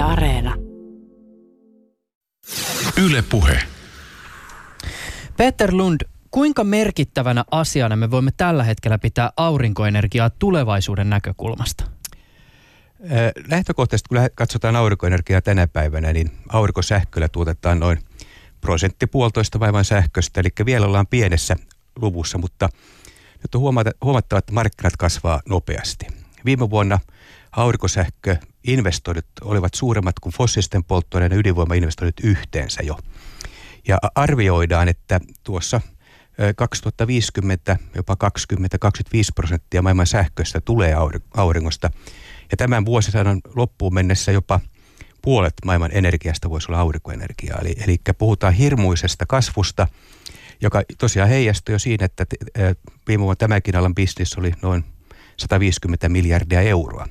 Yle 0.00 0.08
Areena. 0.08 0.54
Yle 3.04 3.22
Puhe. 3.22 3.62
Peter 5.36 5.74
Lund, 5.74 6.00
kuinka 6.30 6.64
merkittävänä 6.64 7.44
asiana 7.50 7.96
me 7.96 8.10
voimme 8.10 8.30
tällä 8.36 8.64
hetkellä 8.64 8.98
pitää 8.98 9.30
aurinkoenergiaa 9.36 10.30
tulevaisuuden 10.30 11.10
näkökulmasta? 11.10 11.84
Lähtökohtaisesti, 13.48 14.08
kun 14.08 14.18
katsotaan 14.34 14.76
aurinkoenergiaa 14.76 15.40
tänä 15.40 15.66
päivänä, 15.66 16.12
niin 16.12 16.30
aurinkosähköllä 16.48 17.28
tuotetaan 17.28 17.80
noin 17.80 17.98
prosentti 18.60 19.06
puolitoista 19.06 19.60
vaivan 19.60 19.84
sähköstä, 19.84 20.40
eli 20.40 20.48
vielä 20.66 20.86
ollaan 20.86 21.06
pienessä 21.06 21.56
luvussa, 22.00 22.38
mutta 22.38 22.68
nyt 23.42 23.54
on 23.54 23.60
huomattava, 24.04 24.38
että 24.38 24.52
markkinat 24.52 24.96
kasvaa 24.96 25.40
nopeasti. 25.48 26.06
Viime 26.44 26.70
vuonna 26.70 26.98
aurinkosähköinvestoinnit 27.52 29.26
olivat 29.42 29.74
suuremmat 29.74 30.18
kuin 30.20 30.32
fossiilisten 30.32 30.84
polttoaineiden 30.84 31.38
ydinvoimainvestoinnit 31.38 32.20
yhteensä 32.22 32.82
jo. 32.82 32.98
Ja 33.88 33.98
arvioidaan, 34.14 34.88
että 34.88 35.20
tuossa 35.44 35.80
2050 36.56 37.76
jopa 37.94 38.16
20-25 38.54 38.58
prosenttia 39.34 39.82
maailman 39.82 40.06
sähköstä 40.06 40.60
tulee 40.60 40.94
auringosta. 41.36 41.90
Ja 42.50 42.56
tämän 42.56 42.84
vuosisadan 42.84 43.40
loppuun 43.54 43.94
mennessä 43.94 44.32
jopa 44.32 44.60
puolet 45.22 45.54
maailman 45.64 45.90
energiasta 45.92 46.50
voisi 46.50 46.66
olla 46.68 46.80
aurinkoenergiaa. 46.80 47.58
Eli, 47.58 47.74
eli 47.84 47.96
puhutaan 48.18 48.52
hirmuisesta 48.52 49.26
kasvusta, 49.28 49.86
joka 50.60 50.82
tosiaan 50.98 51.28
heijastui 51.28 51.74
jo 51.74 51.78
siinä, 51.78 52.04
että 52.04 52.26
viime 53.08 53.22
vuonna 53.22 53.36
tämäkin 53.36 53.76
alan 53.76 53.94
bisnis 53.94 54.38
oli 54.38 54.52
noin 54.62 54.84
150 55.36 56.08
miljardia 56.08 56.60
euroa. 56.60 57.06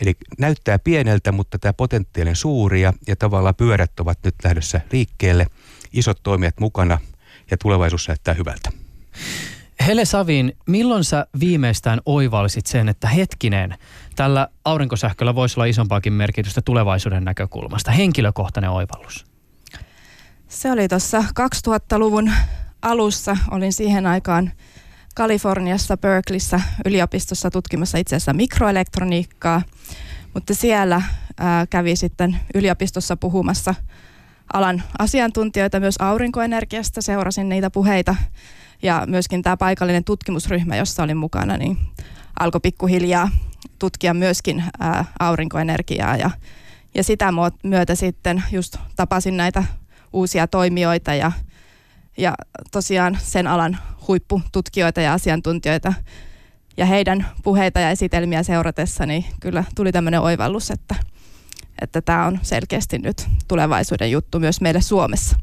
Eli 0.00 0.14
näyttää 0.38 0.78
pieneltä, 0.78 1.32
mutta 1.32 1.58
tämä 1.58 1.72
potentiaalinen 1.72 2.36
suuri 2.36 2.80
ja, 2.80 2.92
ja 3.06 3.16
tavallaan 3.16 3.54
pyörät 3.54 4.00
ovat 4.00 4.18
nyt 4.24 4.34
lähdössä 4.44 4.80
liikkeelle. 4.92 5.46
Isot 5.92 6.22
toimijat 6.22 6.60
mukana 6.60 6.98
ja 7.50 7.56
tulevaisuus 7.56 8.08
näyttää 8.08 8.34
hyvältä. 8.34 8.70
Hele 9.86 10.04
Savin, 10.04 10.56
milloin 10.66 11.04
sä 11.04 11.26
viimeistään 11.40 12.00
oivallisit 12.06 12.66
sen, 12.66 12.88
että 12.88 13.08
hetkinen, 13.08 13.74
tällä 14.16 14.48
aurinkosähköllä 14.64 15.34
voisi 15.34 15.60
olla 15.60 15.64
isompaakin 15.64 16.12
merkitystä 16.12 16.62
tulevaisuuden 16.62 17.24
näkökulmasta? 17.24 17.90
Henkilökohtainen 17.90 18.70
oivallus. 18.70 19.26
Se 20.48 20.72
oli 20.72 20.88
tuossa 20.88 21.24
2000-luvun 21.68 22.32
alussa. 22.82 23.36
Olin 23.50 23.72
siihen 23.72 24.06
aikaan 24.06 24.52
Kaliforniassa 25.14 25.96
Berkeleyssä 25.96 26.60
yliopistossa 26.84 27.50
tutkimassa 27.50 27.98
itse 27.98 28.16
asiassa 28.16 28.32
mikroelektroniikkaa, 28.32 29.62
mutta 30.34 30.54
siellä 30.54 31.02
ää, 31.38 31.66
kävi 31.66 31.96
sitten 31.96 32.36
yliopistossa 32.54 33.16
puhumassa 33.16 33.74
alan 34.52 34.82
asiantuntijoita 34.98 35.80
myös 35.80 35.96
aurinkoenergiasta, 35.98 37.02
seurasin 37.02 37.48
niitä 37.48 37.70
puheita 37.70 38.16
ja 38.82 39.04
myöskin 39.06 39.42
tämä 39.42 39.56
paikallinen 39.56 40.04
tutkimusryhmä, 40.04 40.76
jossa 40.76 41.02
olin 41.02 41.16
mukana, 41.16 41.56
niin 41.56 41.78
alkoi 42.40 42.60
pikkuhiljaa 42.60 43.30
tutkia 43.78 44.14
myöskin 44.14 44.64
ää, 44.80 45.04
aurinkoenergiaa 45.20 46.16
ja, 46.16 46.30
ja 46.94 47.04
sitä 47.04 47.32
myötä 47.62 47.94
sitten 47.94 48.44
just 48.52 48.76
tapasin 48.96 49.36
näitä 49.36 49.64
uusia 50.12 50.46
toimijoita 50.46 51.14
ja, 51.14 51.32
ja 52.18 52.34
tosiaan 52.72 53.18
sen 53.22 53.46
alan 53.46 53.78
huippututkijoita 54.08 55.00
ja 55.00 55.12
asiantuntijoita 55.12 55.94
ja 56.76 56.86
heidän 56.86 57.26
puheita 57.42 57.80
ja 57.80 57.90
esitelmiä 57.90 58.42
seuratessa, 58.42 59.06
niin 59.06 59.24
kyllä 59.40 59.64
tuli 59.74 59.92
tämmöinen 59.92 60.20
oivallus, 60.20 60.70
että, 60.70 60.94
että 61.80 62.00
tämä 62.00 62.26
on 62.26 62.38
selkeästi 62.42 62.98
nyt 62.98 63.26
tulevaisuuden 63.48 64.10
juttu 64.10 64.40
myös 64.40 64.60
meille 64.60 64.80
Suomessa. 64.80 65.36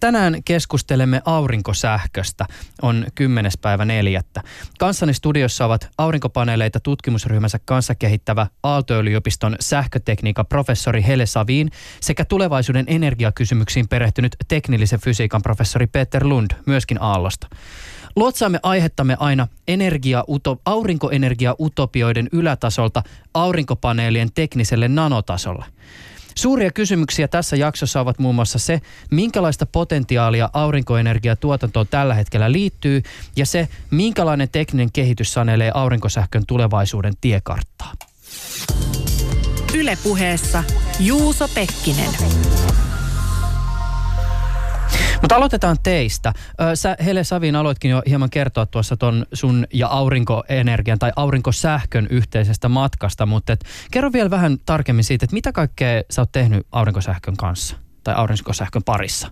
Tänään 0.00 0.36
keskustelemme 0.44 1.22
aurinkosähköstä. 1.24 2.46
On 2.82 3.06
10. 3.14 3.52
päivä 3.60 3.84
neljättä. 3.84 4.42
Kanssani 4.78 5.14
studiossa 5.14 5.64
ovat 5.64 5.88
aurinkopaneeleita 5.98 6.80
tutkimusryhmänsä 6.80 7.58
kanssa 7.64 7.94
kehittävä 7.94 8.46
Aalto-yliopiston 8.62 9.56
sähkötekniikan 9.60 10.46
professori 10.46 11.04
Hele 11.06 11.26
Savin 11.26 11.70
sekä 12.00 12.24
tulevaisuuden 12.24 12.84
energiakysymyksiin 12.88 13.88
perehtynyt 13.88 14.36
teknillisen 14.48 15.00
fysiikan 15.00 15.42
professori 15.42 15.86
Peter 15.86 16.26
Lund, 16.26 16.50
myöskin 16.66 17.02
Aallosta. 17.02 17.48
Luotsaamme 18.16 18.60
aihettamme 18.62 19.16
aina 19.20 19.48
energia, 19.68 20.24
aurinkoenergia-utopioiden 20.64 22.28
ylätasolta 22.32 23.02
aurinkopaneelien 23.34 24.28
tekniselle 24.34 24.88
nanotasolle. 24.88 25.64
Suuria 26.38 26.70
kysymyksiä 26.70 27.28
tässä 27.28 27.56
jaksossa 27.56 28.00
ovat 28.00 28.18
muun 28.18 28.34
muassa 28.34 28.58
se, 28.58 28.80
minkälaista 29.10 29.66
potentiaalia 29.66 30.50
aurinkoenergiatuotantoon 30.52 31.86
tällä 31.90 32.14
hetkellä 32.14 32.52
liittyy 32.52 33.02
ja 33.36 33.46
se, 33.46 33.68
minkälainen 33.90 34.48
tekninen 34.48 34.92
kehitys 34.92 35.32
sanelee 35.32 35.70
aurinkosähkön 35.74 36.46
tulevaisuuden 36.46 37.14
tiekarttaa. 37.20 37.92
Ylepuheessa 39.74 40.64
Juuso 41.00 41.48
Pekkinen. 41.48 42.10
Mutta 45.20 45.36
aloitetaan 45.36 45.76
teistä. 45.82 46.32
Sä 46.74 46.96
Hele 47.04 47.24
Savin 47.24 47.56
aloitkin 47.56 47.90
jo 47.90 48.02
hieman 48.08 48.30
kertoa 48.30 48.66
tuossa 48.66 48.96
ton 48.96 49.26
sun 49.32 49.66
ja 49.72 49.88
aurinkoenergian 49.88 50.98
tai 50.98 51.12
aurinkosähkön 51.16 52.06
yhteisestä 52.10 52.68
matkasta, 52.68 53.26
mutta 53.26 53.52
et, 53.52 53.64
kerro 53.90 54.12
vielä 54.12 54.30
vähän 54.30 54.56
tarkemmin 54.66 55.04
siitä, 55.04 55.24
että 55.24 55.34
mitä 55.34 55.52
kaikkea 55.52 56.02
sä 56.10 56.22
oot 56.22 56.32
tehnyt 56.32 56.66
aurinkosähkön 56.72 57.36
kanssa 57.36 57.76
tai 58.04 58.14
aurinkosähkön 58.14 58.82
parissa? 58.82 59.30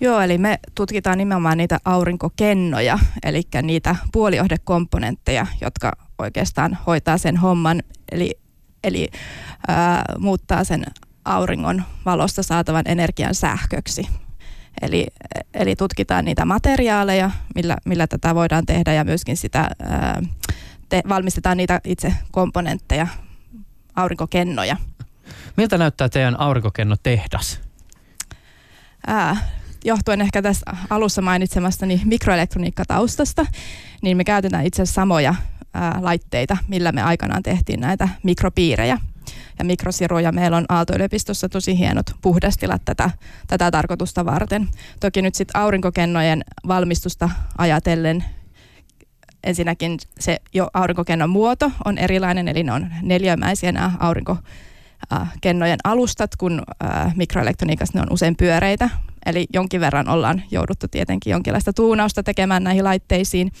Joo, 0.00 0.20
eli 0.20 0.38
me 0.38 0.58
tutkitaan 0.74 1.18
nimenomaan 1.18 1.58
niitä 1.58 1.78
aurinkokennoja, 1.84 2.98
eli 3.22 3.42
niitä 3.62 3.96
puolijohdekomponentteja, 4.12 5.46
jotka 5.60 5.92
oikeastaan 6.18 6.78
hoitaa 6.86 7.18
sen 7.18 7.36
homman, 7.36 7.82
eli, 8.12 8.34
eli 8.84 9.08
ää, 9.68 10.04
muuttaa 10.18 10.64
sen 10.64 10.84
auringon 11.24 11.82
valosta 12.04 12.42
saatavan 12.42 12.84
energian 12.86 13.34
sähköksi. 13.34 14.08
Eli, 14.82 15.06
eli 15.54 15.76
tutkitaan 15.76 16.24
niitä 16.24 16.44
materiaaleja, 16.44 17.30
millä, 17.54 17.76
millä 17.84 18.06
tätä 18.06 18.34
voidaan 18.34 18.66
tehdä 18.66 18.92
ja 18.92 19.04
myöskin 19.04 19.36
sitä, 19.36 19.70
ää, 19.80 20.22
te, 20.88 21.02
valmistetaan 21.08 21.56
niitä 21.56 21.80
itse 21.84 22.14
komponentteja, 22.32 23.06
aurinkokennoja. 23.96 24.76
Miltä 25.56 25.78
näyttää 25.78 26.08
teidän 26.08 26.40
aurinkokennotehdas? 26.40 27.60
Ää, 29.06 29.36
johtuen 29.84 30.20
ehkä 30.20 30.42
tässä 30.42 30.66
alussa 30.90 31.22
mainitsemastani 31.22 32.00
mikroelektroniikkataustasta, 32.04 33.46
niin 34.02 34.16
me 34.16 34.24
käytetään 34.24 34.66
itse 34.66 34.82
asiassa 34.82 35.00
samoja 35.00 35.34
ää, 35.74 35.98
laitteita, 36.00 36.56
millä 36.68 36.92
me 36.92 37.02
aikanaan 37.02 37.42
tehtiin 37.42 37.80
näitä 37.80 38.08
mikropiirejä 38.22 38.98
ja 39.58 39.64
mikrosiruja. 39.64 40.32
Meillä 40.32 40.56
on 40.56 40.64
Aalto-yliopistossa 40.68 41.48
tosi 41.48 41.78
hienot 41.78 42.06
puhdastilat 42.22 42.82
tätä, 42.84 43.10
tätä 43.46 43.70
tarkoitusta 43.70 44.24
varten. 44.24 44.68
Toki 45.00 45.22
nyt 45.22 45.34
sitten 45.34 45.60
aurinkokennojen 45.60 46.44
valmistusta 46.68 47.30
ajatellen 47.58 48.24
ensinnäkin 49.44 49.98
se 50.20 50.36
jo 50.54 50.68
aurinkokennon 50.74 51.30
muoto 51.30 51.72
on 51.84 51.98
erilainen, 51.98 52.48
eli 52.48 52.62
ne 52.62 52.72
on 52.72 52.90
neljämäisiä 53.02 53.72
nämä 53.72 53.92
aurinkokennojen 54.00 55.78
alustat, 55.84 56.36
kun 56.36 56.62
mikroelektroniikassa 57.16 57.98
ne 57.98 58.02
on 58.02 58.12
usein 58.12 58.36
pyöreitä. 58.36 58.90
Eli 59.26 59.46
jonkin 59.52 59.80
verran 59.80 60.08
ollaan 60.08 60.42
jouduttu 60.50 60.88
tietenkin 60.88 61.30
jonkinlaista 61.30 61.72
tuunausta 61.72 62.22
tekemään 62.22 62.64
näihin 62.64 62.84
laitteisiin 62.84 63.52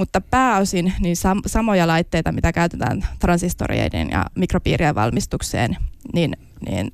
mutta 0.00 0.20
pääosin 0.20 0.92
niin 1.00 1.16
sam- 1.16 1.42
samoja 1.46 1.86
laitteita, 1.86 2.32
mitä 2.32 2.52
käytetään 2.52 3.06
transistorien 3.18 4.10
ja 4.10 4.24
mikropiirien 4.34 4.94
valmistukseen, 4.94 5.76
niin, 6.14 6.36
niin 6.68 6.92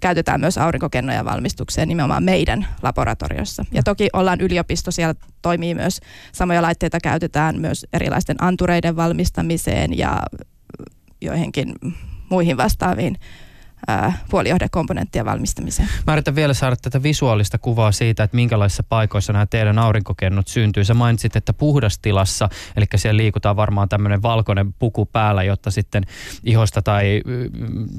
käytetään 0.00 0.40
myös 0.40 0.58
aurinkokennojen 0.58 1.24
valmistukseen 1.24 1.88
nimenomaan 1.88 2.24
meidän 2.24 2.66
laboratoriossa. 2.82 3.64
Ja 3.72 3.82
toki 3.82 4.08
ollaan 4.12 4.40
yliopisto, 4.40 4.90
siellä 4.90 5.14
toimii 5.42 5.74
myös 5.74 6.00
samoja 6.32 6.62
laitteita 6.62 6.98
käytetään 7.00 7.60
myös 7.60 7.86
erilaisten 7.92 8.42
antureiden 8.42 8.96
valmistamiseen 8.96 9.98
ja 9.98 10.22
joihinkin 11.20 11.74
muihin 12.30 12.56
vastaaviin 12.56 13.16
puolijohdekomponenttien 14.30 15.24
valmistamiseen. 15.24 15.88
Mä 16.06 16.12
yritän 16.12 16.34
vielä 16.34 16.54
saada 16.54 16.76
tätä 16.76 17.02
visuaalista 17.02 17.58
kuvaa 17.58 17.92
siitä, 17.92 18.24
että 18.24 18.34
minkälaisissa 18.34 18.82
paikoissa 18.82 19.32
nämä 19.32 19.46
teidän 19.46 19.78
aurinkokennot 19.78 20.48
syntyy. 20.48 20.84
Sä 20.84 20.94
mainitsit, 20.94 21.36
että 21.36 21.52
puhdastilassa, 21.52 22.48
eli 22.76 22.84
siellä 22.96 23.16
liikutaan 23.16 23.56
varmaan 23.56 23.88
tämmöinen 23.88 24.22
valkoinen 24.22 24.72
puku 24.72 25.06
päällä, 25.06 25.42
jotta 25.42 25.70
sitten 25.70 26.04
ihosta 26.44 26.82
tai, 26.82 27.22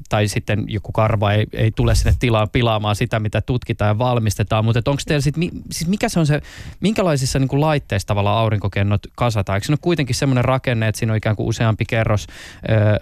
tai 0.09 0.27
sitten 0.27 0.63
joku 0.67 0.91
karva 0.91 1.31
ei, 1.31 1.47
ei 1.53 1.71
tule 1.71 1.95
sinne 1.95 2.15
tilaan 2.19 2.49
pilaamaan 2.49 2.95
sitä, 2.95 3.19
mitä 3.19 3.41
tutkitaan 3.41 3.89
ja 3.89 3.97
valmistetaan. 3.97 4.65
Mutta 4.65 4.91
onko 4.91 5.01
teillä 5.07 5.21
sitten, 5.21 5.49
siis 5.71 5.87
mikä 5.87 6.09
se 6.09 6.19
on 6.19 6.27
se, 6.27 6.41
minkälaisissa 6.79 7.39
niin 7.39 7.47
kuin 7.47 7.61
laitteissa 7.61 8.07
tavallaan 8.07 8.37
aurinkokennot 8.37 9.01
kasataan? 9.15 9.57
Eikö 9.57 9.65
se 9.65 9.71
ole 9.71 9.79
kuitenkin 9.81 10.15
semmoinen 10.15 10.45
rakenne, 10.45 10.87
että 10.87 10.99
siinä 10.99 11.13
on 11.13 11.17
ikään 11.17 11.35
kuin 11.35 11.47
useampi 11.47 11.85
kerros 11.85 12.27
ö, 12.69 12.73
ö, 12.73 12.99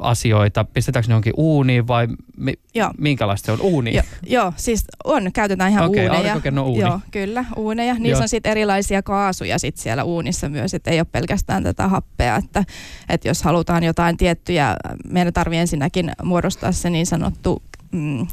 asioita? 0.00 0.64
Pistetäänkö 0.64 1.08
ne 1.08 1.12
johonkin 1.12 1.32
uuniin 1.36 1.86
vai 1.86 2.08
mi, 2.36 2.54
joo. 2.74 2.90
minkälaista 2.98 3.46
se 3.46 3.52
on? 3.52 3.60
Uuni? 3.60 3.94
Jo, 3.94 4.02
joo, 4.26 4.52
siis 4.56 4.84
on, 5.04 5.32
käytetään 5.32 5.70
ihan 5.70 5.86
okay, 5.86 6.06
uuneja. 6.06 6.40
uuni. 6.62 6.80
Joo, 6.80 7.00
kyllä, 7.10 7.44
uuneja. 7.56 7.94
Niissä 7.94 8.08
joo. 8.08 8.22
on 8.22 8.28
sitten 8.28 8.50
erilaisia 8.52 9.02
kaasuja 9.02 9.58
sit 9.58 9.76
siellä 9.76 10.04
uunissa 10.04 10.48
myös, 10.48 10.74
että 10.74 10.90
ei 10.90 11.00
ole 11.00 11.06
pelkästään 11.12 11.62
tätä 11.62 11.88
happea, 11.88 12.36
että, 12.36 12.64
että 13.08 13.28
jos 13.28 13.42
halutaan 13.42 13.82
jotain 13.82 14.16
tiettyjä, 14.16 14.76
meidän 15.08 15.32
tarvii 15.32 15.58
ensinnäkin 15.58 16.12
muodostaa 16.22 16.72
se 16.72 16.90
niin 16.90 17.06
sanottu 17.06 17.62
mm, 17.92 18.26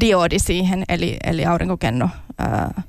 diodi 0.00 0.38
siihen, 0.38 0.84
eli, 0.88 1.16
eli 1.24 1.44
aurinkokenno 1.44 2.10
ää, 2.38 2.82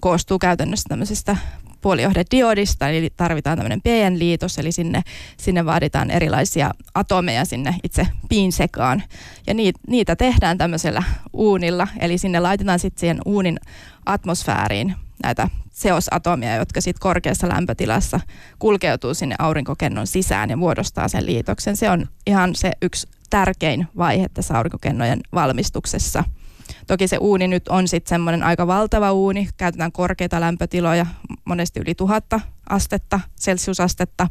koostuu 0.00 0.38
käytännössä 0.38 0.88
tämmöisestä 0.88 1.36
puolijohdediodista, 1.80 2.88
eli 2.88 3.10
tarvitaan 3.16 3.58
tämmöinen 3.58 3.82
PN-liitos, 3.82 4.58
eli 4.58 4.72
sinne, 4.72 5.02
sinne 5.36 5.64
vaaditaan 5.64 6.10
erilaisia 6.10 6.70
atomeja 6.94 7.44
sinne 7.44 7.74
itse 7.84 8.06
piin 8.28 8.52
sekaan. 8.52 9.02
Ja 9.46 9.54
niitä, 9.54 9.80
niitä 9.88 10.16
tehdään 10.16 10.58
tämmöisellä 10.58 11.02
uunilla, 11.32 11.88
eli 12.00 12.18
sinne 12.18 12.40
laitetaan 12.40 12.78
sitten 12.78 13.00
siihen 13.00 13.18
uunin 13.24 13.60
atmosfääriin 14.06 14.94
näitä 15.22 15.48
seosatomia, 15.70 16.56
jotka 16.56 16.80
sitten 16.80 17.00
korkeassa 17.00 17.48
lämpötilassa 17.48 18.20
kulkeutuu 18.58 19.14
sinne 19.14 19.34
aurinkokennon 19.38 20.06
sisään 20.06 20.50
ja 20.50 20.56
muodostaa 20.56 21.08
sen 21.08 21.26
liitoksen. 21.26 21.76
Se 21.76 21.90
on 21.90 22.06
ihan 22.26 22.54
se 22.54 22.70
yksi 22.82 23.08
tärkein 23.30 23.86
vaihe 23.98 24.26
tässä 24.34 24.56
aurinkokennojen 24.56 25.20
valmistuksessa– 25.32 26.24
Toki 26.86 27.08
se 27.08 27.16
uuni 27.16 27.48
nyt 27.48 27.68
on 27.68 27.88
sitten 27.88 28.08
semmoinen 28.08 28.42
aika 28.42 28.66
valtava 28.66 29.12
uuni, 29.12 29.48
käytetään 29.56 29.92
korkeita 29.92 30.40
lämpötiloja, 30.40 31.06
monesti 31.44 31.80
yli 31.80 31.94
tuhatta 31.94 32.40
astetta, 32.68 33.20
celsiusastetta, 33.40 34.28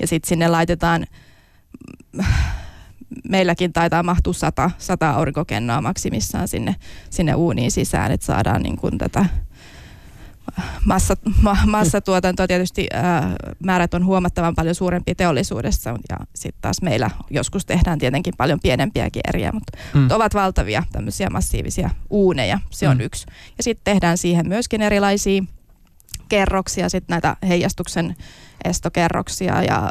ja 0.00 0.06
sitten 0.06 0.28
sinne 0.28 0.48
laitetaan, 0.48 1.06
meilläkin 3.28 3.72
taitaa 3.72 4.02
mahtua 4.02 4.32
sata, 4.32 4.70
sata 4.78 5.10
aurinkokennoa 5.10 5.80
maksimissaan 5.80 6.48
sinne, 6.48 6.76
sinne 7.10 7.34
uuniin 7.34 7.70
sisään, 7.70 8.12
että 8.12 8.26
saadaan 8.26 8.62
niin 8.62 8.76
kuin 8.76 8.98
tätä 8.98 9.26
massa, 10.84 11.14
ma, 11.42 11.56
massatuotantoa 11.66 12.46
tietysti 12.46 12.86
ää, 12.92 13.34
määrät 13.64 13.94
on 13.94 14.04
huomattavan 14.04 14.54
paljon 14.54 14.74
suurempi 14.74 15.14
teollisuudessa 15.14 15.90
ja 15.90 16.16
sitten 16.34 16.62
taas 16.62 16.82
meillä 16.82 17.10
joskus 17.30 17.66
tehdään 17.66 17.98
tietenkin 17.98 18.34
paljon 18.38 18.60
pienempiäkin 18.62 19.22
eriä, 19.28 19.52
mutta, 19.52 19.78
mm. 19.94 20.00
mutta 20.00 20.16
ovat 20.16 20.34
valtavia 20.34 20.82
tämmöisiä 20.92 21.30
massiivisia 21.30 21.90
uuneja, 22.10 22.58
se 22.70 22.88
on 22.88 22.96
mm. 22.96 23.04
yksi. 23.04 23.26
Ja 23.58 23.62
sitten 23.62 23.94
tehdään 23.94 24.18
siihen 24.18 24.48
myöskin 24.48 24.82
erilaisia 24.82 25.44
kerroksia, 26.28 26.88
sitten 26.88 27.14
näitä 27.14 27.36
heijastuksen 27.48 28.16
estokerroksia 28.64 29.62
ja 29.62 29.90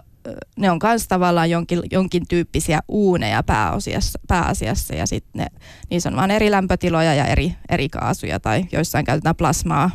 ne 0.58 0.72
on 0.72 0.80
myös 0.84 1.08
tavallaan 1.08 1.50
jonkin, 1.50 1.80
jonkin 1.92 2.28
tyyppisiä 2.28 2.80
uuneja 2.88 3.44
pääasiassa, 3.44 4.20
pääasiassa 4.28 4.96
ja 4.96 5.08
sitten 5.08 5.46
niissä 5.90 6.10
on 6.10 6.16
vain 6.16 6.32
eri 6.32 6.52
lämpötiloja 6.52 7.14
ja 7.14 7.26
eri, 7.26 7.56
eri 7.70 7.90
kaasuja 7.90 8.40
tai 8.40 8.66
joissain 8.72 9.06
käytetään 9.06 9.36
plasmaa 9.36 9.92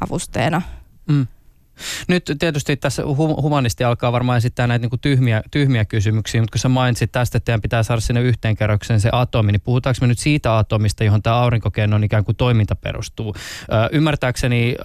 avusteena. 0.00 0.62
Mm. 1.08 1.26
Nyt 2.08 2.32
tietysti 2.38 2.76
tässä 2.76 3.02
humanisti 3.42 3.84
alkaa 3.84 4.12
varmaan 4.12 4.38
esittää 4.38 4.66
näitä 4.66 4.86
niin 4.86 5.00
tyhmiä, 5.00 5.42
tyhmiä 5.50 5.84
kysymyksiä, 5.84 6.40
mutta 6.40 6.52
kun 6.52 6.58
sä 6.58 6.68
mainitsit 6.68 7.12
tästä, 7.12 7.38
että 7.38 7.44
teidän 7.44 7.60
pitää 7.60 7.82
saada 7.82 8.00
sinne 8.00 8.20
yhteen 8.20 8.56
kerrokseen 8.56 9.00
se 9.00 9.08
atomi, 9.12 9.52
niin 9.52 9.60
puhutaanko 9.60 9.98
me 10.00 10.06
nyt 10.06 10.18
siitä 10.18 10.58
atomista, 10.58 11.04
johon 11.04 11.22
tämä 11.22 11.36
aurinkokennon 11.36 12.04
ikään 12.04 12.24
kuin 12.24 12.36
toiminta 12.36 12.76
perustuu? 12.76 13.34
Ö, 13.36 13.88
ymmärtääkseni, 13.92 14.74
ö, 14.80 14.84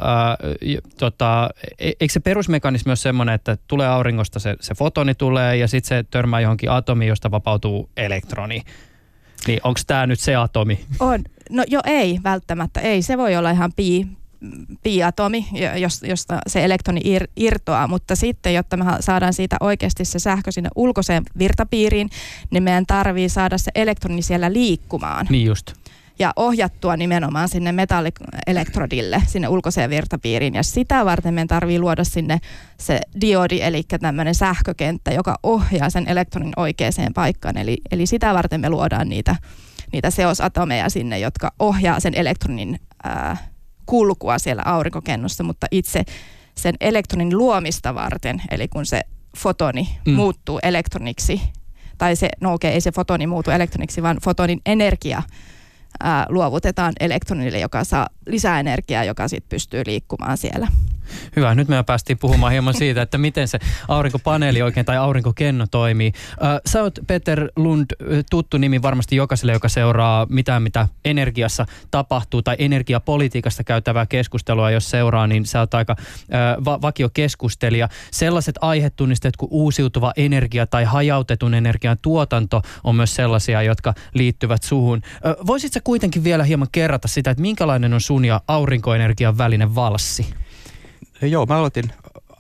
tota, 0.98 1.50
e, 1.80 1.92
eikö 2.00 2.14
se 2.14 2.20
perusmekanismi 2.20 2.90
ole 2.90 2.96
semmoinen, 2.96 3.36
että 3.36 3.58
tulee 3.68 3.88
auringosta 3.88 4.40
se, 4.40 4.56
se 4.60 4.76
fotoni 4.76 5.16
tulee 5.16 5.58
ja 5.58 5.68
sitten 5.68 5.88
se 5.88 6.06
törmää 6.12 6.40
johonkin 6.40 6.72
atomiin, 6.72 7.10
josta 7.10 7.32
vapautuu 7.32 7.90
elektroni? 7.98 8.62
Niin 9.48 9.60
onko 9.64 9.80
tämä 9.88 10.08
nyt 10.08 10.20
se 10.20 10.36
atomi? 10.36 10.86
On. 11.00 11.24
No 11.50 11.64
jo 11.68 11.80
ei 11.86 12.20
välttämättä, 12.24 12.80
ei. 12.80 13.02
Se 13.02 13.18
voi 13.18 13.36
olla 13.36 13.52
ihan 13.52 13.72
pi, 13.76 14.08
piatomi, 14.84 15.48
josta 16.08 16.40
se 16.48 16.66
elektroni 16.66 17.02
ir, 17.04 17.28
irtoaa, 17.36 17.88
mutta 17.88 18.16
sitten, 18.16 18.54
jotta 18.54 18.78
me 18.78 18.86
saadaan 19.00 19.34
siitä 19.34 19.58
oikeasti 19.60 20.06
se 20.06 20.20
sähkö 20.20 20.52
sinne 20.52 20.70
ulkoiseen 20.76 21.24
virtapiiriin, 21.38 22.10
niin 22.52 22.64
meidän 22.64 22.86
tarvii 22.86 23.30
saada 23.30 23.58
se 23.58 23.72
elektroni 23.76 24.22
siellä 24.22 24.54
liikkumaan. 24.54 25.28
Niin 25.30 25.46
just 25.46 25.74
ja 26.20 26.34
ohjattua 26.36 26.98
nimenomaan 26.98 27.50
sinne 27.50 27.72
metallielektrodille, 27.72 29.24
sinne 29.28 29.48
ulkoiseen 29.48 29.90
virtapiiriin. 29.90 30.56
Ja 30.56 30.64
sitä 30.64 31.06
varten 31.06 31.34
meidän 31.34 31.48
tarvii 31.48 31.80
luoda 31.80 32.04
sinne 32.04 32.40
se 32.78 33.02
diodi, 33.22 33.62
eli 33.62 33.84
tämmöinen 33.84 34.36
sähkökenttä, 34.36 35.12
joka 35.12 35.40
ohjaa 35.44 35.90
sen 35.90 36.08
elektronin 36.08 36.54
oikeaan 36.58 37.14
paikkaan. 37.16 37.58
Eli, 37.58 37.78
eli 37.92 38.06
sitä 38.06 38.34
varten 38.34 38.62
me 38.62 38.70
luodaan 38.70 39.10
niitä, 39.10 39.36
niitä 39.94 40.10
seosatomeja 40.10 40.90
sinne, 40.90 41.20
jotka 41.20 41.52
ohjaa 41.60 42.00
sen 42.00 42.14
elektronin 42.16 42.80
ää, 43.04 43.38
kulkua 43.90 44.40
siellä 44.40 44.62
aurinkokennossa, 44.66 45.44
mutta 45.44 45.68
itse 45.72 46.04
sen 46.56 46.76
elektronin 46.82 47.38
luomista 47.38 47.96
varten, 47.96 48.42
eli 48.52 48.68
kun 48.68 48.86
se 48.86 49.02
fotoni 49.38 49.90
mm. 50.06 50.14
muuttuu 50.14 50.60
elektroniksi, 50.64 51.42
tai 51.98 52.16
se, 52.16 52.30
no 52.42 52.54
okei, 52.54 52.72
ei 52.74 52.82
se 52.82 52.92
fotoni 52.92 53.28
muutu 53.28 53.52
elektroniksi, 53.52 54.04
vaan 54.04 54.18
fotonin 54.24 54.62
energia 54.66 55.24
ää, 56.00 56.26
luovutetaan 56.30 56.94
elektronille, 57.00 57.60
joka 57.60 57.84
saa 57.84 58.08
lisää 58.28 58.60
energiaa, 58.60 59.04
joka 59.04 59.28
sitten 59.28 59.50
pystyy 59.50 59.84
liikkumaan 59.86 60.38
siellä. 60.38 60.68
Hyvä, 61.36 61.56
nyt 61.56 61.68
me 61.68 61.84
päästiin 61.84 62.18
puhumaan 62.18 62.52
hieman 62.52 62.74
siitä, 62.74 63.02
että 63.02 63.18
miten 63.18 63.48
se 63.48 63.60
aurinkopaneeli 63.88 64.62
oikein 64.62 64.86
tai 64.86 64.98
aurinkokenno 64.98 65.66
toimii. 65.72 66.12
Sä 66.66 66.84
oot 66.84 67.00
Peter 67.08 67.50
Lund, 67.56 67.86
tuttu 68.30 68.58
nimi 68.58 68.82
varmasti 68.82 69.16
jokaiselle, 69.16 69.52
joka 69.54 69.70
seuraa 69.70 70.28
mitään, 70.30 70.64
mitä 70.64 70.88
energiassa 71.06 71.66
tapahtuu 71.92 72.42
tai 72.42 72.56
energiapolitiikasta 72.60 73.64
käytävää 73.64 74.06
keskustelua, 74.06 74.72
jos 74.72 74.90
seuraa, 74.90 75.28
niin 75.28 75.46
sä 75.46 75.60
oot 75.60 75.74
aika 75.74 75.96
va- 76.66 76.82
vakiokeskustelija. 76.82 77.90
Sellaiset 78.12 78.56
aihetunnisteet 78.62 79.38
kuin 79.38 79.50
uusiutuva 79.52 80.14
energia 80.18 80.68
tai 80.68 80.84
hajautetun 80.84 81.54
energian 81.54 81.98
tuotanto 82.02 82.62
on 82.84 82.96
myös 82.96 83.16
sellaisia, 83.16 83.62
jotka 83.62 83.94
liittyvät 84.14 84.64
suhun. 84.64 85.02
Voisitko 85.48 85.80
kuitenkin 85.84 86.24
vielä 86.24 86.44
hieman 86.44 86.68
kerrata 86.72 87.08
sitä, 87.08 87.32
että 87.32 87.42
minkälainen 87.42 87.94
on 87.94 88.02
sun 88.02 88.26
ja 88.26 88.42
aurinkoenergian 88.48 89.38
välinen 89.38 89.76
valssi? 89.76 90.34
Joo, 91.22 91.46
mä 91.46 91.58
aloitin 91.58 91.92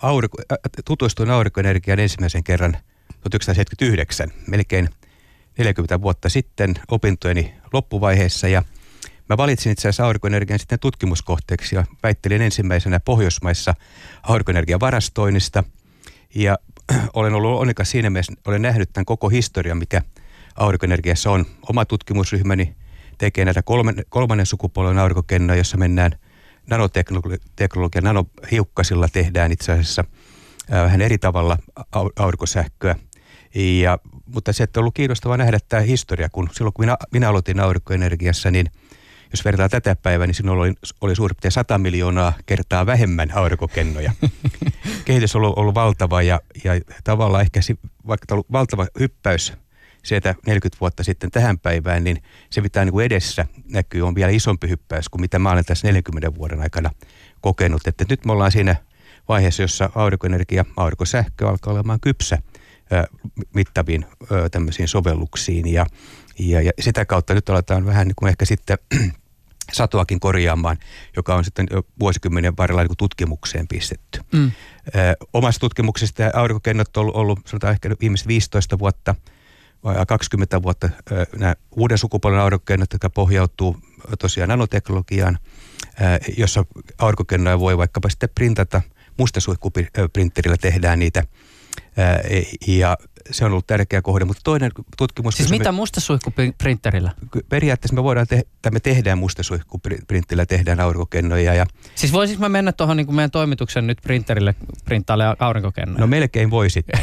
aurinko, 0.01 0.37
tutustuin 0.85 1.29
aurinkoenergiaan 1.29 1.99
ensimmäisen 1.99 2.43
kerran 2.43 2.77
1979, 3.21 4.31
melkein 4.47 4.89
40 5.57 6.01
vuotta 6.01 6.29
sitten 6.29 6.75
opintojeni 6.91 7.53
loppuvaiheessa 7.73 8.47
ja 8.47 8.63
Mä 9.29 9.37
valitsin 9.37 9.71
itse 9.71 9.81
asiassa 9.81 10.05
aurinkoenergian 10.05 10.59
sitten 10.59 10.79
tutkimuskohteeksi 10.79 11.75
ja 11.75 11.83
väittelin 12.03 12.41
ensimmäisenä 12.41 12.99
Pohjoismaissa 12.99 13.75
aurinkoenergian 14.23 14.79
varastoinnista. 14.79 15.63
Ja 16.35 16.57
olen 17.13 17.33
ollut 17.33 17.59
onnekas 17.59 17.91
siinä 17.91 18.09
mielessä, 18.09 18.33
olen 18.47 18.61
nähnyt 18.61 18.89
tämän 18.93 19.05
koko 19.05 19.29
historian, 19.29 19.77
mikä 19.77 20.01
aurinkoenergiassa 20.55 21.31
on. 21.31 21.45
Oma 21.69 21.85
tutkimusryhmäni 21.85 22.75
tekee 23.17 23.45
näitä 23.45 23.61
kolmen, 23.61 24.05
kolmannen 24.09 24.45
sukupolven 24.45 24.99
aurinkokennoja, 24.99 25.57
jossa 25.57 25.77
mennään– 25.77 26.11
nanoteknologia, 26.69 28.01
nanohiukkasilla 28.01 29.07
tehdään 29.07 29.51
itse 29.51 29.71
asiassa 29.71 30.03
vähän 30.71 31.01
eri 31.01 31.17
tavalla 31.17 31.57
aurinkosähköä. 32.19 32.95
Ja, 33.55 33.99
mutta 34.25 34.53
se, 34.53 34.63
että 34.63 34.79
on 34.79 34.81
ollut 34.81 34.95
kiinnostavaa 34.95 35.37
nähdä 35.37 35.59
tämä 35.69 35.81
historia, 35.81 36.29
kun 36.29 36.49
silloin 36.51 36.73
kun 36.73 36.85
minä, 36.85 36.97
minä 37.11 37.29
aloitin 37.29 37.59
aurinkoenergiassa, 37.59 38.51
niin 38.51 38.67
jos 39.31 39.45
vertaa 39.45 39.69
tätä 39.69 39.95
päivää, 39.95 40.27
niin 40.27 40.35
sinulla 40.35 40.63
oli, 40.63 40.73
oli 41.01 41.15
suurin 41.15 41.35
piirtein 41.35 41.51
100 41.51 41.77
miljoonaa 41.77 42.33
kertaa 42.45 42.85
vähemmän 42.85 43.31
aurinkokennoja. 43.33 44.11
Kehitys 45.05 45.35
on 45.35 45.41
ollut, 45.41 45.57
ollut 45.57 45.75
valtava 45.75 46.21
ja, 46.21 46.39
ja 46.63 46.71
tavallaan 47.03 47.41
ehkä 47.41 47.59
vaikka 48.07 48.35
ollut 48.35 48.51
valtava 48.51 48.87
hyppäys 48.99 49.53
sieltä 50.03 50.35
40 50.47 50.79
vuotta 50.81 51.03
sitten 51.03 51.31
tähän 51.31 51.59
päivään, 51.59 52.03
niin 52.03 52.23
se 52.49 52.61
mitä 52.61 52.85
niin 52.85 52.93
kuin 52.93 53.05
edessä 53.05 53.45
näkyy 53.69 54.07
on 54.07 54.15
vielä 54.15 54.31
isompi 54.31 54.69
hyppäys 54.69 55.09
kuin 55.09 55.21
mitä 55.21 55.39
mä 55.39 55.51
olen 55.51 55.65
tässä 55.65 55.87
40 55.87 56.35
vuoden 56.35 56.61
aikana 56.61 56.89
kokenut. 57.41 57.87
Että 57.87 58.05
nyt 58.09 58.25
me 58.25 58.31
ollaan 58.31 58.51
siinä 58.51 58.75
vaiheessa, 59.29 59.61
jossa 59.61 59.89
aurinkoenergia, 59.95 60.65
aurinkosähkö 60.77 61.49
alkaa 61.49 61.73
olemaan 61.73 61.99
kypsä 61.99 62.37
ö, 62.91 63.17
mittaviin 63.53 64.05
ö, 64.31 64.49
tämmöisiin 64.49 64.87
sovelluksiin 64.87 65.73
ja, 65.73 65.85
Ja, 66.39 66.61
ja 66.61 66.71
sitä 66.79 67.05
kautta 67.05 67.33
nyt 67.33 67.49
aletaan 67.49 67.85
vähän 67.85 68.07
niin 68.07 68.15
kuin 68.15 68.29
ehkä 68.29 68.45
sitten 68.45 68.77
satoakin 69.73 70.19
korjaamaan, 70.19 70.77
joka 71.15 71.35
on 71.35 71.43
sitten 71.43 71.67
jo 71.71 71.83
vuosikymmenen 71.99 72.57
varrella 72.57 72.83
niin 72.83 72.97
tutkimukseen 72.97 73.67
pistetty. 73.67 74.19
Mm. 74.33 74.51
Ö, 74.95 75.25
omassa 75.33 75.59
tutkimuksessa 75.61 76.23
aurinkokennot 76.33 76.97
on 76.97 77.01
ollut, 77.01 77.15
ollut 77.15 77.39
sanotaan 77.47 77.73
ehkä 77.73 77.89
viimeiset 78.01 78.27
15 78.27 78.79
vuotta 78.79 79.15
vai 79.83 80.05
20 80.07 80.61
vuotta 80.63 80.89
nämä 81.35 81.55
uuden 81.71 81.97
sukupolven 81.97 82.39
aurinkokennot, 82.39 82.93
jotka 82.93 83.09
pohjautuu 83.09 83.77
tosiaan 84.19 84.49
nanoteknologiaan, 84.49 85.39
jossa 86.37 86.65
aurinkokennoja 86.97 87.59
voi 87.59 87.77
vaikkapa 87.77 88.09
sitten 88.09 88.29
printata. 88.35 88.81
Mustasuihkuprinterillä 89.17 90.57
tehdään 90.57 90.99
niitä– 90.99 91.23
ja 92.67 92.97
se 93.31 93.45
on 93.45 93.51
ollut 93.51 93.67
tärkeä 93.67 94.01
kohde, 94.01 94.25
mutta 94.25 94.41
toinen 94.43 94.71
tutkimus... 94.97 95.37
Siis 95.37 95.49
mitä 95.49 95.71
mustasuihkuprinterillä? 95.71 97.11
Periaatteessa 97.49 97.95
me 97.95 98.03
voidaan 98.03 98.27
tehdä, 98.27 98.43
me 98.71 98.79
tehdään 98.79 99.17
mustasuihkuprinterillä, 99.17 100.45
tehdään 100.45 100.79
aurinkokennoja. 100.79 101.53
Ja 101.53 101.65
siis 101.95 102.13
voisinko 102.13 102.41
mä 102.41 102.49
mennä 102.49 102.71
tuohon 102.71 102.97
niin 102.97 103.15
meidän 103.15 103.31
toimituksen 103.31 103.87
nyt 103.87 103.97
printerille 104.03 104.55
printtaalle 104.85 105.23
aurinkokennoja? 105.39 105.99
No 105.99 106.07
melkein 106.07 106.49
voi 106.49 106.69
sitten. 106.69 106.99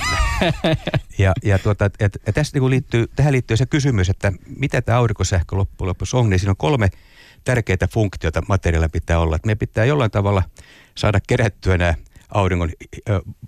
ja, 1.18 1.32
ja, 1.44 1.58
tuota, 1.58 1.90
et, 2.00 2.18
ja 2.26 2.32
tästä 2.32 2.58
niin 2.58 2.70
liittyy, 2.70 3.06
tähän 3.16 3.32
liittyy 3.32 3.56
se 3.56 3.66
kysymys, 3.66 4.10
että 4.10 4.32
mitä 4.56 4.82
tämä 4.82 4.98
aurinkosähkö 4.98 5.56
loppujen 5.56 5.88
lopuksi 5.88 6.16
on, 6.16 6.30
niin 6.30 6.40
siinä 6.40 6.50
on 6.50 6.56
kolme 6.56 6.88
tärkeää 7.44 7.88
funktiota 7.92 8.42
materiaalilla 8.48 8.88
pitää 8.88 9.18
olla. 9.18 9.36
Että 9.36 9.46
me 9.46 9.54
pitää 9.54 9.84
jollain 9.84 10.10
tavalla 10.10 10.42
saada 10.94 11.20
kerättyä 11.26 11.78
nämä 11.78 11.94
auringon 12.34 12.70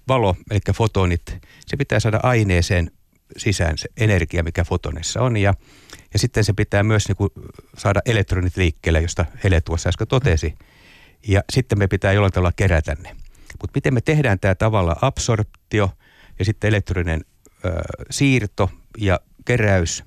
valo, 0.08 0.36
eli 0.50 0.60
fotonit, 0.74 1.38
se 1.66 1.76
pitää 1.76 2.00
saada 2.00 2.20
aineeseen 2.22 2.90
sisään 3.36 3.78
se 3.78 3.88
energia, 3.96 4.42
mikä 4.42 4.64
fotonissa 4.64 5.20
on. 5.20 5.36
Ja, 5.36 5.54
ja 6.12 6.18
sitten 6.18 6.44
se 6.44 6.52
pitää 6.52 6.82
myös 6.82 7.08
niin 7.08 7.16
kuin 7.16 7.30
saada 7.76 8.00
elektronit 8.06 8.56
liikkeelle, 8.56 9.00
josta 9.00 9.26
Hele 9.44 9.60
tuossa 9.60 9.88
äsken 9.88 10.08
totesi. 10.08 10.54
Ja 11.28 11.42
sitten 11.52 11.78
me 11.78 11.86
pitää 11.86 12.12
jollain 12.12 12.32
tavalla 12.32 12.52
kerätä 12.56 12.96
ne. 13.02 13.16
Mutta 13.60 13.72
miten 13.74 13.94
me 13.94 14.00
tehdään 14.00 14.38
tämä 14.38 14.54
tavalla 14.54 14.96
absorptio 15.02 15.90
ja 16.38 16.44
sitten 16.44 16.68
elektroninen 16.68 17.24
ö, 17.64 17.70
siirto 18.10 18.70
ja 18.98 19.20
keräys, 19.44 20.04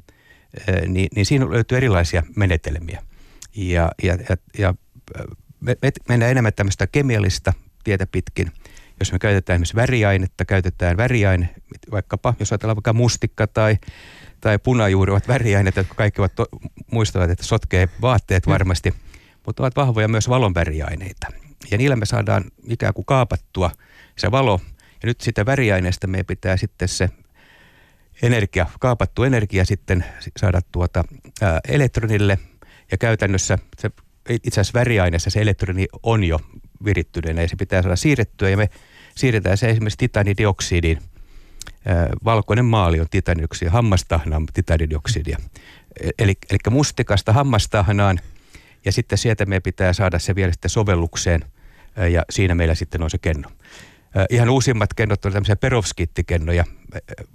ö, 0.70 0.88
niin, 0.88 1.08
niin 1.16 1.26
siinä 1.26 1.50
löytyy 1.50 1.78
erilaisia 1.78 2.24
menetelmiä. 2.36 3.04
Ja, 3.56 3.92
ja, 4.04 4.18
ja, 4.30 4.38
ja 4.58 4.74
me, 5.60 5.76
me 5.82 5.92
mennään 6.10 6.32
enemmän 6.32 6.54
tämmöistä 6.54 6.88
kemiallista 6.88 7.54
tietä 7.84 8.08
pitkin. 8.08 8.52
Jos 9.00 9.12
me 9.12 9.20
käytetään 9.20 9.56
esimerkiksi 9.56 9.76
väriainetta, 9.76 10.46
käytetään 10.46 10.98
väriaine, 10.98 11.50
vaikkapa 11.92 12.34
jos 12.40 12.52
ajatellaan 12.52 12.76
vaikka 12.76 12.94
mustikka 12.94 13.48
tai, 13.48 13.78
tai 14.42 14.60
punajuuri 14.60 15.12
ovat 15.12 15.28
väriaineet, 15.28 15.76
jotka 15.76 15.96
kaikki 15.96 16.22
ovat 16.22 16.36
to, 16.36 16.46
muistavat, 16.92 17.30
että 17.30 17.46
sotkee 17.46 17.90
vaatteet 18.02 18.48
varmasti, 18.48 18.94
mutta 19.46 19.64
ovat 19.64 19.76
vahvoja 19.76 20.08
myös 20.08 20.30
valon 20.30 20.54
väriaineita. 20.54 21.28
Ja 21.72 21.78
niillä 21.78 21.96
me 21.96 22.06
saadaan 22.06 22.44
ikään 22.68 22.94
kuin 22.94 23.06
kaapattua 23.06 23.72
se 24.18 24.32
valo. 24.32 24.60
Ja 25.04 25.08
nyt 25.08 25.22
sitä 25.22 25.46
väriaineesta 25.46 26.08
meidän 26.08 26.26
pitää 26.26 26.58
sitten 26.58 26.88
se 26.88 27.10
energia, 28.22 28.66
kaapattu 28.80 29.24
energia 29.24 29.66
sitten 29.66 30.06
saada 30.38 30.62
tuota 30.72 31.04
ää, 31.42 31.60
elektronille. 31.68 32.40
Ja 32.92 32.98
käytännössä 32.98 33.58
se 33.80 33.92
itse 34.30 34.62
asiassa 34.62 34.80
väriaineessa 34.80 35.30
se 35.30 35.42
elektroni 35.42 35.88
on 36.04 36.24
jo 36.24 36.40
virittyneenä 36.86 37.42
ja 37.42 37.48
se 37.48 37.56
pitää 37.56 37.82
saada 37.82 37.96
siirrettyä 37.96 38.50
ja 38.50 38.58
me 38.58 38.70
siirretään 39.16 39.58
se 39.58 39.70
esimerkiksi 39.70 39.98
titanidioksidiin. 39.98 41.02
Valkoinen 42.26 42.66
maali 42.66 43.00
on 43.00 43.08
titanidioksidi, 43.12 43.72
hammastahna 43.72 44.36
on 44.36 44.46
titanidioksidia. 44.54 45.38
Eli, 46.20 46.34
eli 46.50 46.60
mustikasta 46.70 47.34
hammastahnaan 47.34 48.20
ja 48.86 48.92
sitten 48.92 49.18
sieltä 49.18 49.46
me 49.46 49.60
pitää 49.60 49.94
saada 49.94 50.20
se 50.20 50.36
vielä 50.36 50.52
sitten 50.52 50.70
sovellukseen 50.70 51.46
ja 52.12 52.24
siinä 52.30 52.56
meillä 52.56 52.76
sitten 52.76 53.04
on 53.04 53.10
se 53.10 53.18
kenno. 53.18 53.50
Ihan 54.30 54.50
uusimmat 54.50 54.94
kennot 54.94 55.26
on 55.26 55.32
tämmöisiä 55.32 55.56
perovskittikennoja. 55.56 56.64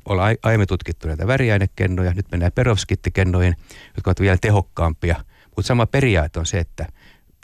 Ollaan 0.04 0.36
aiemmin 0.42 0.68
tutkittu 0.68 1.08
näitä 1.08 1.26
väriainekennoja, 1.26 2.14
nyt 2.14 2.26
mennään 2.30 2.52
perovskittikennoihin, 2.52 3.56
jotka 3.96 4.08
ovat 4.08 4.20
vielä 4.20 4.38
tehokkaampia. 4.40 5.16
Mutta 5.56 5.66
sama 5.66 5.86
periaate 5.86 6.38
on 6.38 6.46
se, 6.46 6.58
että 6.58 6.86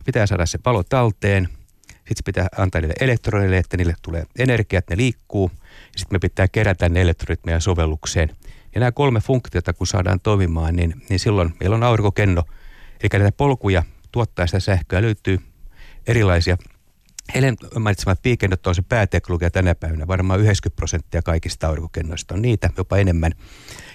pitää 0.05 0.27
saada 0.27 0.47
se 0.47 0.59
palo 0.59 0.83
talteen– 0.83 1.49
sitten 2.09 2.25
pitää 2.25 2.47
antaa 2.59 2.81
niille 2.81 2.95
elektroneille, 3.01 3.59
että 3.59 3.77
niille 3.77 3.95
tulee 4.03 4.25
energiat, 4.39 4.85
ne 4.91 4.97
liikkuu. 4.97 5.51
Ja 5.93 5.99
sitten 5.99 6.15
me 6.15 6.19
pitää 6.19 6.49
kerätä 6.49 6.89
ne 6.89 7.01
elektronit 7.01 7.45
meidän 7.47 7.61
sovellukseen. 7.61 8.37
Ja 8.75 8.81
nämä 8.81 8.93
kolme 8.93 9.21
funktiota, 9.21 9.73
kun 9.73 9.87
saadaan 9.87 10.21
toimimaan, 10.21 10.77
niin, 10.77 11.03
niin 11.09 11.19
silloin 11.19 11.55
meillä 11.61 11.77
on 11.77 11.83
aurinkokenno. 11.83 12.43
Eli 13.03 13.21
näitä 13.23 13.37
polkuja 13.37 13.83
tuottaa 14.13 14.47
sitä 14.47 14.61
sähköä 14.61 15.03
löytyy 15.03 15.39
erilaisia. 16.07 16.57
Helen 17.35 17.57
mainitsemat 17.79 18.23
piikennot 18.23 18.67
on 18.67 18.75
se 18.75 18.83
pääteknologia 18.83 19.51
tänä 19.51 19.75
päivänä. 19.75 20.07
Varmaan 20.07 20.41
90 20.41 20.77
prosenttia 20.77 21.23
kaikista 21.23 21.69
aurinkokennoista 21.69 22.35
on 22.35 22.43
niitä, 22.43 22.71
jopa 22.77 22.97
enemmän. 22.97 23.33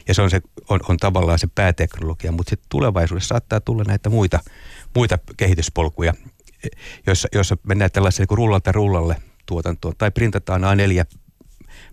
Ja 0.08 0.14
se 0.14 0.22
on, 0.22 0.30
se, 0.30 0.42
on, 0.70 0.80
on 0.90 0.98
tavallaan 0.98 1.40
se 1.40 1.48
pääteknologia, 1.56 2.32
mutta 2.32 2.50
sitten 2.50 2.70
tulevaisuudessa 2.70 3.28
saattaa 3.28 3.60
tulla 3.60 3.84
näitä 3.84 4.10
muita, 4.10 4.40
muita 4.96 5.20
kehityspolkuja, 5.38 6.14
jossa, 7.08 7.28
jossa 7.34 7.58
mennään 7.64 7.92
tällaisen 7.92 8.26
niin 8.30 8.38
rullalta 8.38 8.72
rullalle 8.72 9.16
tuotantoon 9.46 9.94
tai 9.98 10.12
printataan 10.12 10.62
A4 10.62 11.18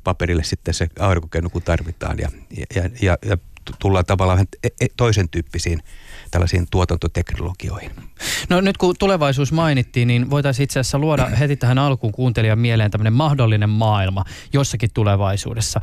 paperille 0.04 0.44
sitten 0.44 0.74
se 0.74 0.86
aurinkokenno, 0.98 1.50
kun 1.50 1.62
tarvitaan 1.62 2.18
ja, 2.18 2.28
ja, 2.74 2.90
ja, 3.02 3.18
ja 3.24 3.36
tullaan 3.78 4.06
tavallaan 4.06 4.46
e, 4.62 4.68
e, 4.80 4.86
toisen 4.96 5.28
tyyppisiin 5.28 5.80
tällaisiin 6.34 6.66
tuotantoteknologioihin. 6.70 7.90
No 8.48 8.60
nyt 8.60 8.76
kun 8.76 8.94
tulevaisuus 8.98 9.52
mainittiin, 9.52 10.08
niin 10.08 10.30
voitaisiin 10.30 10.64
itse 10.64 10.80
asiassa 10.80 10.98
luoda 10.98 11.26
heti 11.40 11.56
tähän 11.56 11.78
alkuun 11.78 12.12
kuuntelijan 12.12 12.58
mieleen 12.58 12.90
tämmöinen 12.90 13.12
mahdollinen 13.12 13.70
maailma 13.70 14.24
jossakin 14.52 14.90
tulevaisuudessa. 14.94 15.80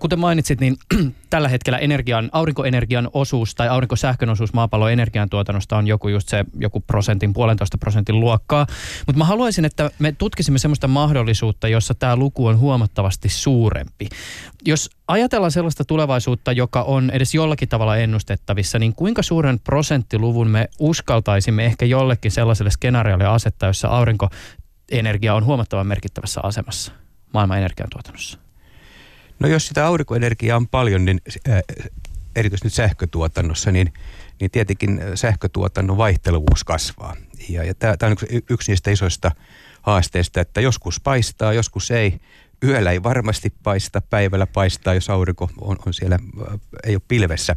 Kuten 0.00 0.18
mainitsit, 0.18 0.60
niin 0.60 0.76
tällä 1.30 1.48
hetkellä 1.48 1.78
energian, 1.78 2.30
aurinkoenergian 2.32 3.10
osuus 3.12 3.54
tai 3.54 3.68
aurinkosähkön 3.68 4.30
osuus 4.30 4.52
maapallon 4.52 4.92
energiantuotannosta 4.92 5.76
on 5.76 5.86
joku 5.86 6.08
just 6.08 6.28
se 6.28 6.44
joku 6.60 6.80
prosentin, 6.80 7.32
puolentoista 7.32 7.78
prosentin 7.78 8.20
luokkaa. 8.20 8.66
Mutta 9.06 9.18
mä 9.18 9.24
haluaisin, 9.24 9.64
että 9.64 9.90
me 9.98 10.12
tutkisimme 10.12 10.58
semmoista 10.58 10.88
mahdollisuutta, 10.88 11.68
jossa 11.68 11.94
tämä 11.94 12.16
luku 12.16 12.46
on 12.46 12.58
huomattavasti 12.58 13.28
suurempi. 13.28 14.08
Jos 14.66 14.90
ajatellaan 15.08 15.52
sellaista 15.52 15.84
tulevaisuutta, 15.84 16.52
joka 16.52 16.82
on 16.82 17.10
edes 17.10 17.34
jollakin 17.34 17.68
tavalla 17.68 17.96
ennustettavissa, 17.96 18.78
niin 18.78 18.94
kuinka 18.94 19.22
suuren 19.22 19.60
prosenttiluvun 19.94 20.48
me 20.48 20.68
uskaltaisimme 20.78 21.64
ehkä 21.64 21.86
jollekin 21.86 22.30
sellaiselle 22.30 22.70
skenaariolle 22.70 23.26
asettaa, 23.26 23.68
jossa 23.68 23.88
aurinkoenergia 23.88 25.34
on 25.34 25.44
huomattavan 25.44 25.86
merkittävässä 25.86 26.40
asemassa 26.42 26.92
maailman 27.34 27.58
energiantuotannossa? 27.58 28.38
No 29.38 29.48
jos 29.48 29.68
sitä 29.68 29.86
aurinkoenergiaa 29.86 30.56
on 30.56 30.68
paljon, 30.68 31.04
niin 31.04 31.20
äh, 31.48 31.62
erityisesti 32.36 32.66
nyt 32.66 32.74
sähkötuotannossa, 32.74 33.72
niin, 33.72 33.92
niin 34.40 34.50
tietenkin 34.50 35.00
sähkötuotannon 35.14 35.96
vaihtelevuus 35.96 36.64
kasvaa. 36.64 37.16
Ja, 37.48 37.64
ja 37.64 37.74
tämä 37.74 38.10
on 38.10 38.16
yksi 38.50 38.72
niistä 38.72 38.90
isoista 38.90 39.30
haasteista, 39.82 40.40
että 40.40 40.60
joskus 40.60 41.00
paistaa, 41.00 41.52
joskus 41.52 41.90
ei. 41.90 42.20
Yöllä 42.64 42.90
ei 42.90 43.02
varmasti 43.02 43.52
paista, 43.62 44.00
päivällä 44.00 44.46
paistaa, 44.46 44.94
jos 44.94 45.10
aurinko 45.10 45.50
on, 45.60 45.76
on 45.86 45.94
siellä, 45.94 46.18
äh, 46.40 46.60
ei 46.84 46.94
ole 46.94 47.02
pilvessä. 47.08 47.56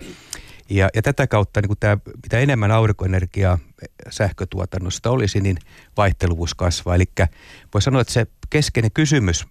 Ja, 0.69 0.89
ja 0.95 1.01
tätä 1.01 1.27
kautta 1.27 1.61
niin 1.61 1.77
tämä, 1.79 1.97
mitä 2.23 2.39
enemmän 2.39 2.71
aurinkoenergiaa 2.71 3.57
sähkötuotannosta 4.09 5.09
olisi, 5.09 5.41
niin 5.41 5.57
vaihteluvuus 5.97 6.53
kasvaa. 6.53 6.95
Eli 6.95 7.05
voi 7.73 7.81
sanoa, 7.81 8.01
että 8.01 8.13
se 8.13 8.27
keskeinen 8.49 8.91
kysymys 8.91 9.45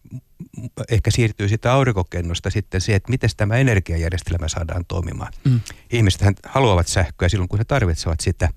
ehkä 0.91 1.11
siirtyy 1.11 1.49
sitä 1.49 1.73
aurinkokennosta 1.73 2.51
sitten 2.51 2.81
siihen, 2.81 2.97
että 2.97 3.11
miten 3.11 3.31
tämä 3.37 3.57
energiajärjestelmä 3.57 4.49
saadaan 4.49 4.85
toimimaan. 4.89 5.33
Mm. 5.45 5.61
Ihmiset 5.91 6.23
haluavat 6.45 6.87
sähköä 6.87 7.29
silloin, 7.29 7.49
kun 7.49 7.59
he 7.59 7.65
tarvitsevat 7.65 8.21
sitä, 8.21 8.49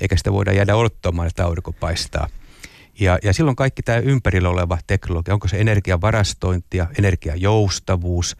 eikä 0.00 0.16
sitä 0.16 0.32
voida 0.32 0.52
jäädä 0.52 0.76
odottamaan, 0.76 1.28
että 1.28 1.44
aurinko 1.44 1.72
paistaa. 1.72 2.28
Ja, 3.00 3.18
ja 3.22 3.32
silloin 3.32 3.56
kaikki 3.56 3.82
tämä 3.82 3.98
ympärillä 3.98 4.48
oleva 4.48 4.78
teknologia, 4.86 5.34
onko 5.34 5.48
se 5.48 5.60
energiavarastointia, 5.60 6.86
energiajoustavuus, 6.98 8.36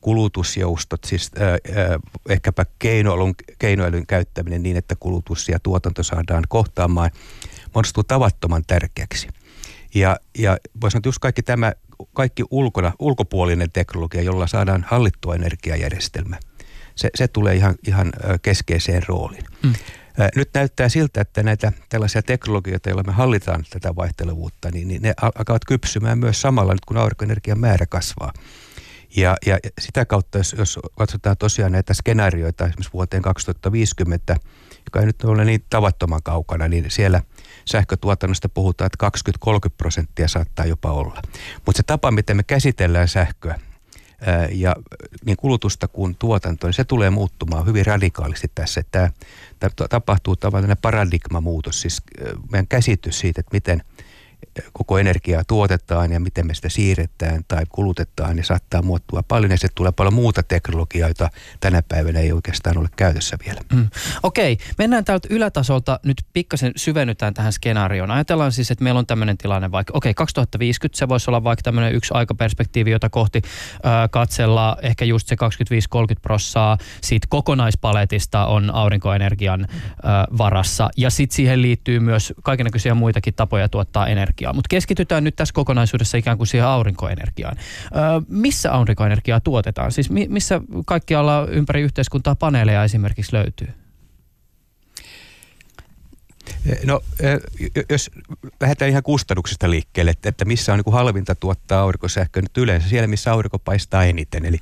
kulutusjoustot, 0.00 1.04
siis 1.04 1.30
äh, 1.40 1.48
äh, 1.48 2.00
ehkäpä 2.28 2.66
keinoälyn, 2.78 3.34
keinoälyn 3.58 4.06
käyttäminen 4.06 4.62
niin, 4.62 4.76
että 4.76 4.96
kulutus 5.00 5.48
ja 5.48 5.58
tuotanto 5.62 6.02
saadaan 6.02 6.44
kohtaamaan, 6.48 7.10
muodostuu 7.74 8.04
tavattoman 8.04 8.62
tärkeäksi. 8.66 9.28
Ja, 9.94 10.16
ja 10.38 10.58
voisi 10.80 10.92
sanoa, 10.92 11.00
että 11.00 11.08
just 11.08 11.18
kaikki 11.18 11.42
tämä, 11.42 11.72
kaikki 12.12 12.44
ulkona, 12.50 12.92
ulkopuolinen 12.98 13.70
teknologia, 13.72 14.22
jolla 14.22 14.46
saadaan 14.46 14.84
hallittua 14.88 15.34
energiajärjestelmä, 15.34 16.38
se, 16.94 17.10
se 17.14 17.28
tulee 17.28 17.54
ihan, 17.54 17.74
ihan 17.86 18.12
keskeiseen 18.42 19.02
rooliin. 19.08 19.44
Mm. 19.62 19.72
Nyt 20.36 20.50
näyttää 20.54 20.88
siltä, 20.88 21.20
että 21.20 21.42
näitä 21.42 21.72
tällaisia 21.88 22.22
teknologioita, 22.22 22.88
joilla 22.88 23.02
me 23.02 23.12
hallitaan 23.12 23.64
tätä 23.70 23.96
vaihtelevuutta, 23.96 24.70
niin, 24.70 24.88
niin 24.88 25.02
ne 25.02 25.14
alkavat 25.22 25.64
kypsymään 25.64 26.18
myös 26.18 26.40
samalla 26.40 26.72
nyt, 26.72 26.84
kun 26.84 26.96
aurinkoenergian 26.96 27.58
määrä 27.58 27.86
kasvaa. 27.86 28.32
Ja, 29.16 29.36
ja 29.46 29.58
sitä 29.80 30.04
kautta, 30.04 30.38
jos, 30.38 30.54
jos 30.58 30.78
katsotaan 30.98 31.36
tosiaan 31.36 31.72
näitä 31.72 31.94
skenaarioita 31.94 32.64
esimerkiksi 32.64 32.92
vuoteen 32.92 33.22
2050, 33.22 34.36
joka 34.84 35.00
ei 35.00 35.06
nyt 35.06 35.24
ole 35.24 35.44
niin 35.44 35.64
tavattoman 35.70 36.22
kaukana, 36.22 36.68
niin 36.68 36.90
siellä 36.90 37.22
sähkötuotannosta 37.64 38.48
puhutaan, 38.48 38.90
että 38.94 39.10
20-30 39.70 39.74
prosenttia 39.78 40.28
saattaa 40.28 40.66
jopa 40.66 40.90
olla. 40.90 41.22
Mutta 41.66 41.76
se 41.76 41.82
tapa, 41.82 42.10
miten 42.10 42.36
me 42.36 42.42
käsitellään 42.42 43.08
sähköä, 43.08 43.60
ja 44.52 44.76
niin 45.24 45.36
kulutusta 45.36 45.88
kuin 45.88 46.16
tuotantoa, 46.18 46.68
niin 46.68 46.74
se 46.74 46.84
tulee 46.84 47.10
muuttumaan 47.10 47.66
hyvin 47.66 47.86
radikaalisti 47.86 48.50
tässä. 48.54 48.82
Tämä, 48.90 49.10
tapahtuu 49.90 50.36
tavallaan 50.36 50.76
paradigmamuutos, 50.82 51.80
siis 51.80 52.02
meidän 52.52 52.68
käsitys 52.68 53.18
siitä, 53.18 53.40
että 53.40 53.54
miten– 53.54 53.82
koko 54.72 54.98
energiaa 54.98 55.44
tuotetaan 55.44 56.12
ja 56.12 56.20
miten 56.20 56.46
me 56.46 56.54
sitä 56.54 56.68
siirretään 56.68 57.44
tai 57.48 57.62
kulutetaan, 57.68 58.36
niin 58.36 58.44
saattaa 58.44 58.82
muuttua 58.82 59.22
paljon 59.28 59.50
ja 59.50 59.58
se 59.58 59.68
tulee 59.74 59.92
paljon 59.92 60.14
muuta 60.14 60.42
teknologiaa, 60.42 61.08
jota 61.08 61.30
tänä 61.60 61.82
päivänä 61.88 62.18
ei 62.18 62.32
oikeastaan 62.32 62.78
ole 62.78 62.88
käytössä 62.96 63.36
vielä. 63.46 63.60
Mm. 63.72 63.88
Okei, 64.22 64.58
mennään 64.78 65.04
täältä 65.04 65.28
ylätasolta 65.30 66.00
nyt 66.04 66.16
pikkasen 66.32 66.72
syvennytään 66.76 67.34
tähän 67.34 67.52
skenaarioon. 67.52 68.10
Ajatellaan 68.10 68.52
siis, 68.52 68.70
että 68.70 68.84
meillä 68.84 68.98
on 68.98 69.06
tämmöinen 69.06 69.38
tilanne 69.38 69.70
vaikka, 69.70 69.92
okei, 69.96 70.14
2050 70.14 70.98
se 70.98 71.08
voisi 71.08 71.30
olla 71.30 71.44
vaikka 71.44 71.62
tämmöinen 71.62 71.94
yksi 71.94 72.14
aikaperspektiivi, 72.14 72.90
jota 72.90 73.10
kohti 73.10 73.42
äh, 73.44 74.10
katsellaan 74.10 74.76
ehkä 74.82 75.04
just 75.04 75.28
se 75.28 75.36
25-30 76.16 76.20
prossaa 76.22 76.78
siitä 77.00 77.26
kokonaispaletista 77.30 78.46
on 78.46 78.74
aurinkoenergian 78.74 79.60
äh, 79.60 79.68
varassa 80.38 80.90
ja 80.96 81.10
sitten 81.10 81.36
siihen 81.36 81.62
liittyy 81.62 82.00
myös 82.00 82.32
kaikenlaisia 82.42 82.94
muitakin 82.94 83.34
tapoja 83.34 83.68
tuottaa 83.68 84.06
energiaa 84.06 84.39
energiaa, 84.40 84.52
mutta 84.52 84.68
keskitytään 84.68 85.24
nyt 85.24 85.36
tässä 85.36 85.54
kokonaisuudessa 85.54 86.18
ikään 86.18 86.36
kuin 86.36 86.46
siihen 86.46 86.66
aurinkoenergiaan. 86.66 87.56
Öö, 87.96 88.20
missä 88.28 88.72
aurinkoenergiaa 88.72 89.40
tuotetaan? 89.40 89.92
Siis 89.92 90.10
mi- 90.10 90.28
missä 90.28 90.60
kaikkialla 90.86 91.46
ympäri 91.50 91.82
yhteiskuntaa 91.82 92.34
paneeleja 92.34 92.84
esimerkiksi 92.84 93.32
löytyy? 93.32 93.68
No, 96.84 97.00
jos 97.90 98.10
lähdetään 98.60 98.90
ihan 98.90 99.02
kustannuksista 99.02 99.70
liikkeelle, 99.70 100.10
että, 100.10 100.28
että 100.28 100.44
missä 100.44 100.72
on 100.72 100.78
niin 100.78 100.84
kuin 100.84 100.94
halvinta 100.94 101.34
tuottaa 101.34 101.80
aurinkosähköä 101.80 102.42
nyt 102.42 102.58
yleensä, 102.58 102.88
siellä 102.88 103.06
missä 103.06 103.32
aurinko 103.32 103.58
paistaa 103.58 104.04
eniten. 104.04 104.44
Eli 104.44 104.58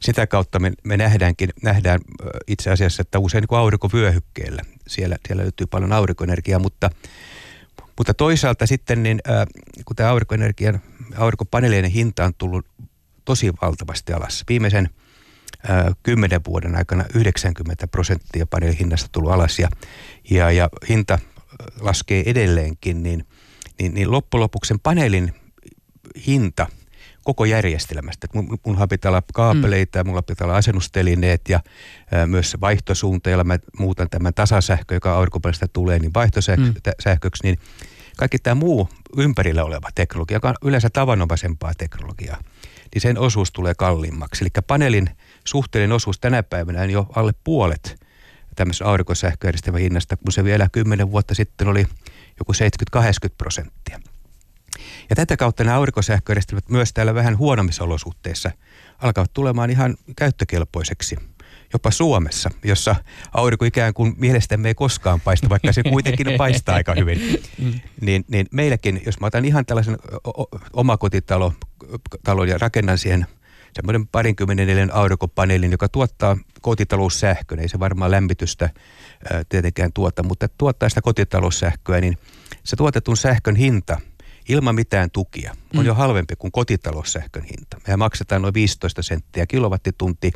sitä 0.00 0.26
kautta 0.26 0.58
me, 0.58 0.72
me 0.84 0.96
nähdäänkin, 0.96 1.50
nähdään 1.62 2.00
itse 2.46 2.70
asiassa, 2.70 3.02
että 3.02 3.18
usein 3.18 3.42
niin 3.42 3.48
kuin 3.48 3.58
aurinkovyöhykkeellä, 3.58 4.62
siellä, 4.86 5.16
siellä 5.28 5.42
löytyy 5.42 5.66
paljon 5.66 5.92
aurinkoenergiaa, 5.92 6.58
mutta 6.58 6.90
mutta 7.96 8.14
toisaalta 8.14 8.66
sitten, 8.66 9.02
niin, 9.02 9.20
äh, 9.28 9.46
kun 9.84 9.96
tämä 9.96 10.10
aurinkoenergian, 10.10 10.80
aurinkopaneelien 11.16 11.84
hinta 11.84 12.24
on 12.24 12.34
tullut 12.38 12.66
tosi 13.24 13.52
valtavasti 13.62 14.12
alas. 14.12 14.44
Viimeisen 14.48 14.90
äh, 15.70 15.84
kymmenen 16.02 16.40
vuoden 16.46 16.76
aikana 16.76 17.04
90 17.14 17.88
prosenttia 17.88 18.46
paneelin 18.46 18.78
hinnasta 18.78 19.08
tullut 19.12 19.32
alas 19.32 19.58
ja, 19.58 19.68
ja, 20.30 20.50
ja 20.50 20.68
hinta 20.88 21.18
laskee 21.80 22.22
edelleenkin, 22.26 23.02
niin, 23.02 23.26
niin, 23.78 23.94
niin 23.94 24.10
loppujen 24.10 24.42
lopuksi 24.42 24.68
sen 24.68 24.80
paneelin 24.80 25.34
hinta– 26.26 26.66
koko 27.24 27.44
järjestelmästä. 27.44 28.26
Mun, 28.34 28.58
munhan 28.66 28.88
pitää 28.88 29.10
olla 29.10 29.22
kaapeleita 29.34 29.98
ja 29.98 30.04
mulla 30.04 30.22
pitää 30.22 30.44
olla 30.44 30.56
asennustelineet 30.56 31.48
ja 31.48 31.60
ää, 32.12 32.26
myös 32.26 32.56
vaihtosuunta, 32.60 33.30
jolla 33.30 33.44
mä 33.44 33.58
muutan 33.78 34.10
tämän 34.10 34.34
tasasähkö, 34.34 34.94
joka 34.94 35.14
aurinkopaneelista 35.14 35.68
tulee, 35.68 35.98
niin 35.98 36.14
vaihtosähköksi, 36.14 37.42
mm. 37.42 37.46
niin 37.46 37.58
kaikki 38.16 38.38
tämä 38.38 38.54
muu 38.54 38.88
ympärillä 39.16 39.64
oleva 39.64 39.88
teknologia, 39.94 40.36
joka 40.36 40.48
on 40.48 40.54
yleensä 40.64 40.90
tavanomaisempaa 40.90 41.72
teknologiaa, 41.78 42.40
niin 42.94 43.02
sen 43.02 43.18
osuus 43.18 43.52
tulee 43.52 43.74
kalliimmaksi. 43.74 44.44
Eli 44.44 44.50
paneelin 44.66 45.10
suhteellinen 45.44 45.96
osuus 45.96 46.18
tänä 46.18 46.42
päivänä 46.42 46.82
on 46.82 46.90
jo 46.90 47.06
alle 47.16 47.32
puolet 47.44 48.04
tämmöisen 48.56 48.86
aurinkosähköjärjestelmän 48.86 49.80
hinnasta, 49.80 50.16
kun 50.16 50.32
se 50.32 50.44
vielä 50.44 50.68
kymmenen 50.72 51.10
vuotta 51.10 51.34
sitten 51.34 51.68
oli 51.68 51.86
joku 52.38 52.52
70-80 52.96 52.98
prosenttia. 53.38 54.00
Ja 55.10 55.16
tätä 55.16 55.36
kautta 55.36 55.64
nämä 55.64 55.76
aurinkosähköjärjestelmät 55.76 56.68
myös 56.68 56.92
täällä 56.92 57.14
vähän 57.14 57.38
huonommissa 57.38 57.84
olosuhteissa 57.84 58.50
alkavat 58.98 59.32
tulemaan 59.32 59.70
ihan 59.70 59.96
käyttökelpoiseksi 60.16 61.16
jopa 61.72 61.90
Suomessa, 61.90 62.50
jossa 62.64 62.96
aurinko 63.32 63.64
ikään 63.64 63.94
kuin 63.94 64.14
mielestämme 64.18 64.68
ei 64.68 64.74
koskaan 64.74 65.20
paista, 65.20 65.48
vaikka 65.48 65.72
se 65.72 65.82
kuitenkin 65.82 66.26
paistaa 66.38 66.74
aika 66.74 66.94
hyvin. 66.94 67.42
Niin, 68.00 68.24
niin 68.28 68.46
meilläkin, 68.52 69.02
jos 69.06 69.20
mä 69.20 69.26
otan 69.26 69.44
ihan 69.44 69.66
tällaisen 69.66 69.98
omakotitalo 70.72 71.52
talon 72.24 72.48
ja 72.48 72.58
rakennan 72.58 72.98
siihen 72.98 73.26
semmoinen 73.72 74.06
parinkymmenen 74.06 74.94
aurinkopaneelin, 74.94 75.72
joka 75.72 75.88
tuottaa 75.88 76.36
kotitaloussähköä, 76.60 77.60
ei 77.60 77.68
se 77.68 77.80
varmaan 77.80 78.10
lämmitystä 78.10 78.70
ää, 79.32 79.42
tietenkään 79.48 79.92
tuota, 79.92 80.22
mutta 80.22 80.48
tuottaa 80.58 80.88
sitä 80.88 81.02
kotitaloussähköä, 81.02 82.00
niin 82.00 82.18
se 82.64 82.76
tuotetun 82.76 83.16
sähkön 83.16 83.56
hinta– 83.56 84.00
ilman 84.48 84.74
mitään 84.74 85.10
tukia 85.10 85.52
on 85.74 85.80
mm. 85.80 85.86
jo 85.86 85.94
halvempi 85.94 86.34
kuin 86.38 86.52
kotitaloussähkön 86.52 87.42
hinta. 87.42 87.80
Me 87.88 87.96
maksetaan 87.96 88.42
noin 88.42 88.54
15 88.54 89.02
senttiä 89.02 89.46
kilowattitunti 89.46 90.32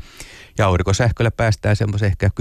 ja 0.58 0.66
aurinkosähköllä 0.66 1.30
päästään 1.30 1.76
semmoisen 1.76 2.06
ehkä 2.06 2.30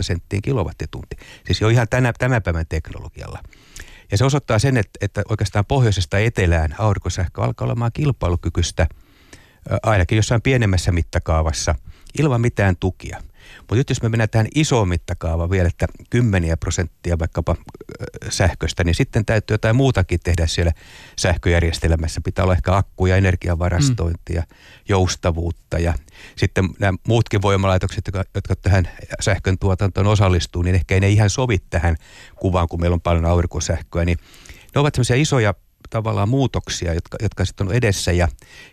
senttiin 0.00 0.42
kilowattitunti. 0.42 1.16
Siis 1.46 1.60
jo 1.60 1.68
ihan 1.68 1.88
tänä, 1.90 2.12
tämän 2.18 2.42
päivän 2.42 2.66
teknologialla. 2.68 3.42
Ja 4.10 4.18
se 4.18 4.24
osoittaa 4.24 4.58
sen, 4.58 4.76
että, 4.76 4.98
että 5.00 5.22
oikeastaan 5.28 5.64
pohjoisesta 5.66 6.18
etelään 6.18 6.74
aurinkosähkö 6.78 7.42
alkaa 7.42 7.66
olemaan 7.66 7.90
kilpailukykyistä 7.94 8.86
ainakin 9.82 10.16
jossain 10.16 10.42
pienemmässä 10.42 10.92
mittakaavassa 10.92 11.74
ilman 12.18 12.40
mitään 12.40 12.76
tukia. 12.80 13.22
Mutta 13.68 13.80
nyt 13.80 13.90
jos 13.90 14.02
me 14.02 14.08
mennään 14.08 14.30
tähän 14.30 14.46
isoon 14.54 14.88
mittakaavaan 14.88 15.50
vielä, 15.50 15.68
että 15.68 15.86
kymmeniä 16.10 16.56
prosenttia 16.56 17.18
vaikkapa 17.18 17.56
sähköstä, 18.28 18.84
niin 18.84 18.94
sitten 18.94 19.24
täytyy 19.24 19.54
jotain 19.54 19.76
muutakin 19.76 20.20
tehdä 20.24 20.46
siellä 20.46 20.72
sähköjärjestelmässä. 21.16 22.20
Pitää 22.24 22.44
olla 22.44 22.54
ehkä 22.54 22.76
akkuja, 22.76 23.16
energiavarastointia, 23.16 24.40
mm. 24.40 24.56
joustavuutta 24.88 25.78
ja 25.78 25.94
sitten 26.36 26.68
nämä 26.78 26.98
muutkin 27.08 27.42
voimalaitokset, 27.42 28.06
jotka, 28.06 28.24
jotka 28.34 28.56
tähän 28.56 28.88
sähkön 29.20 29.58
tuotantoon 29.58 30.06
osallistuu, 30.06 30.62
niin 30.62 30.74
ehkä 30.74 30.94
ei 30.94 31.00
ne 31.00 31.08
ihan 31.08 31.30
sovi 31.30 31.58
tähän 31.70 31.96
kuvaan, 32.36 32.68
kun 32.68 32.80
meillä 32.80 32.94
on 32.94 33.00
paljon 33.00 33.24
aurinkosähköä. 33.24 34.04
Niin 34.04 34.18
ne 34.74 34.80
ovat 34.80 34.94
sellaisia 34.94 35.16
isoja 35.16 35.54
tavallaan 35.90 36.28
muutoksia, 36.28 36.94
jotka, 36.94 37.18
jotka 37.22 37.44
sitten 37.44 37.68
on 37.68 37.74
edessä 37.74 38.12
ja, 38.12 38.28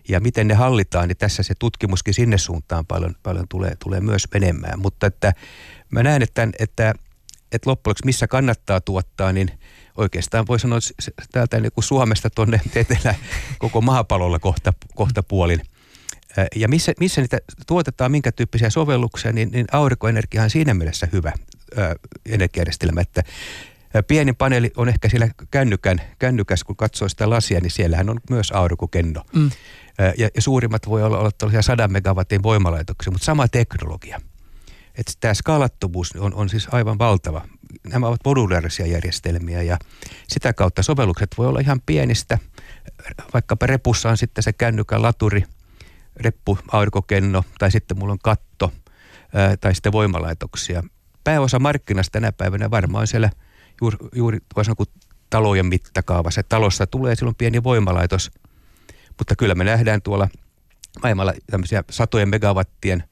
ja 0.10 0.20
miten 0.20 0.48
ne 0.48 0.54
hallitaan, 0.54 1.08
niin 1.08 1.18
tässä 1.18 1.44
se 1.44 1.54
tutkimuskin 1.60 2.14
sinne 2.14 2.38
suuntaan 2.38 2.86
paljon, 2.86 3.16
paljon 3.24 3.46
tulee, 3.50 3.76
tulee 3.84 4.02
myös 4.02 4.28
menemään. 4.34 4.80
Mutta 4.80 5.08
että 5.08 5.34
mä 5.90 6.04
näen, 6.04 6.22
että, 6.22 6.48
että, 6.60 6.94
että 7.52 7.70
loppujen 7.70 7.96
missä 8.06 8.28
kannattaa 8.28 8.82
tuottaa, 8.82 9.34
niin 9.34 9.52
oikeastaan 9.98 10.48
voi 10.48 10.60
sanoa 10.60 10.80
että 11.08 11.24
täältä 11.32 11.60
niin 11.60 11.72
kuin 11.72 11.84
Suomesta 11.84 12.30
tuonne 12.30 12.62
etelä 12.76 13.16
koko 13.58 13.82
maapallolla 13.82 14.40
kohta, 14.40 14.74
kohta 14.96 15.24
puolin. 15.24 15.62
Ja 16.56 16.68
missä, 16.68 16.94
missä 17.00 17.22
niitä 17.22 17.40
tuotetaan, 17.68 18.12
minkä 18.12 18.32
tyyppisiä 18.32 18.70
sovelluksia, 18.70 19.32
niin, 19.32 19.52
niin 19.52 19.66
aurinkoenergia 19.72 20.44
on 20.44 20.50
siinä 20.50 20.74
mielessä 20.74 21.08
hyvä 21.12 21.34
energiajärjestelmä, 22.26 23.02
että 23.02 23.24
Pieni 24.04 24.34
paneeli 24.34 24.72
on 24.78 24.90
ehkä 24.90 25.10
siellä 25.10 25.28
kännykän, 25.52 26.02
kännykäs, 26.20 26.64
kun 26.64 26.76
katsoo 26.76 27.10
sitä 27.10 27.30
lasia, 27.30 27.60
niin 27.60 27.72
siellähän 27.72 28.10
on 28.10 28.20
myös 28.30 28.52
aurinkokenno. 28.52 29.24
Mm. 29.36 29.52
Ja, 30.18 30.30
ja 30.36 30.42
suurimmat 30.42 30.88
voi 30.88 31.04
olla, 31.04 31.18
olla 31.18 31.32
tällaisia 31.32 31.62
100 31.62 31.88
megawatin 31.88 32.44
voimalaitoksia, 32.44 33.12
mutta 33.12 33.26
sama 33.26 33.48
teknologia. 33.48 34.22
Että 34.96 35.14
tämä 35.20 35.34
skaalattomuus 35.34 36.12
on, 36.20 36.34
on 36.34 36.50
siis 36.50 36.68
aivan 36.72 37.00
valtava. 37.00 37.48
Nämä 37.88 38.08
ovat 38.08 38.22
modulaarisia 38.26 38.86
järjestelmiä 38.88 39.62
ja 39.62 39.78
sitä 40.28 40.54
kautta 40.54 40.84
sovellukset 40.84 41.30
voi 41.38 41.48
olla 41.48 41.60
ihan 41.60 41.82
pienistä. 41.86 42.38
Vaikkapa 43.34 43.66
repussa 43.66 44.10
on 44.10 44.18
sitten 44.18 44.44
se 44.44 44.54
kännykän 44.54 45.02
laturi, 45.02 45.44
reppu, 46.16 46.58
aurinkokenno 46.72 47.44
tai 47.60 47.72
sitten 47.72 48.00
mulla 48.00 48.12
on 48.12 48.20
katto 48.24 48.74
tai 49.62 49.76
sitten 49.76 49.92
voimalaitoksia. 49.92 50.84
Pääosa 51.24 51.60
markkinasta 51.60 52.12
tänä 52.12 52.32
päivänä 52.32 52.72
varmaan 52.72 53.08
siellä– 53.08 53.30
juuri, 53.82 53.98
juuri 54.16 54.40
voi 54.56 54.66
sanoa, 54.66 54.86
talojen 55.30 55.66
mittakaavassa. 55.66 56.44
Talossa 56.44 56.88
tulee 56.88 57.16
silloin 57.16 57.36
pieni 57.36 57.64
voimalaitos, 57.64 58.32
mutta 59.18 59.36
kyllä 59.36 59.56
me 59.56 59.64
nähdään 59.64 60.02
tuolla 60.02 60.28
maailmalla 61.04 61.34
tämmöisiä 61.52 61.84
satojen 61.90 62.30
megawattien, 62.30 63.04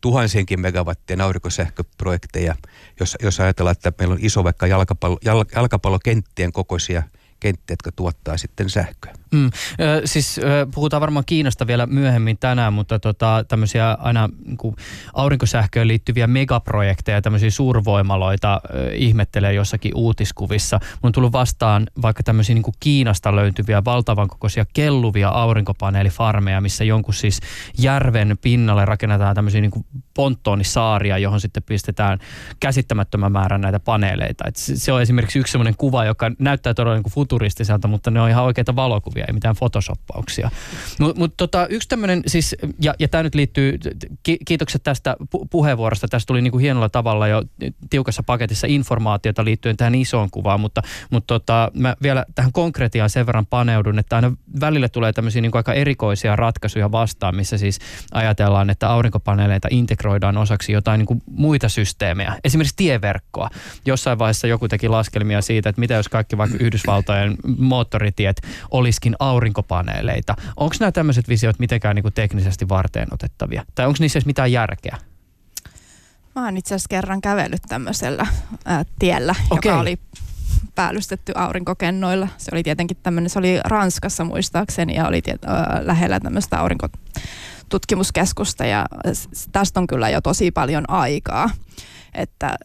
tuhansienkin 0.00 0.60
megawattien 0.60 1.20
aurinkosähköprojekteja, 1.20 2.54
jos, 3.00 3.16
jos 3.22 3.40
ajatellaan, 3.40 3.72
että 3.72 3.92
meillä 3.98 4.12
on 4.12 4.18
iso 4.22 4.44
vaikka 4.44 4.66
jalkapallo, 4.66 5.18
jal, 5.24 5.44
jalkapallokenttien 5.54 6.52
kokoisia 6.52 7.02
kenttiä, 7.40 7.72
jotka 7.72 7.92
tuottaa 7.92 8.36
sitten 8.36 8.70
sähköä. 8.70 9.21
Mm. 9.32 9.50
Ö, 9.80 10.02
siis 10.04 10.38
ö, 10.38 10.66
puhutaan 10.74 11.00
varmaan 11.00 11.24
Kiinasta 11.26 11.66
vielä 11.66 11.86
myöhemmin 11.86 12.38
tänään, 12.38 12.72
mutta 12.72 12.98
tota, 12.98 13.44
tämmöisiä 13.48 13.92
aina 14.00 14.28
niin 14.44 14.56
kuin 14.56 14.76
aurinkosähköön 15.14 15.88
liittyviä 15.88 16.26
megaprojekteja, 16.26 17.22
tämmöisiä 17.22 17.50
suurvoimaloita 17.50 18.60
ö, 18.74 18.94
ihmettelee 18.94 19.52
jossakin 19.52 19.92
uutiskuvissa. 19.94 20.80
Mun 20.82 21.08
on 21.08 21.12
tullut 21.12 21.32
vastaan 21.32 21.86
vaikka 22.02 22.22
tämmöisiä 22.22 22.54
niin 22.54 22.62
kuin 22.62 22.74
Kiinasta 22.80 23.36
löytyviä 23.36 23.84
valtavan 23.84 24.28
kokoisia 24.28 24.64
kelluvia 24.72 25.28
aurinkopaneelifarmeja, 25.28 26.60
missä 26.60 26.84
jonkun 26.84 27.14
siis 27.14 27.40
järven 27.78 28.38
pinnalle 28.42 28.84
rakennetaan 28.84 29.34
tämmöisiä 29.34 29.60
niin 29.60 29.70
kuin 29.70 29.86
ponttonisaaria, 30.14 31.18
johon 31.18 31.40
sitten 31.40 31.62
pistetään 31.62 32.18
käsittämättömän 32.60 33.32
määrän 33.32 33.60
näitä 33.60 33.80
paneeleita. 33.80 34.44
Et 34.48 34.56
se 34.56 34.92
on 34.92 35.02
esimerkiksi 35.02 35.38
yksi 35.38 35.52
semmoinen 35.52 35.76
kuva, 35.78 36.04
joka 36.04 36.30
näyttää 36.38 36.74
todella 36.74 36.96
niin 36.96 37.02
kuin 37.02 37.12
futuristiselta, 37.12 37.88
mutta 37.88 38.10
ne 38.10 38.20
on 38.20 38.30
ihan 38.30 38.44
oikeita 38.44 38.76
valokuvia, 38.76 39.21
ei 39.28 39.34
mitään 39.34 39.56
photoshoppauksia. 39.56 40.50
Mutta 40.98 41.18
mut 41.18 41.34
tota, 41.36 41.66
yksi 41.66 41.88
tämmöinen 41.88 42.22
siis, 42.26 42.56
ja, 42.80 42.94
ja 42.98 43.08
tämä 43.08 43.22
nyt 43.22 43.34
liittyy, 43.34 43.78
ki, 44.22 44.38
kiitokset 44.46 44.82
tästä 44.82 45.16
pu- 45.22 45.46
puheenvuorosta, 45.50 46.08
tästä 46.08 46.26
tuli 46.26 46.42
niin 46.42 46.52
kuin 46.52 46.62
hienolla 46.62 46.88
tavalla 46.88 47.28
jo 47.28 47.42
tiukassa 47.90 48.22
paketissa 48.22 48.66
informaatiota 48.70 49.44
liittyen 49.44 49.76
tähän 49.76 49.94
isoon 49.94 50.30
kuvaan, 50.30 50.60
mutta, 50.60 50.82
mutta 51.10 51.34
tota, 51.34 51.70
mä 51.74 51.96
vielä 52.02 52.24
tähän 52.34 52.52
konkretiaan 52.52 53.10
sen 53.10 53.26
verran 53.26 53.46
paneudun, 53.46 53.98
että 53.98 54.16
aina 54.16 54.32
välillä 54.60 54.88
tulee 54.88 55.12
tämmöisiä 55.12 55.42
niin 55.42 55.52
kuin 55.52 55.58
aika 55.58 55.74
erikoisia 55.74 56.36
ratkaisuja 56.36 56.92
vastaan, 56.92 57.36
missä 57.36 57.58
siis 57.58 57.78
ajatellaan, 58.12 58.70
että 58.70 58.88
aurinkopaneeleita 58.88 59.68
integroidaan 59.70 60.36
osaksi 60.36 60.72
jotain 60.72 60.98
niin 60.98 61.06
kuin 61.06 61.22
muita 61.30 61.68
systeemejä, 61.68 62.36
esimerkiksi 62.44 62.76
tieverkkoa. 62.76 63.50
Jossain 63.86 64.18
vaiheessa 64.18 64.46
joku 64.46 64.68
teki 64.68 64.88
laskelmia 64.88 65.42
siitä, 65.42 65.68
että 65.68 65.80
mitä 65.80 65.94
jos 65.94 66.08
kaikki 66.08 66.38
vaikka 66.38 66.56
Yhdysvaltojen 66.60 67.36
moottoritiet 67.58 68.36
olisikin 68.70 69.11
aurinkopaneeleita. 69.18 70.36
Onko 70.56 70.74
nämä 70.80 70.92
tämmöiset 70.92 71.28
visiot 71.28 71.58
mitenkään 71.58 71.96
niin 71.96 72.02
kuin 72.02 72.14
teknisesti 72.14 72.68
varteen 72.68 73.08
otettavia? 73.10 73.64
Tai 73.74 73.86
onko 73.86 73.96
niissä 74.00 74.16
edes 74.16 74.26
mitään 74.26 74.52
järkeä? 74.52 74.96
Mä 76.34 76.44
oon 76.44 76.56
itse 76.56 76.74
asiassa 76.74 76.88
kerran 76.88 77.20
kävellyt 77.20 77.62
tämmöisellä 77.68 78.26
ää, 78.64 78.84
tiellä, 78.98 79.34
Okei. 79.50 79.70
joka 79.70 79.80
oli 79.80 79.98
päällystetty 80.74 81.32
aurinkokennoilla. 81.36 82.28
Se 82.38 82.50
oli 82.52 82.62
tietenkin 82.62 82.96
tämmöinen, 83.02 83.30
se 83.30 83.38
oli 83.38 83.60
Ranskassa 83.64 84.24
muistaakseni 84.24 84.94
ja 84.94 85.08
oli 85.08 85.22
tiet, 85.22 85.44
ää, 85.44 85.80
lähellä 85.82 86.20
tämmöistä 86.20 86.60
aurinkotutkimuskeskusta 86.60 88.66
ja 88.66 88.86
tästä 89.52 89.80
on 89.80 89.86
kyllä 89.86 90.08
jo 90.08 90.20
tosi 90.20 90.50
paljon 90.50 90.90
aikaa. 90.90 91.50
Että 92.14 92.46
ää, 92.46 92.56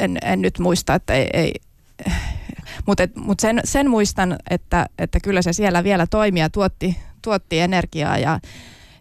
en, 0.00 0.18
en 0.22 0.42
nyt 0.42 0.58
muista, 0.58 0.94
että 0.94 1.14
ei, 1.14 1.28
ei 1.32 1.52
mutta 2.86 3.08
mut 3.14 3.40
sen, 3.40 3.60
sen 3.64 3.90
muistan, 3.90 4.36
että, 4.50 4.86
että 4.98 5.20
kyllä 5.20 5.42
se 5.42 5.52
siellä 5.52 5.84
vielä 5.84 6.06
toimi 6.06 6.40
ja 6.40 6.50
tuotti, 6.50 6.96
tuotti 7.22 7.60
energiaa 7.60 8.18
ja, 8.18 8.40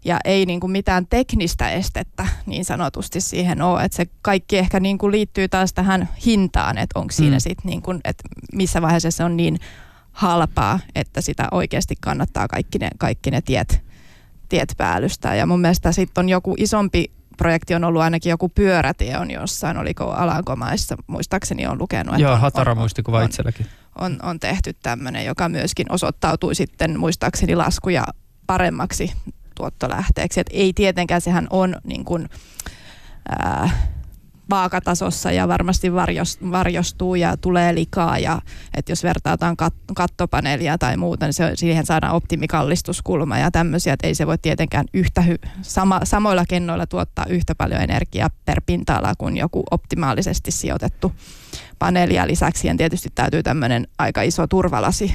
ja 0.06 0.20
ei 0.26 0.46
niin 0.46 0.60
kuin 0.60 0.72
mitään 0.72 1.08
teknistä 1.08 1.70
estettä 1.70 2.28
niin 2.46 2.66
sanotusti 2.66 3.22
siihen 3.22 3.62
ole. 3.62 3.84
Että 3.84 3.96
se 3.96 4.06
kaikki 4.22 4.58
ehkä 4.58 4.80
niin 4.80 4.98
kuin 4.98 5.12
liittyy 5.12 5.48
taas 5.48 5.74
tähän 5.74 6.10
hintaan, 6.26 6.78
että 6.78 7.00
onko 7.00 7.12
siinä 7.12 7.36
Mm. 7.36 7.40
sitten 7.40 7.70
niin 7.70 7.82
kuin, 7.82 8.02
että 8.04 8.24
missä 8.54 8.82
vaiheessa 8.82 9.12
se 9.12 9.24
on 9.24 9.38
niin 9.38 9.60
halpaa, 10.12 10.80
että 10.96 11.22
sitä 11.22 11.48
oikeasti 11.52 11.96
kannattaa 12.02 12.48
kaikki 12.48 12.78
ne, 12.78 12.90
kaikki 12.98 13.32
ne 13.32 13.42
tiet, 13.42 13.82
tiet 14.50 14.74
päällystää. 14.78 15.36
Ja 15.36 15.46
mun 15.46 15.62
mielestä 15.62 15.92
sitten 15.92 16.22
on 16.22 16.30
joku 16.30 16.56
isompi 16.58 17.12
projekti 17.38 17.76
on 17.76 17.84
ollut 17.84 18.02
ainakin 18.02 18.30
joku 18.30 18.50
pyörätie 18.50 19.18
on 19.18 19.32
jossain, 19.32 19.78
oliko 19.78 20.12
Alankomaissa, 20.12 20.96
muistaakseni 21.08 21.68
on 21.68 21.80
lukenut. 21.80 22.14
että 22.16 22.24
Joo, 22.24 22.34
on- 22.34 22.40
hatara 22.40 22.76
muistikuva 22.76 23.18
on- 23.18 23.26
itselläkin. 23.26 23.66
on, 24.00 24.20
on 24.24 24.40
tehty 24.40 24.74
tämmöinen, 24.84 25.26
joka 25.26 25.50
myöskin 25.50 25.92
osoittautui 25.92 26.56
sitten 26.56 27.00
muistaakseni 27.00 27.56
laskuja 27.56 28.06
paremmaksi 28.48 29.12
tuottolähteeksi. 29.56 30.40
Et 30.40 30.48
ei 30.52 30.74
tietenkään, 30.74 31.22
sehän 31.22 31.48
on 31.50 31.76
niin 31.84 32.06
kuin, 32.06 32.30
ää, 33.30 33.70
vaakatasossa 34.50 35.32
ja 35.32 35.48
varmasti 35.48 35.94
varjos, 35.94 36.40
varjostuu 36.52 37.16
ja 37.16 37.38
tulee 37.38 37.76
likaa. 37.76 38.20
Ja 38.20 38.42
että 38.74 38.92
jos 38.92 39.04
vertaataan 39.04 39.58
kat, 39.58 39.74
kattopaneelia 39.96 40.78
tai 40.78 40.98
muuta, 40.98 41.26
niin 41.26 41.34
se, 41.34 41.52
siihen 41.56 41.86
saadaan 41.86 42.16
optimikallistuskulma 42.16 43.38
ja 43.38 43.52
tämmöisiä, 43.52 43.94
että 43.94 44.08
ei 44.08 44.16
se 44.16 44.28
voi 44.28 44.38
tietenkään 44.38 44.86
yhtä 44.94 45.22
hy, 45.22 45.36
sama, 45.62 46.00
samoilla 46.04 46.46
kennoilla 46.50 46.88
tuottaa 46.88 47.26
yhtä 47.30 47.56
paljon 47.56 47.82
energiaa 47.82 48.30
per 48.46 48.62
pinta-ala 48.66 49.14
kuin 49.18 49.38
joku 49.38 49.64
optimaalisesti 49.72 50.52
sijoitettu 50.52 51.12
paneeli. 51.80 52.14
Ja 52.14 52.28
lisäksi 52.28 52.62
siihen 52.62 52.78
tietysti 52.78 53.10
täytyy 53.16 53.44
tämmöinen 53.44 53.88
aika 53.98 54.22
iso 54.22 54.48
turvalasi 54.48 55.14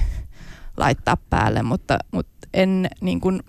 laittaa 0.76 1.16
päälle, 1.30 1.62
mutta, 1.62 1.98
mutta 2.12 2.48
en 2.54 2.88
niin 3.00 3.20
kuin, 3.20 3.42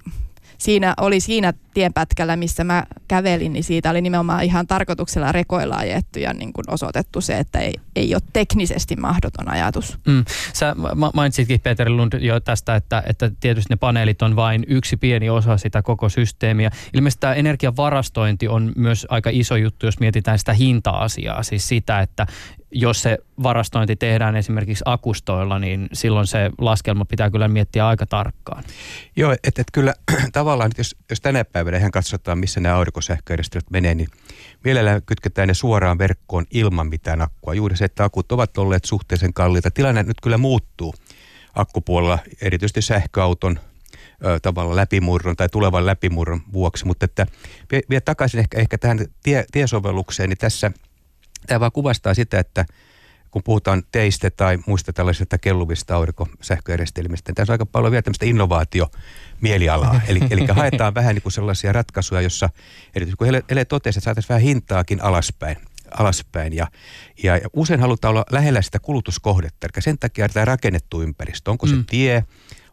siinä 0.62 0.93
oli 0.97 1.19
siinä 1.19 1.54
tienpätkällä, 1.74 2.36
missä 2.36 2.63
mä 2.63 2.84
kävelin, 3.08 3.54
niin 3.54 3.63
siitä 3.63 3.89
oli 3.89 4.02
nimenomaan 4.02 4.43
ihan 4.43 4.67
tarkoituksella 4.67 5.32
rekoilla 5.32 5.76
ajettu 5.76 6.19
ja 6.19 6.34
niin 6.34 6.54
kuin 6.54 6.65
osoitettu 6.67 7.21
se, 7.21 7.38
että 7.38 7.60
ei, 7.60 7.74
ei 7.95 8.15
ole 8.15 8.21
teknisesti 8.34 8.95
mahdoton 8.95 9.50
ajatus. 9.50 9.97
Mm. 10.08 10.26
Sä 10.54 10.76
ma- 10.95 11.12
mainitsitkin 11.13 11.60
Peter 11.60 11.89
Lund 11.89 12.13
jo 12.19 12.39
tästä, 12.39 12.76
että, 12.76 13.04
että 13.08 13.32
tietysti 13.39 13.74
ne 13.74 13.76
paneelit 13.76 14.21
on 14.21 14.36
vain 14.36 14.63
yksi 14.67 14.97
pieni 14.97 15.30
osa 15.30 15.58
sitä 15.58 15.82
koko 15.82 16.10
systeemiä. 16.10 16.71
Ilmeisesti 16.93 17.21
tämä 17.21 17.34
energian 17.34 17.78
varastointi 17.78 18.47
on 18.47 18.71
myös 18.76 19.08
aika 19.10 19.30
iso 19.34 19.56
juttu, 19.56 19.86
jos 19.86 20.00
mietitään 20.00 20.39
sitä 20.39 20.54
hinta-asiaa. 20.54 21.43
Siis 21.43 21.67
sitä, 21.67 22.00
että 22.00 22.28
jos 22.72 23.02
se 23.02 23.18
varastointi 23.44 23.96
tehdään 23.96 24.36
esimerkiksi 24.36 24.84
akustoilla, 24.86 25.60
niin 25.60 25.90
silloin 25.94 26.28
se 26.28 26.50
laskelma 26.58 27.06
pitää 27.06 27.30
kyllä 27.30 27.48
miettiä 27.48 27.88
aika 27.88 28.06
tarkkaan. 28.06 28.64
Joo, 29.16 29.36
että 29.44 29.62
et 29.62 29.68
kyllä 29.74 29.94
tavallaan, 30.34 30.72
jos, 30.78 30.96
jos 31.10 31.22
tänä 31.22 31.46
päivänä 31.46 31.78
ihan 31.78 31.92
katsotaan, 31.92 32.38
missä 32.38 32.60
nämä 32.60 32.76
aurinkosähköjärjestelmät 32.76 33.70
menee, 33.72 33.96
niin 33.96 34.08
mielellään 34.64 35.02
kytketään 35.06 35.48
ne 35.48 35.54
suoraan 35.54 35.98
verkkoon 35.98 36.46
ilman 36.52 36.88
mitään 36.88 37.22
akkua. 37.22 37.54
Juuri 37.54 37.78
se, 37.78 37.86
että 37.86 38.04
akut 38.04 38.32
ovat 38.32 38.58
olleet 38.58 38.86
suhteellisen 38.86 39.34
kalliita. 39.34 39.72
Tilanne 39.72 40.04
nyt 40.04 40.22
kyllä 40.24 40.38
muuttuu 40.38 40.96
akkupuolella, 41.56 42.20
erityisesti 42.42 42.82
sähköauton 42.82 43.60
tavalla 44.42 44.76
läpimurron 44.76 45.36
tai 45.36 45.50
tulevan 45.50 45.86
läpimurron 45.86 46.42
vuoksi, 46.54 46.86
mutta 46.86 47.06
että 47.06 47.28
vie, 47.72 47.82
vie 47.90 48.02
takaisin 48.02 48.40
ehkä, 48.40 48.60
ehkä 48.60 48.78
tähän 48.78 49.06
tie, 49.24 49.46
tiesovellukseen, 49.52 50.30
niin 50.30 50.38
tässä 50.38 50.72
tämä 51.52 51.60
vaan 51.60 51.72
kuvastaa 51.72 52.14
sitä, 52.14 52.40
että 52.40 52.66
kun 53.32 53.44
puhutaan 53.44 53.84
teistä 53.92 54.30
tai 54.30 54.60
muista 54.66 54.94
tällaisista 54.94 55.38
kelluvista 55.38 55.96
aurinkosähköjärjestelmistä, 55.96 57.30
niin 57.30 57.36
tässä 57.36 57.52
on 57.52 57.56
aika 57.56 57.66
paljon 57.66 57.92
vielä 57.92 58.02
tämmöistä 58.02 58.26
innovaatiomielialaa. 58.26 60.02
eli, 60.08 60.20
eli 60.30 60.46
haetaan 60.46 60.96
vähän 60.96 61.16
niin 61.16 61.22
kuin 61.24 61.34
sellaisia 61.34 61.74
ratkaisuja, 61.74 62.22
jossa 62.22 62.50
erityisesti 62.96 63.18
kun 63.18 63.28
Ele, 63.28 63.44
Ele 63.50 63.66
totesi, 63.66 64.00
että 64.00 64.04
saataisiin 64.06 64.30
vähän 64.30 64.42
hintaakin 64.42 65.04
alaspäin 65.04 65.58
alaspäin. 65.98 66.54
Ja, 66.54 66.68
ja, 67.24 67.38
ja 67.38 67.48
usein 67.54 67.80
halutaan 67.80 68.10
olla 68.10 68.26
lähellä 68.32 68.62
sitä 68.62 68.80
kulutuskohdetta, 68.80 69.68
eli 69.68 69.82
sen 69.82 70.00
takia 70.00 70.30
tämä 70.30 70.46
rakennettu 70.46 71.02
ympäristö, 71.02 71.52
onko 71.52 71.68
se 71.68 71.76
Mm. 71.76 71.86
tie, 71.86 72.24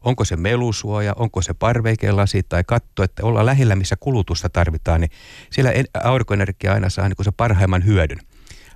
onko 0.03 0.25
se 0.25 0.37
melusuoja, 0.37 1.12
onko 1.17 1.43
se 1.43 1.55
parveikelasi 1.55 2.43
tai 2.43 2.64
katto, 2.64 3.03
että 3.03 3.25
ollaan 3.27 3.47
lähellä, 3.47 3.77
missä 3.77 3.97
kulutusta 4.01 4.49
tarvitaan, 4.49 5.01
niin 5.01 5.11
siellä 5.51 5.71
en- 5.73 5.87
aurinkoenergia 6.05 6.73
aina 6.73 6.91
saa 6.91 7.09
niin 7.09 7.17
kuin 7.17 7.25
se 7.25 7.33
parhaimman 7.37 7.85
hyödyn. 7.85 8.19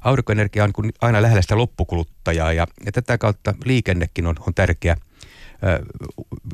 Aurinkoenergia 0.05 0.65
on 0.65 0.91
aina 1.01 1.23
lähellä 1.23 1.43
sitä 1.43 1.57
loppukuluttajaa 1.57 2.53
ja, 2.53 2.67
ja 2.87 2.93
tätä 2.93 3.19
kautta 3.19 3.55
liikennekin 3.65 4.27
on, 4.27 4.37
on 4.47 4.55
tärkeä. 4.55 4.97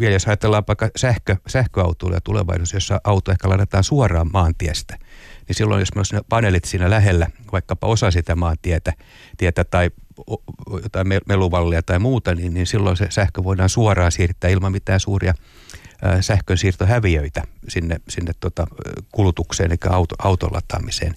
Vielä 0.01 0.15
jos 0.15 0.27
ajatellaan 0.27 0.65
vaikka 0.69 0.91
sähkö, 0.97 1.37
sähköautoilla 1.47 2.21
tulevaisuudessa, 2.21 2.77
jossa 2.77 3.01
auto 3.05 3.33
ehkä 3.33 3.49
ladataan 3.49 3.85
suoraan 3.85 4.31
maantiestä, 4.33 4.99
niin 5.49 5.57
silloin 5.57 5.81
jos 5.81 6.13
on 6.15 6.21
paneelit 6.29 6.65
siinä 6.65 6.91
lähellä, 6.91 7.27
vaikkapa 7.53 7.87
osa 7.87 8.11
sitä 8.11 8.37
maantietä 8.37 8.93
tietä 9.37 9.65
tai 9.65 9.91
jotain 10.83 11.09
me- 11.09 11.21
meluvallia 11.27 11.83
tai 11.83 11.99
muuta, 11.99 12.35
niin, 12.35 12.55
niin 12.55 12.67
silloin 12.67 12.97
se 12.97 13.07
sähkö 13.11 13.45
voidaan 13.45 13.69
suoraan 13.69 14.13
siirtää 14.13 14.51
ilman 14.51 14.73
mitään 14.73 15.01
suuria 15.01 15.35
sähkönsiirtohäviöitä 16.21 17.43
sinne, 17.69 17.97
sinne 18.09 18.33
tota, 18.41 18.67
kulutukseen, 19.13 19.71
eli 19.71 19.79
auto, 19.89 20.15
auton 20.19 20.53
lataamiseen. 20.53 21.15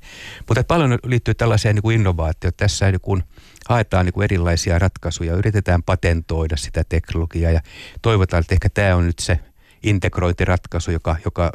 Mutta 0.48 0.64
paljon 0.64 0.98
liittyy 1.04 1.34
tällaiseen 1.34 1.76
niin 1.76 1.82
kuin 1.84 1.96
innovaatioon. 1.96 2.54
Tässä 2.58 2.92
niin 2.92 3.02
kuin 3.02 3.24
haetaan 3.70 4.06
niin 4.06 4.14
kuin 4.14 4.24
erilaisia 4.24 4.80
ratkaisuja, 4.80 5.36
yritetään 5.36 5.84
patentoida 5.84 6.58
sitä 6.58 6.84
teknologiaa 6.90 7.52
ja 7.52 7.62
toivotaan, 8.02 8.42
että 8.42 8.56
ehkä 8.56 8.70
tämä 8.70 8.96
on 8.96 9.06
nyt 9.06 9.20
se 9.20 9.40
integrointiratkaisu, 9.84 10.92
joka, 10.92 11.16
joka 11.26 11.52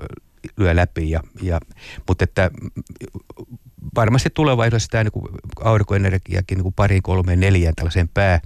lyö 0.56 0.76
läpi. 0.76 1.10
Ja, 1.10 1.20
ja, 1.42 1.60
mutta 2.08 2.24
että 2.24 2.50
varmasti 3.94 4.30
tulevaisuudessa 4.34 4.88
tämä 4.90 5.04
niin 5.04 5.38
aurinkoenergiakin 5.64 6.58
niin 6.58 6.72
pariin, 6.72 7.02
kolmeen, 7.02 7.40
neljään 7.40 7.74
tällaiseen 7.74 8.08
pää 8.08 8.40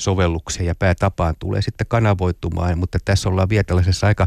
sovellukseen 0.00 0.66
ja 0.66 0.74
päätapaan 0.74 1.34
tulee 1.38 1.62
sitten 1.62 1.86
kanavoitumaan, 1.86 2.78
mutta 2.78 2.98
tässä 3.04 3.28
ollaan 3.28 3.48
vielä 3.48 3.64
tällaisessa 3.64 4.06
aika 4.06 4.26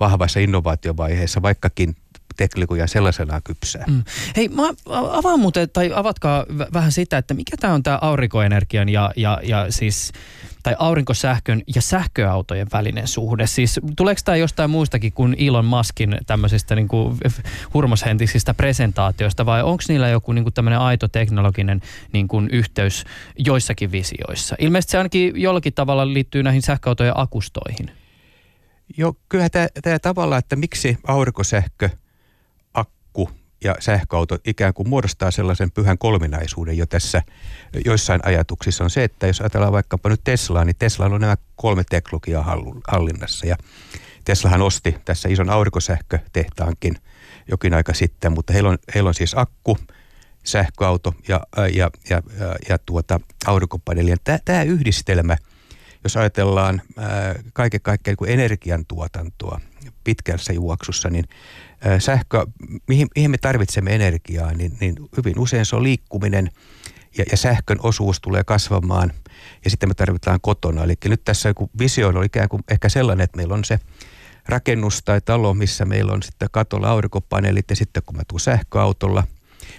vahvassa 0.00 0.40
innovaatiovaiheessa, 0.40 1.42
vaikkakin 1.42 1.96
teknologia 2.36 2.86
sellaisenaan 2.86 3.42
kypsää. 3.42 3.84
Mm. 3.86 4.04
Hei, 4.36 4.48
mä 4.48 4.62
avaan 4.88 5.40
muuten, 5.40 5.70
tai 5.70 5.90
avatkaa 5.94 6.46
vähän 6.72 6.92
sitä, 6.92 7.18
että 7.18 7.34
mikä 7.34 7.56
tämä 7.56 7.74
on 7.74 7.82
tämä 7.82 7.98
aurinkoenergian 8.02 8.88
ja, 8.88 9.12
ja, 9.16 9.40
ja 9.42 9.66
siis 9.70 10.12
tai 10.62 10.76
aurinkosähkön 10.78 11.62
ja 11.74 11.82
sähköautojen 11.82 12.66
välinen 12.72 13.08
suhde? 13.08 13.46
Siis 13.46 13.80
tuleeko 13.96 14.20
tämä 14.24 14.36
jostain 14.36 14.70
muustakin 14.70 15.12
kuin 15.12 15.36
Elon 15.38 15.64
Muskin 15.64 16.18
tämmöisistä 16.26 16.74
niin 16.74 16.88
kuin 16.88 17.18
hurmoshentisistä 17.74 18.54
presentaatioista 18.54 19.46
vai 19.46 19.62
onko 19.62 19.82
niillä 19.88 20.08
joku 20.08 20.32
niin 20.32 20.44
kuin 20.44 20.54
tämmöinen 20.54 20.80
aito 20.80 21.08
teknologinen 21.08 21.80
niin 22.12 22.28
kuin 22.28 22.48
yhteys 22.52 23.04
joissakin 23.38 23.92
visioissa? 23.92 24.56
Ilmeisesti 24.58 24.90
se 24.90 24.98
ainakin 24.98 25.42
jollakin 25.42 25.74
tavalla 25.74 26.12
liittyy 26.12 26.42
näihin 26.42 26.62
sähköautojen 26.62 27.12
akustoihin. 27.16 27.90
Joo, 28.96 29.14
kyllä 29.28 29.48
tämä, 29.82 29.98
tavalla, 29.98 30.38
että 30.38 30.56
miksi 30.56 30.98
aurinkosähkö, 31.06 31.90
ja 33.64 33.74
sähköauto 33.80 34.38
ikään 34.44 34.74
kuin 34.74 34.88
muodostaa 34.88 35.30
sellaisen 35.30 35.70
pyhän 35.70 35.98
kolminaisuuden 35.98 36.78
jo 36.78 36.86
tässä 36.86 37.22
joissain 37.84 38.20
ajatuksissa 38.24 38.84
on 38.84 38.90
se, 38.90 39.04
että 39.04 39.26
jos 39.26 39.40
ajatellaan 39.40 39.72
vaikkapa 39.72 40.08
nyt 40.08 40.20
Teslaa, 40.24 40.64
niin 40.64 40.76
Tesla 40.78 41.06
on 41.06 41.20
nämä 41.20 41.36
kolme 41.56 41.84
teknologiaa 41.90 42.60
hallinnassa 42.88 43.46
ja 43.46 43.56
Teslahan 44.24 44.62
osti 44.62 44.96
tässä 45.04 45.28
ison 45.28 45.50
aurinkosähkötehtaankin 45.50 46.96
jokin 47.50 47.74
aika 47.74 47.94
sitten, 47.94 48.32
mutta 48.32 48.52
heillä 48.52 48.68
on, 48.68 48.78
heillä 48.94 49.08
on 49.08 49.14
siis 49.14 49.32
akku, 49.38 49.78
sähköauto 50.44 51.14
ja, 51.28 51.40
ja, 51.54 51.90
ja, 52.10 52.22
ja, 52.40 52.56
ja 52.68 52.78
tuota, 52.78 53.20
aurinkopaneeli. 53.46 54.14
Tämä 54.44 54.62
yhdistelmä– 54.62 55.36
jos 56.04 56.16
ajatellaan 56.16 56.82
ää, 56.96 57.34
kaiken 57.52 57.80
kaikkiaan 57.80 58.16
niin 58.20 58.30
energiantuotantoa 58.30 59.60
pitkässä 60.04 60.52
juoksussa, 60.52 61.10
niin 61.10 61.24
sähkö, 61.98 62.46
mihin, 62.88 63.08
mihin 63.16 63.30
me 63.30 63.38
tarvitsemme 63.38 63.94
energiaa, 63.94 64.52
niin, 64.52 64.76
niin 64.80 64.96
hyvin 65.16 65.38
usein 65.38 65.66
se 65.66 65.76
on 65.76 65.82
liikkuminen 65.82 66.50
ja, 67.18 67.24
ja 67.30 67.36
sähkön 67.36 67.78
osuus 67.82 68.20
tulee 68.20 68.44
kasvamaan 68.44 69.12
ja 69.64 69.70
sitten 69.70 69.88
me 69.88 69.94
tarvitaan 69.94 70.40
kotona. 70.40 70.84
Eli 70.84 70.94
nyt 71.04 71.24
tässä 71.24 71.48
joku 71.48 71.70
visio 71.78 72.08
on 72.08 72.24
ikään 72.24 72.48
kuin 72.48 72.62
ehkä 72.70 72.88
sellainen, 72.88 73.24
että 73.24 73.36
meillä 73.36 73.54
on 73.54 73.64
se 73.64 73.78
rakennus 74.48 75.02
tai 75.04 75.20
talo, 75.20 75.54
missä 75.54 75.84
meillä 75.84 76.12
on 76.12 76.22
sitten 76.22 76.48
katolla 76.52 76.88
aurinkopaneelit 76.88 77.70
ja 77.70 77.76
sitten 77.76 78.02
kun 78.06 78.16
mä 78.16 78.22
tuun 78.28 78.40
sähköautolla, 78.40 79.24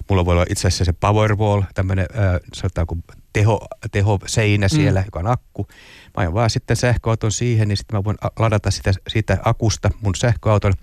mulla 0.10 0.26
voi 0.26 0.34
olla 0.34 0.46
itse 0.50 0.68
asiassa 0.68 0.86
se 0.86 0.94
Powerwall, 0.94 1.62
tämmöinen 1.74 2.06
sanotaanko 2.54 2.98
teho, 3.34 3.68
teho 3.92 4.20
seinä 4.26 4.68
mm. 4.68 4.76
siellä, 4.76 5.00
mm. 5.00 5.06
joka 5.06 5.20
on 5.20 5.28
akku. 5.28 5.68
Mä 6.06 6.22
ajan 6.22 6.34
vaan 6.34 6.50
sitten 6.50 6.78
sähköauton 6.78 7.32
siihen, 7.32 7.68
niin 7.68 7.78
sitten 7.78 7.98
mä 7.98 8.04
voin 8.04 8.18
ladata 8.40 8.72
sitä, 8.72 8.92
siitä 9.08 9.38
akusta 9.44 9.90
mun 10.02 10.16
sähköauton. 10.16 10.74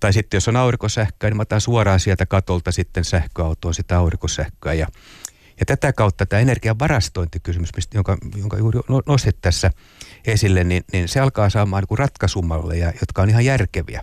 Tai 0.00 0.12
sitten 0.12 0.36
jos 0.36 0.48
on 0.48 0.56
aurinkosähköä, 0.56 1.30
niin 1.30 1.36
mä 1.36 1.42
otan 1.42 1.60
suoraan 1.60 2.00
sieltä 2.00 2.26
katolta 2.26 2.72
sitten 2.72 3.04
sähköautoon 3.04 3.74
sitä 3.74 3.98
aurinkosähköä. 3.98 4.72
Ja, 4.72 4.86
ja 5.60 5.66
tätä 5.66 5.92
kautta 5.92 6.26
tämä 6.26 6.40
energian 6.40 6.78
varastointikysymys, 6.78 7.70
jonka, 7.94 8.16
jonka 8.36 8.58
juuri 8.58 8.80
nostit 9.06 9.40
tässä 9.40 9.70
esille, 10.26 10.64
niin, 10.64 10.84
niin 10.92 11.08
se 11.08 11.20
alkaa 11.20 11.50
saamaan 11.50 11.84
niin 11.90 11.98
ratkaisumalleja, 11.98 12.92
jotka 13.00 13.22
on 13.22 13.30
ihan 13.30 13.44
järkeviä. 13.44 14.02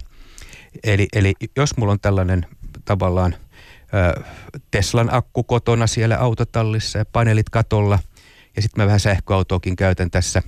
Eli, 0.83 1.07
eli 1.13 1.33
jos 1.55 1.77
mulla 1.77 1.91
on 1.91 1.99
tällainen 1.99 2.45
tavallaan– 2.85 3.35
Teslan 4.71 5.13
akku 5.13 5.43
kotona 5.43 5.87
siellä 5.87 6.17
autotallissa 6.17 6.97
ja 6.97 7.05
paneelit 7.05 7.49
katolla. 7.49 7.99
Ja 8.55 8.61
sitten 8.61 8.83
mä 8.83 8.85
vähän 8.85 8.99
sähköautoakin 8.99 9.75
käytän 9.75 10.11
tässä, 10.11 10.43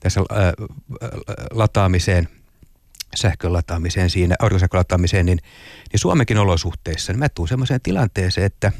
tässä 0.00 0.20
ää, 0.20 0.52
lataamiseen, 1.50 2.28
sähkön 3.14 3.52
lataamiseen 3.52 4.10
siinä, 4.10 4.34
aurinkosähkön 4.38 4.78
lataamiseen, 4.78 5.26
niin, 5.26 5.38
niin 5.92 6.00
Suomenkin 6.00 6.38
olosuhteissa, 6.38 7.12
niin 7.12 7.18
mä 7.18 7.28
tuun 7.28 7.48
semmoiseen 7.48 7.80
tilanteeseen, 7.82 8.46
että 8.46 8.72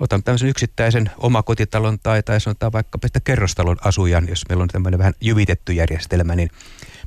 otan 0.00 0.22
tämmöisen 0.22 0.48
yksittäisen 0.48 1.10
omakotitalon 1.18 1.98
tai, 2.02 2.22
tai 2.22 2.40
sanotaan 2.40 2.72
vaikka 2.72 2.98
että 3.04 3.20
kerrostalon 3.20 3.76
asujan, 3.84 4.28
jos 4.28 4.42
meillä 4.48 4.62
on 4.62 4.68
tämmöinen 4.68 4.98
vähän 4.98 5.14
jyvitetty 5.20 5.72
järjestelmä, 5.72 6.36
niin 6.36 6.50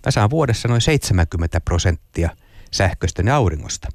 mä 0.06 0.12
saan 0.12 0.30
vuodessa 0.30 0.68
noin 0.68 0.82
70 0.82 1.62
prosenttia 1.62 2.30
sähköstä 2.72 3.22
ja 3.26 3.36
auringosta 3.36 3.88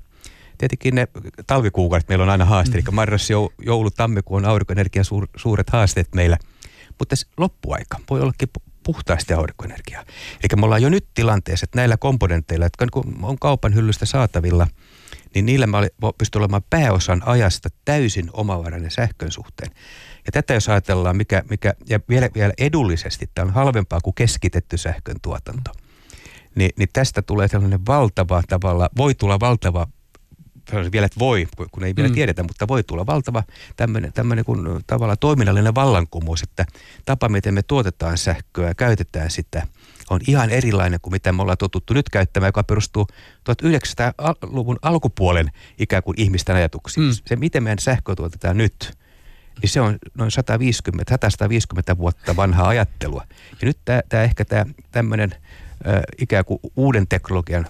tietenkin 0.62 0.94
ne 0.94 1.08
talvikuukaudet 1.46 2.08
meillä 2.08 2.22
on 2.22 2.30
aina 2.30 2.44
haaste, 2.44 2.70
mm. 2.70 2.78
eli 2.78 2.94
marras, 2.94 3.28
joulu, 3.62 3.90
tammikuu 3.90 4.36
on 4.36 4.44
aurinkoenergian 4.44 5.04
suur, 5.04 5.28
suuret 5.36 5.70
haasteet 5.70 6.14
meillä. 6.14 6.38
Mutta 6.98 7.16
loppuaika 7.36 7.98
voi 8.10 8.20
ollakin 8.20 8.48
puhtaasti 8.82 9.34
aurinkoenergiaa. 9.34 10.04
Eli 10.42 10.60
me 10.60 10.64
ollaan 10.64 10.82
jo 10.82 10.88
nyt 10.88 11.06
tilanteessa, 11.14 11.64
että 11.64 11.78
näillä 11.78 11.96
komponenteilla, 11.96 12.66
jotka 12.66 12.86
on 13.22 13.38
kaupan 13.38 13.74
hyllystä 13.74 14.06
saatavilla, 14.06 14.66
niin 15.34 15.46
niillä 15.46 15.66
mä 15.66 15.80
pystyn 16.18 16.40
olemaan 16.40 16.64
pääosan 16.70 17.22
ajasta 17.26 17.68
täysin 17.84 18.30
omavarainen 18.32 18.90
sähkön 18.90 19.30
suhteen. 19.30 19.72
Ja 20.26 20.32
tätä 20.32 20.54
jos 20.54 20.68
ajatellaan, 20.68 21.16
mikä, 21.16 21.42
mikä 21.50 21.74
ja 21.88 22.00
vielä, 22.08 22.28
vielä 22.34 22.52
edullisesti, 22.58 23.30
tämä 23.34 23.46
on 23.46 23.54
halvempaa 23.54 24.00
kuin 24.00 24.14
keskitetty 24.14 24.76
sähkön 24.76 25.16
tuotanto, 25.22 25.70
niin, 26.54 26.70
niin 26.78 26.88
tästä 26.92 27.22
tulee 27.22 27.48
sellainen 27.48 27.86
valtava 27.86 28.42
tavalla, 28.48 28.88
voi 28.96 29.14
tulla 29.14 29.40
valtava 29.40 29.86
vielä, 30.92 31.06
että 31.06 31.18
voi, 31.18 31.46
kun 31.70 31.84
ei 31.84 31.96
vielä 31.96 32.08
mm. 32.08 32.14
tiedetä, 32.14 32.42
mutta 32.42 32.68
voi 32.68 32.82
tulla 32.82 33.06
valtava 33.06 33.42
tämmöinen, 33.76 34.12
tämmöinen 34.12 34.44
kun 34.44 34.80
tavallaan 34.86 35.18
toiminnallinen 35.20 35.74
vallankumous, 35.74 36.42
että 36.42 36.64
tapa, 37.04 37.28
miten 37.28 37.54
me 37.54 37.62
tuotetaan 37.62 38.18
sähköä 38.18 38.68
ja 38.68 38.74
käytetään 38.74 39.30
sitä, 39.30 39.66
on 40.10 40.20
ihan 40.26 40.50
erilainen 40.50 41.00
kuin 41.00 41.12
mitä 41.12 41.32
me 41.32 41.42
ollaan 41.42 41.58
totuttu 41.58 41.94
nyt 41.94 42.08
käyttämään, 42.08 42.48
joka 42.48 42.64
perustuu 42.64 43.06
1900-luvun 43.50 44.78
alkupuolen 44.82 45.50
ikään 45.78 46.02
kuin 46.02 46.20
ihmisten 46.20 46.56
ajatuksiin. 46.56 47.06
Mm. 47.06 47.12
Se, 47.26 47.36
miten 47.36 47.62
meidän 47.62 47.78
sähköä 47.78 48.14
tuotetaan 48.14 48.56
nyt, 48.56 48.92
niin 49.62 49.70
se 49.70 49.80
on 49.80 49.98
noin 50.14 50.30
150, 50.30 51.18
150 51.28 51.98
vuotta 51.98 52.36
vanhaa 52.36 52.68
ajattelua. 52.68 53.24
Ja 53.50 53.66
nyt 53.66 53.78
tämä 53.84 54.22
ehkä 54.22 54.44
tämä 54.44 54.66
tämmöinen 54.90 55.34
ikään 56.18 56.44
kuin 56.44 56.60
uuden 56.76 57.08
teknologian 57.08 57.66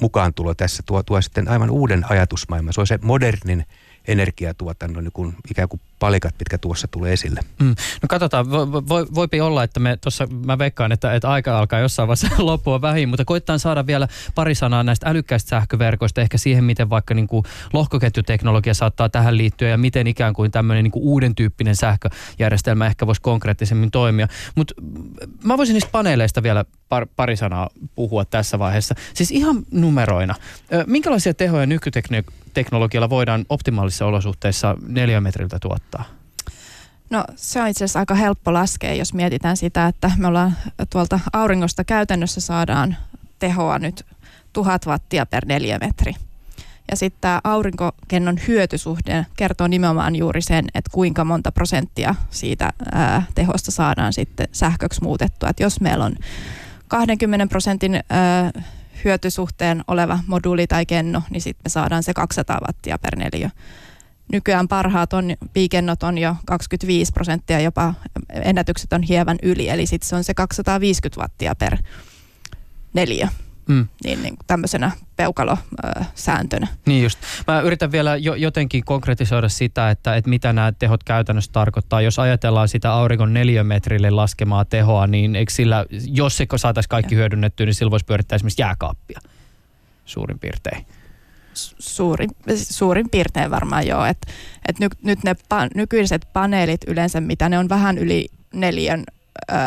mukaan 0.00 0.34
tulo 0.34 0.54
tässä 0.54 0.82
tuo, 0.86 1.02
tuo 1.02 1.22
sitten 1.22 1.48
aivan 1.48 1.70
uuden 1.70 2.10
ajatusmaailman. 2.10 2.72
Se 2.72 2.80
on 2.80 2.86
se 2.86 2.98
modernin 3.02 3.66
energiatuotannon 4.08 5.04
niin 5.04 5.12
kuin 5.12 5.34
ikään 5.50 5.68
kuin 5.68 5.80
palikat, 6.00 6.34
mitkä 6.38 6.58
tuossa 6.58 6.88
tulee 6.88 7.12
esille. 7.12 7.40
Mm. 7.60 7.68
No 8.02 8.06
katsotaan, 8.08 8.50
vo, 8.50 8.72
vo, 8.72 9.06
voipi 9.14 9.40
olla, 9.40 9.62
että 9.62 9.80
me 9.80 9.96
tuossa, 9.96 10.26
mä 10.46 10.58
veikkaan, 10.58 10.92
että, 10.92 11.14
että 11.14 11.30
aika 11.30 11.58
alkaa 11.58 11.80
jossain 11.80 12.08
vaiheessa 12.08 12.28
loppua 12.50 12.80
vähin, 12.80 13.08
mutta 13.08 13.24
koittaa 13.24 13.58
saada 13.58 13.86
vielä 13.86 14.08
pari 14.34 14.54
sanaa 14.54 14.82
näistä 14.82 15.10
älykkäistä 15.10 15.48
sähköverkoista, 15.48 16.20
ehkä 16.20 16.38
siihen, 16.38 16.64
miten 16.64 16.90
vaikka 16.90 17.14
niin 17.14 17.26
kuin 17.26 17.44
lohkoketjuteknologia 17.72 18.74
saattaa 18.74 19.08
tähän 19.08 19.38
liittyä 19.38 19.68
ja 19.68 19.78
miten 19.78 20.06
ikään 20.06 20.34
kuin 20.34 20.50
tämmöinen 20.50 20.84
niin 20.84 20.92
kuin 20.92 21.02
uuden 21.02 21.34
tyyppinen 21.34 21.76
sähköjärjestelmä 21.76 22.86
ehkä 22.86 23.06
voisi 23.06 23.20
konkreettisemmin 23.20 23.90
toimia. 23.90 24.28
Mutta 24.54 24.74
mä 25.44 25.56
voisin 25.56 25.74
niistä 25.74 25.90
paneeleista 25.92 26.42
vielä 26.42 26.64
par, 26.88 27.06
pari 27.16 27.36
sanaa 27.36 27.70
puhua 27.94 28.24
tässä 28.24 28.58
vaiheessa. 28.58 28.94
Siis 29.14 29.30
ihan 29.30 29.62
numeroina. 29.70 30.34
Minkälaisia 30.86 31.34
tehoja 31.34 31.66
nykyteknologialla 31.66 33.10
voidaan 33.10 33.44
optimaalisissa 33.48 34.06
olosuhteissa 34.06 34.76
neliömetriltä 34.88 35.58
tuottaa? 35.60 35.89
No 37.10 37.24
se 37.36 37.62
on 37.62 37.68
itse 37.68 37.84
asiassa 37.84 37.98
aika 37.98 38.14
helppo 38.14 38.52
laskea, 38.52 38.94
jos 38.94 39.14
mietitään 39.14 39.56
sitä, 39.56 39.86
että 39.86 40.10
me 40.16 40.26
ollaan 40.26 40.56
tuolta 40.90 41.20
auringosta 41.32 41.84
käytännössä 41.84 42.40
saadaan 42.40 42.96
tehoa 43.38 43.78
nyt 43.78 44.06
tuhat 44.52 44.86
wattia 44.86 45.26
per 45.26 45.46
neliömetri. 45.46 46.14
Ja 46.90 46.96
sitten 46.96 47.20
tämä 47.20 47.40
aurinkokennon 47.44 48.38
hyötysuhde 48.48 49.26
kertoo 49.36 49.66
nimenomaan 49.66 50.16
juuri 50.16 50.42
sen, 50.42 50.64
että 50.74 50.90
kuinka 50.92 51.24
monta 51.24 51.52
prosenttia 51.52 52.14
siitä 52.30 52.72
ää, 52.92 53.22
tehosta 53.34 53.70
saadaan 53.70 54.12
sitten 54.12 54.48
sähköksi 54.52 55.02
muutettua. 55.02 55.48
Et 55.48 55.60
jos 55.60 55.80
meillä 55.80 56.04
on 56.04 56.16
20 56.88 57.46
prosentin 57.46 58.00
ää, 58.10 58.50
hyötysuhteen 59.04 59.84
oleva 59.88 60.18
moduuli 60.26 60.66
tai 60.66 60.86
kenno, 60.86 61.22
niin 61.30 61.40
sitten 61.40 61.62
me 61.64 61.68
saadaan 61.68 62.02
se 62.02 62.14
200 62.14 62.60
wattia 62.66 62.98
per 62.98 63.16
neliö. 63.16 63.50
Nykyään 64.32 64.68
parhaat 64.68 65.12
on, 65.12 65.24
piikennot 65.52 66.02
on 66.02 66.18
jo 66.18 66.36
25 66.46 67.12
prosenttia, 67.12 67.60
jopa 67.60 67.94
ennätykset 68.44 68.92
on 68.92 69.02
hieman 69.02 69.38
yli, 69.42 69.68
eli 69.68 69.86
sitten 69.86 70.08
se 70.08 70.16
on 70.16 70.24
se 70.24 70.34
250 70.34 71.20
wattia 71.20 71.54
per 71.54 71.76
neliö. 72.92 73.26
Mm. 73.68 73.88
Niin, 74.04 74.22
niin 74.22 74.36
tämmöisenä 74.46 74.90
peukalosääntönä. 75.16 76.66
Niin 76.86 77.02
just. 77.02 77.18
Mä 77.46 77.60
yritän 77.60 77.92
vielä 77.92 78.16
jo, 78.16 78.34
jotenkin 78.34 78.84
konkretisoida 78.84 79.48
sitä, 79.48 79.90
että, 79.90 80.16
että 80.16 80.30
mitä 80.30 80.52
nämä 80.52 80.72
tehot 80.72 81.04
käytännössä 81.04 81.52
tarkoittaa. 81.52 82.00
Jos 82.00 82.18
ajatellaan 82.18 82.68
sitä 82.68 82.92
auringon 82.92 83.34
neliömetrille 83.34 84.10
laskemaa 84.10 84.64
tehoa, 84.64 85.06
niin 85.06 85.36
eikö 85.36 85.52
sillä, 85.52 85.86
jos 86.06 86.36
se 86.36 86.46
saataisiin 86.56 86.88
kaikki 86.88 87.14
hyödynnettyä, 87.14 87.66
niin 87.66 87.74
sillä 87.74 87.90
voisi 87.90 88.06
pyörittää 88.06 88.36
esimerkiksi 88.36 88.62
jääkaappia 88.62 89.20
suurin 90.04 90.38
piirtein 90.38 90.86
suurin, 91.78 92.30
suurin 92.54 93.10
piirtein 93.10 93.50
varmaan 93.50 93.86
joo. 93.86 94.04
Et, 94.04 94.18
et 94.68 94.78
nyt, 94.78 94.92
nyt 95.02 95.24
ne 95.24 95.36
pa, 95.48 95.68
nykyiset 95.74 96.28
paneelit 96.32 96.80
yleensä, 96.86 97.20
mitä 97.20 97.48
ne 97.48 97.58
on 97.58 97.68
vähän 97.68 97.98
yli 97.98 98.28
neljän, 98.54 99.04
öö, 99.52 99.58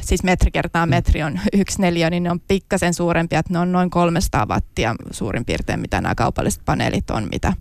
siis 0.00 0.22
metri 0.22 0.50
kertaa 0.50 0.86
metri 0.86 1.22
on 1.22 1.40
yksi 1.60 1.80
neljä, 1.80 2.10
niin 2.10 2.22
ne 2.22 2.30
on 2.30 2.40
pikkasen 2.40 2.94
suurempia, 2.94 3.38
että 3.38 3.52
ne 3.52 3.58
on 3.58 3.72
noin 3.72 3.90
300 3.90 4.46
wattia 4.46 4.94
suurin 5.10 5.44
piirtein, 5.44 5.80
mitä 5.80 6.00
nämä 6.00 6.14
kaupalliset 6.14 6.62
paneelit 6.64 7.10
on, 7.10 7.28
mitä, 7.32 7.52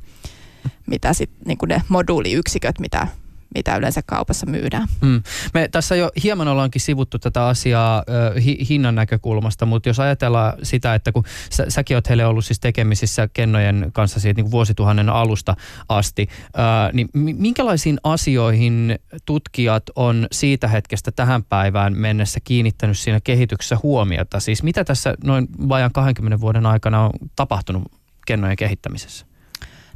mitä 0.85 1.13
sitten 1.13 1.47
niin 1.47 1.57
ne 1.67 1.81
moduuliyksiköt, 1.87 2.79
mitä, 2.79 3.07
mitä 3.55 3.77
yleensä 3.77 4.01
kaupassa 4.05 4.45
myydään. 4.45 4.87
Mm. 5.01 5.23
Me 5.53 5.67
tässä 5.67 5.95
jo 5.95 6.11
hieman 6.23 6.47
ollaankin 6.47 6.81
sivuttu 6.81 7.19
tätä 7.19 7.47
asiaa 7.47 8.03
ö, 8.09 8.39
hi, 8.39 8.57
hinnan 8.69 8.95
näkökulmasta, 8.95 9.65
mutta 9.65 9.89
jos 9.89 9.99
ajatellaan 9.99 10.53
sitä, 10.63 10.95
että 10.95 11.11
kun 11.11 11.23
sä, 11.49 11.65
säkin 11.69 11.97
oot 11.97 12.09
heille 12.09 12.25
ollut 12.25 12.45
siis 12.45 12.59
tekemisissä 12.59 13.29
kennojen 13.33 13.89
kanssa 13.93 14.19
siitä 14.19 14.41
niin 14.41 14.51
vuosituhannen 14.51 15.09
alusta 15.09 15.55
asti, 15.89 16.27
ö, 16.47 16.59
niin 16.93 17.09
minkälaisiin 17.13 17.97
asioihin 18.03 18.99
tutkijat 19.25 19.83
on 19.95 20.27
siitä 20.31 20.67
hetkestä 20.67 21.11
tähän 21.11 21.43
päivään 21.43 21.97
mennessä 21.97 22.39
kiinnittänyt 22.43 22.97
siinä 22.97 23.19
kehityksessä 23.23 23.77
huomiota? 23.83 24.39
Siis 24.39 24.63
mitä 24.63 24.83
tässä 24.83 25.13
noin 25.23 25.47
vajaan 25.69 25.91
20 25.91 26.41
vuoden 26.41 26.65
aikana 26.65 27.03
on 27.03 27.11
tapahtunut 27.35 27.83
kennojen 28.27 28.57
kehittämisessä? 28.57 29.25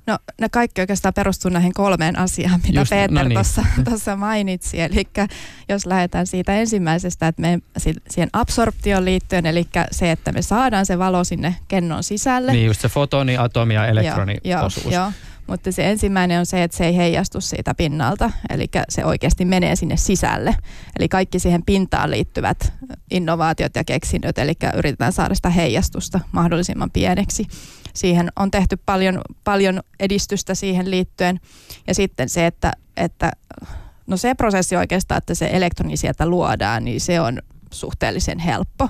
No 0.07 0.17
ne 0.41 0.49
kaikki 0.49 0.81
oikeastaan 0.81 1.13
perustuu 1.13 1.51
näihin 1.51 1.73
kolmeen 1.73 2.19
asiaan, 2.19 2.59
mitä 2.67 2.79
Just, 2.79 2.89
Peter 2.89 3.11
no 3.11 3.23
niin. 3.23 3.39
tuossa 3.85 4.15
mainitsi. 4.27 4.81
Eli 4.81 5.07
jos 5.69 5.85
lähdetään 5.85 6.27
siitä 6.27 6.53
ensimmäisestä, 6.53 7.27
että 7.27 7.41
me 7.41 7.59
siihen 8.09 8.29
absorptioon 8.33 9.05
liittyen, 9.05 9.45
eli 9.45 9.67
se, 9.91 10.11
että 10.11 10.31
me 10.31 10.41
saadaan 10.41 10.85
se 10.85 10.99
valo 10.99 11.23
sinne 11.23 11.55
kennon 11.67 12.03
sisälle. 12.03 12.51
Niin 12.51 12.65
just 12.65 12.81
se 12.81 12.89
fotoni, 12.89 13.37
atomi 13.37 13.73
ja 13.73 13.87
elektroni 13.87 14.37
joo, 14.43 14.65
osuus. 14.65 14.85
Joo, 14.85 14.93
joo. 14.93 15.11
Mutta 15.47 15.71
se 15.71 15.89
ensimmäinen 15.89 16.39
on 16.39 16.45
se, 16.45 16.63
että 16.63 16.77
se 16.77 16.85
ei 16.85 16.97
heijastu 16.97 17.41
siitä 17.41 17.73
pinnalta, 17.73 18.31
eli 18.49 18.65
se 18.89 19.05
oikeasti 19.05 19.45
menee 19.45 19.75
sinne 19.75 19.97
sisälle. 19.97 20.55
Eli 20.99 21.09
kaikki 21.09 21.39
siihen 21.39 21.63
pintaan 21.63 22.11
liittyvät 22.11 22.73
innovaatiot 23.11 23.75
ja 23.75 23.83
keksinnöt, 23.83 24.37
eli 24.37 24.53
yritetään 24.77 25.13
saada 25.13 25.35
sitä 25.35 25.49
heijastusta 25.49 26.19
mahdollisimman 26.31 26.91
pieneksi. 26.91 27.45
Siihen 27.93 28.29
on 28.35 28.51
tehty 28.51 28.77
paljon, 28.85 29.21
paljon 29.43 29.81
edistystä 29.99 30.55
siihen 30.55 30.91
liittyen. 30.91 31.39
Ja 31.87 31.93
sitten 31.93 32.29
se, 32.29 32.45
että, 32.45 32.71
että 32.97 33.31
no 34.07 34.17
se 34.17 34.35
prosessi 34.35 34.75
oikeastaan, 34.75 35.17
että 35.17 35.35
se 35.35 35.49
elektroni 35.53 35.97
sieltä 35.97 36.25
luodaan, 36.25 36.85
niin 36.85 37.01
se 37.01 37.21
on 37.21 37.41
suhteellisen 37.73 38.39
helppo. 38.39 38.89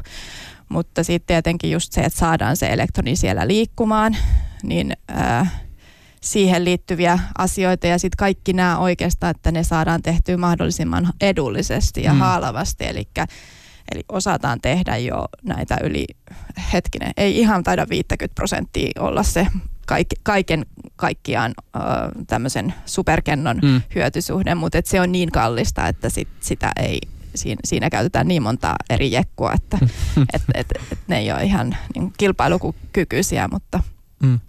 Mutta 0.70 1.04
sitten 1.04 1.28
tietenkin 1.28 1.72
just 1.72 1.94
se, 1.94 2.02
että 2.02 2.20
saadaan 2.20 2.58
se 2.58 2.68
elektroni 2.68 3.16
siellä 3.16 3.48
liikkumaan, 3.48 4.18
niin 4.64 4.94
ää, 5.08 5.48
siihen 6.32 6.66
liittyviä 6.66 7.20
asioita 7.38 7.88
ja 7.88 7.98
sitten 7.98 8.18
kaikki 8.18 8.54
nämä 8.54 8.78
oikeastaan, 8.78 9.32
että 9.32 9.52
ne 9.52 9.64
saadaan 9.64 10.02
tehtyä 10.02 10.38
mahdollisimman 10.38 11.14
edullisesti 11.22 12.04
ja 12.04 12.14
mm. 12.14 12.20
haalavasti. 12.20 12.86
Eli 12.86 13.08
Eli 13.92 14.04
osataan 14.10 14.62
tehdä 14.62 14.98
jo 14.98 15.26
näitä 15.44 15.78
yli, 15.84 16.06
hetkinen, 16.74 17.12
ei 17.18 17.40
ihan 17.40 17.64
taida 17.64 17.90
50 17.90 18.36
prosenttia 18.36 18.92
olla 19.00 19.24
se 19.24 19.48
kaik, 19.86 20.08
kaiken 20.24 20.66
kaikkiaan 20.96 21.54
äh, 21.76 21.82
tämmöisen 22.28 22.74
superkennon 22.86 23.60
mm. 23.64 23.82
hyötysuhde, 23.96 24.56
mutta 24.56 24.78
et 24.78 24.86
se 24.86 25.02
on 25.02 25.12
niin 25.12 25.32
kallista, 25.32 25.88
että 25.88 26.10
sit, 26.10 26.28
sitä 26.40 26.72
ei, 26.76 27.00
siinä, 27.36 27.60
siinä 27.66 27.90
käytetään 27.90 28.28
niin 28.28 28.44
monta 28.44 28.76
eri 28.90 29.12
jekkua, 29.12 29.54
että 29.54 29.78
et, 30.34 30.42
et, 30.54 30.68
et 30.92 31.00
ne 31.08 31.18
ei 31.18 31.32
ole 31.32 31.44
ihan 31.44 31.78
niin 31.96 32.14
kilpailukykyisiä, 32.18 33.48
mutta, 33.52 33.84
mm. 34.24 34.40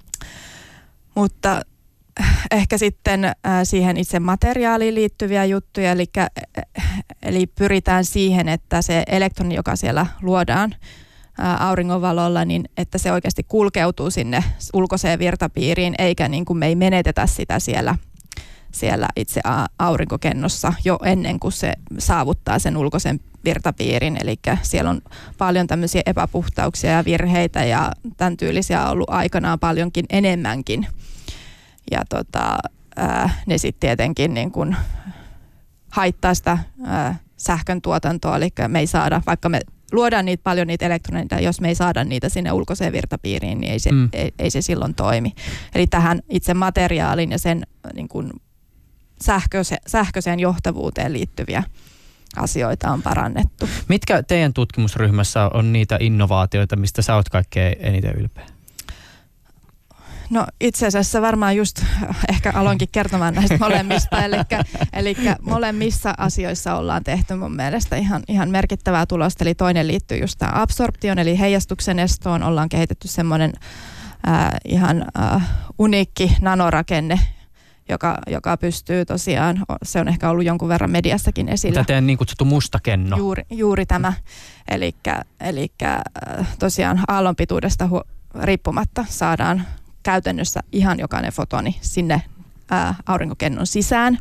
Mutta 1.19 1.63
ehkä 2.51 2.79
sitten 2.79 3.25
äh, 3.25 3.35
siihen 3.65 3.97
itse 3.97 4.21
materiaaliin 4.21 4.95
liittyviä 4.95 5.45
juttuja, 5.45 5.93
eli, 5.93 6.07
äh, 6.19 6.29
eli 7.23 7.47
pyritään 7.47 8.05
siihen, 8.05 8.49
että 8.49 8.83
se 8.83 9.03
elektroni, 9.07 9.55
joka 9.55 9.77
siellä 9.77 10.07
luodaan 10.23 10.75
auringonvalolla, 11.59 12.45
niin 12.45 12.69
että 12.77 12.99
se 12.99 13.13
oikeasti 13.13 13.43
kulkeutuu 13.43 14.11
sinne 14.11 14.45
ulkoiseen 14.73 15.19
virtapiiriin, 15.19 15.95
eikä 15.99 16.29
niin 16.29 16.45
kuin 16.45 16.57
me 16.57 16.67
ei 16.67 16.75
menetetä 16.75 17.27
sitä 17.27 17.59
siellä, 17.59 17.95
siellä 18.73 19.09
itse 19.17 19.41
aurinkokennossa 19.79 20.73
jo 20.85 20.99
ennen 21.05 21.41
kuin 21.41 21.53
se 21.53 21.73
saavuttaa 21.99 22.59
sen 22.59 22.77
ulkoisen 22.77 23.21
virtapiirin. 23.45 24.19
Eli 24.23 24.39
siellä 24.63 24.91
on 24.91 25.01
paljon 25.39 25.67
tämmöisiä 25.67 26.03
epäpuhtauksia 26.07 26.91
ja 26.91 27.05
virheitä 27.05 27.65
ja 27.65 27.93
tämän 28.17 28.37
tyylisiä 28.37 28.85
on 28.85 28.91
ollut 28.91 29.11
aikanaan 29.11 29.59
paljonkin 29.59 30.07
enemmänkin 30.11 30.87
ja 31.91 32.03
tota, 32.09 32.59
ää, 32.97 33.31
ne 33.47 33.59
sitten 33.59 33.81
tietenkin 33.81 34.35
niin 34.35 34.51
kun 34.51 34.77
haittaa 35.91 36.35
sitä 36.35 36.59
ää, 36.85 37.19
sähkön 37.37 37.83
tuotantoa, 37.83 38.37
eli 38.37 38.49
me 38.69 38.79
ei 38.79 38.87
saada, 38.87 39.23
vaikka 39.27 39.49
me 39.49 39.61
luodaan 39.93 40.25
niitä 40.25 40.43
paljon 40.43 40.67
niitä 40.67 40.87
elektroneita, 40.87 41.41
jos 41.41 41.61
me 41.61 41.69
ei 41.69 41.75
saada 41.75 42.05
niitä 42.05 42.29
sinne 42.29 42.53
ulkoiseen 42.53 42.93
virtapiiriin, 42.93 43.61
niin 43.61 43.73
ei 43.73 43.79
se, 43.79 43.93
mm. 43.93 44.09
ei, 44.13 44.33
ei 44.39 44.51
se 44.51 44.63
silloin 44.63 44.95
toimi. 44.95 45.33
Eli 45.75 45.87
tähän 45.87 46.21
itse 46.29 46.55
materiaalin 46.55 47.31
ja 47.31 47.39
sen 47.39 47.67
niin 47.95 48.09
kun 48.09 48.33
sähköse, 49.21 49.77
sähköiseen 49.87 50.41
johtavuuteen 50.41 51.13
liittyviä 51.13 51.63
asioita 52.37 52.91
on 52.91 53.03
parannettu. 53.03 53.69
Mitkä 53.89 54.23
teidän 54.23 54.53
tutkimusryhmässä 54.53 55.51
on 55.55 55.73
niitä 55.73 55.97
innovaatioita, 56.01 56.77
mistä 56.77 57.03
sä 57.03 57.15
oot 57.15 57.29
kaikkein 57.29 57.77
eniten 57.81 58.15
ylpeä? 58.15 58.47
No 60.31 60.47
itse 60.61 60.87
asiassa 60.87 61.23
varmaan 61.23 61.57
just 61.57 61.83
ehkä 62.29 62.53
aloinkin 62.55 62.89
kertomaan 62.93 63.35
näistä 63.35 63.59
molemmista, 63.59 64.23
eli, 64.25 64.37
eli 64.93 65.17
molemmissa 65.43 66.15
asioissa 66.19 66.75
ollaan 66.75 67.05
tehty 67.05 67.35
mun 67.35 67.57
mielestä 67.57 67.97
ihan, 67.97 68.23
ihan 68.29 68.51
merkittävää 68.51 69.07
tulosta, 69.07 69.45
eli 69.45 69.55
toinen 69.55 69.87
liittyy 69.87 70.19
just 70.19 70.39
tähän 70.39 70.55
absorptioon, 70.57 71.19
eli 71.19 71.39
heijastuksen 71.39 71.99
estoon 71.99 72.43
ollaan 72.43 72.69
kehitetty 72.69 73.09
semmoinen 73.09 73.53
äh, 74.29 74.51
ihan 74.65 75.05
äh, 75.21 75.49
uniikki 75.79 76.37
nanorakenne, 76.41 77.21
joka, 77.89 78.19
joka 78.27 78.57
pystyy 78.57 79.05
tosiaan, 79.05 79.65
se 79.83 80.01
on 80.01 80.09
ehkä 80.09 80.31
ollut 80.31 80.45
jonkun 80.45 80.69
verran 80.69 80.91
mediassakin 80.91 81.49
esillä. 81.49 81.85
Teidän 81.85 82.07
niin 82.07 82.19
kutsuttu 82.19 82.45
mustakenno. 82.45 83.17
Juuri, 83.17 83.43
juuri 83.51 83.87
tämä, 83.87 84.13
eli 85.41 85.73
tosiaan 86.59 87.01
aallonpituudesta 87.09 87.89
hu- 87.89 88.09
riippumatta 88.43 89.05
saadaan 89.09 89.63
käytännössä 90.03 90.61
ihan 90.73 90.99
jokainen 90.99 91.33
fotoni 91.33 91.79
sinne 91.81 92.23
ää, 92.71 92.95
aurinkokennon 93.07 93.67
sisään 93.67 94.19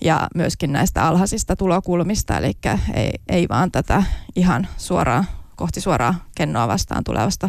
ja 0.00 0.28
myöskin 0.34 0.72
näistä 0.72 1.06
alhaisista 1.06 1.56
tulokulmista, 1.56 2.38
eli 2.38 2.52
ei, 2.94 3.10
ei 3.28 3.48
vaan 3.48 3.72
tätä 3.72 4.02
ihan 4.36 4.68
suoraan, 4.76 5.24
kohti 5.56 5.80
suoraa 5.80 6.14
kennoa 6.36 6.68
vastaan 6.68 7.04
tulevasta 7.04 7.48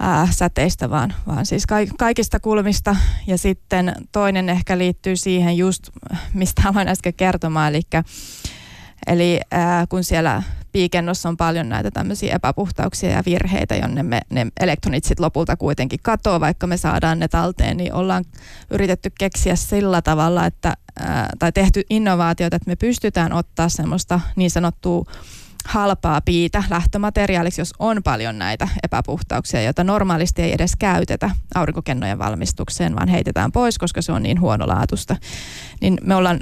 ää, 0.00 0.28
säteistä, 0.30 0.90
vaan, 0.90 1.14
vaan 1.26 1.46
siis 1.46 1.64
kaikista 1.98 2.40
kulmista. 2.40 2.96
Ja 3.26 3.38
sitten 3.38 3.94
toinen 4.12 4.48
ehkä 4.48 4.78
liittyy 4.78 5.16
siihen 5.16 5.56
just, 5.56 5.88
mistä 6.34 6.62
aloin 6.64 6.88
äsken 6.88 7.14
kertomaan, 7.14 7.74
eli, 7.74 7.82
eli 9.06 9.40
ää, 9.50 9.86
kun 9.86 10.04
siellä 10.04 10.42
piikennossa 10.72 11.28
on 11.28 11.36
paljon 11.36 11.68
näitä 11.68 11.90
tämmöisiä 11.90 12.34
epäpuhtauksia 12.34 13.10
ja 13.10 13.22
virheitä, 13.26 13.76
jonne 13.76 14.02
me, 14.02 14.20
ne 14.30 14.46
elektronit 14.60 15.04
sitten 15.04 15.24
lopulta 15.24 15.56
kuitenkin 15.56 15.98
katoaa, 16.02 16.40
vaikka 16.40 16.66
me 16.66 16.76
saadaan 16.76 17.18
ne 17.18 17.28
talteen, 17.28 17.76
niin 17.76 17.94
ollaan 17.94 18.24
yritetty 18.70 19.12
keksiä 19.18 19.56
sillä 19.56 20.02
tavalla, 20.02 20.46
että, 20.46 20.74
ää, 21.00 21.28
tai 21.38 21.52
tehty 21.52 21.82
innovaatioita, 21.90 22.56
että 22.56 22.70
me 22.70 22.76
pystytään 22.76 23.32
ottaa 23.32 23.68
semmoista 23.68 24.20
niin 24.36 24.50
sanottua 24.50 25.04
halpaa 25.64 26.20
piitä 26.20 26.64
lähtömateriaaliksi, 26.70 27.60
jos 27.60 27.74
on 27.78 28.02
paljon 28.02 28.38
näitä 28.38 28.68
epäpuhtauksia, 28.82 29.62
joita 29.62 29.84
normaalisti 29.84 30.42
ei 30.42 30.52
edes 30.52 30.76
käytetä 30.76 31.30
aurinkokennojen 31.54 32.18
valmistukseen, 32.18 32.96
vaan 32.96 33.08
heitetään 33.08 33.52
pois, 33.52 33.78
koska 33.78 34.02
se 34.02 34.12
on 34.12 34.22
niin 34.22 34.40
huonolaatusta. 34.40 35.16
Niin 35.80 35.98
me 36.02 36.14
ollaan 36.14 36.40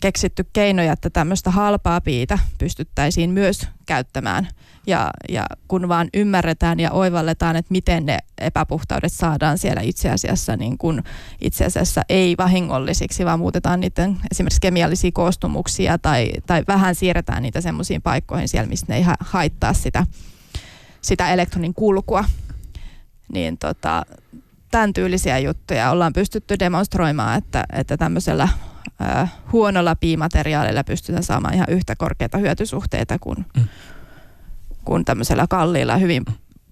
keksitty 0.00 0.46
keinoja, 0.52 0.92
että 0.92 1.10
tämmöistä 1.10 1.50
halpaa 1.50 2.00
piitä 2.00 2.38
pystyttäisiin 2.58 3.30
myös 3.30 3.68
käyttämään. 3.86 4.48
Ja, 4.86 5.10
ja 5.28 5.46
kun 5.68 5.88
vaan 5.88 6.08
ymmärretään 6.14 6.80
ja 6.80 6.90
oivalletaan, 6.90 7.56
että 7.56 7.72
miten 7.72 8.06
ne 8.06 8.18
epäpuhtaudet 8.38 9.12
saadaan 9.12 9.58
siellä 9.58 9.82
itse 9.82 10.10
asiassa, 10.10 10.56
niin 10.56 10.78
kun 10.78 11.02
itse 11.40 11.64
asiassa 11.64 12.02
ei 12.08 12.34
vahingollisiksi, 12.38 13.24
vaan 13.24 13.38
muutetaan 13.38 13.80
niiden 13.80 14.16
esimerkiksi 14.30 14.60
kemiallisia 14.60 15.10
koostumuksia 15.14 15.98
tai, 15.98 16.30
tai 16.46 16.64
vähän 16.68 16.94
siirretään 16.94 17.42
niitä 17.42 17.60
semmoisiin 17.60 18.02
paikkoihin 18.02 18.48
siellä, 18.48 18.68
mistä 18.68 18.86
ne 18.88 18.96
ei 18.96 19.04
haittaa 19.20 19.72
sitä, 19.72 20.06
sitä 21.00 21.32
elektronin 21.32 21.74
kulkua. 21.74 22.24
Niin 23.32 23.58
tota, 23.58 24.06
tämän 24.70 24.92
tyylisiä 24.92 25.38
juttuja 25.38 25.90
ollaan 25.90 26.12
pystytty 26.12 26.58
demonstroimaan, 26.58 27.38
että, 27.38 27.64
että 27.72 27.96
tämmöisellä 27.96 28.48
huonolla 29.52 29.96
piimateriaalilla 29.96 30.84
pystytään 30.84 31.22
saamaan 31.22 31.54
ihan 31.54 31.66
yhtä 31.70 31.96
korkeita 31.96 32.38
hyötysuhteita 32.38 33.18
kuin, 33.18 33.46
mm. 33.56 33.64
kuin 34.84 35.04
tämmöisellä 35.04 35.46
kalliilla, 35.50 35.96
hyvin 35.96 36.24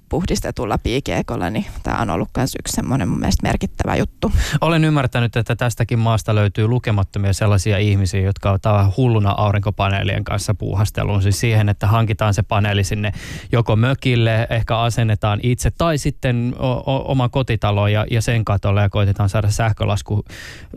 puhdistetulla 0.08 0.78
piikiekolla, 0.78 1.50
niin 1.50 1.66
tämä 1.82 1.96
on 1.96 2.10
ollut 2.10 2.28
myös 2.36 2.54
yksi 2.58 2.76
semmoinen 2.76 3.08
mun 3.08 3.18
mielestä 3.18 3.46
merkittävä 3.46 3.96
juttu. 3.96 4.32
Olen 4.60 4.84
ymmärtänyt, 4.84 5.36
että 5.36 5.56
tästäkin 5.56 5.98
maasta 5.98 6.34
löytyy 6.34 6.68
lukemattomia 6.68 7.32
sellaisia 7.32 7.78
ihmisiä, 7.78 8.20
jotka 8.20 8.50
ovat 8.50 8.96
hulluna 8.96 9.34
aurinkopaneelien 9.36 10.24
kanssa 10.24 10.54
puuhasteluun. 10.54 11.22
Siis 11.22 11.40
siihen, 11.40 11.68
että 11.68 11.86
hankitaan 11.86 12.34
se 12.34 12.42
paneeli 12.42 12.84
sinne 12.84 13.12
joko 13.52 13.76
mökille, 13.76 14.46
ehkä 14.50 14.78
asennetaan 14.78 15.40
itse 15.42 15.70
tai 15.70 15.98
sitten 15.98 16.54
o- 16.58 17.12
oma 17.12 17.28
kotitalo 17.28 17.88
ja, 17.88 18.06
ja 18.10 18.22
sen 18.22 18.44
katolle 18.44 18.82
ja 18.82 18.88
koitetaan 18.88 19.28
saada 19.28 19.50
sähkölasku, 19.50 20.24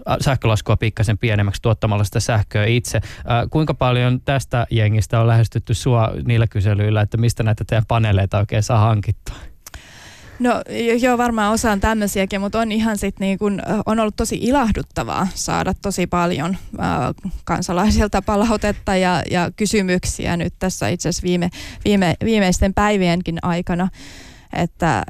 äh, 0.09 0.17
sähkölaskua 0.21 0.77
pikkasen 0.77 1.17
pienemmäksi 1.17 1.61
tuottamalla 1.61 2.03
sitä 2.03 2.19
sähköä 2.19 2.65
itse. 2.65 2.97
Äh, 2.97 3.03
kuinka 3.49 3.73
paljon 3.73 4.21
tästä 4.21 4.67
jengistä 4.71 5.19
on 5.19 5.27
lähestytty 5.27 5.73
sua 5.73 6.11
niillä 6.25 6.47
kyselyillä, 6.47 7.01
että 7.01 7.17
mistä 7.17 7.43
näitä 7.43 7.63
teidän 7.67 7.85
paneeleita 7.87 8.39
oikein 8.39 8.63
saa 8.63 8.79
hankittua? 8.79 9.28
No 10.39 10.61
joo, 11.01 11.17
varmaan 11.17 11.53
osaan 11.53 11.79
tämmöisiäkin, 11.79 12.41
mutta 12.41 12.59
on 12.59 12.71
ihan 12.71 12.97
sit 12.97 13.19
niin 13.19 13.39
kun, 13.39 13.61
on 13.85 13.99
ollut 13.99 14.15
tosi 14.15 14.39
ilahduttavaa 14.41 15.27
saada 15.35 15.73
tosi 15.81 16.07
paljon 16.07 16.57
äh, 16.79 16.87
kansalaisilta 17.43 18.21
palautetta 18.21 18.95
ja, 18.95 19.23
ja 19.31 19.51
kysymyksiä 19.55 20.37
nyt 20.37 20.53
tässä 20.59 20.87
itse 20.87 21.09
asiassa 21.09 21.23
viime, 21.23 21.49
viime, 21.85 22.15
viimeisten 22.23 22.73
päivienkin 22.73 23.39
aikana 23.41 23.87
että 24.53 25.03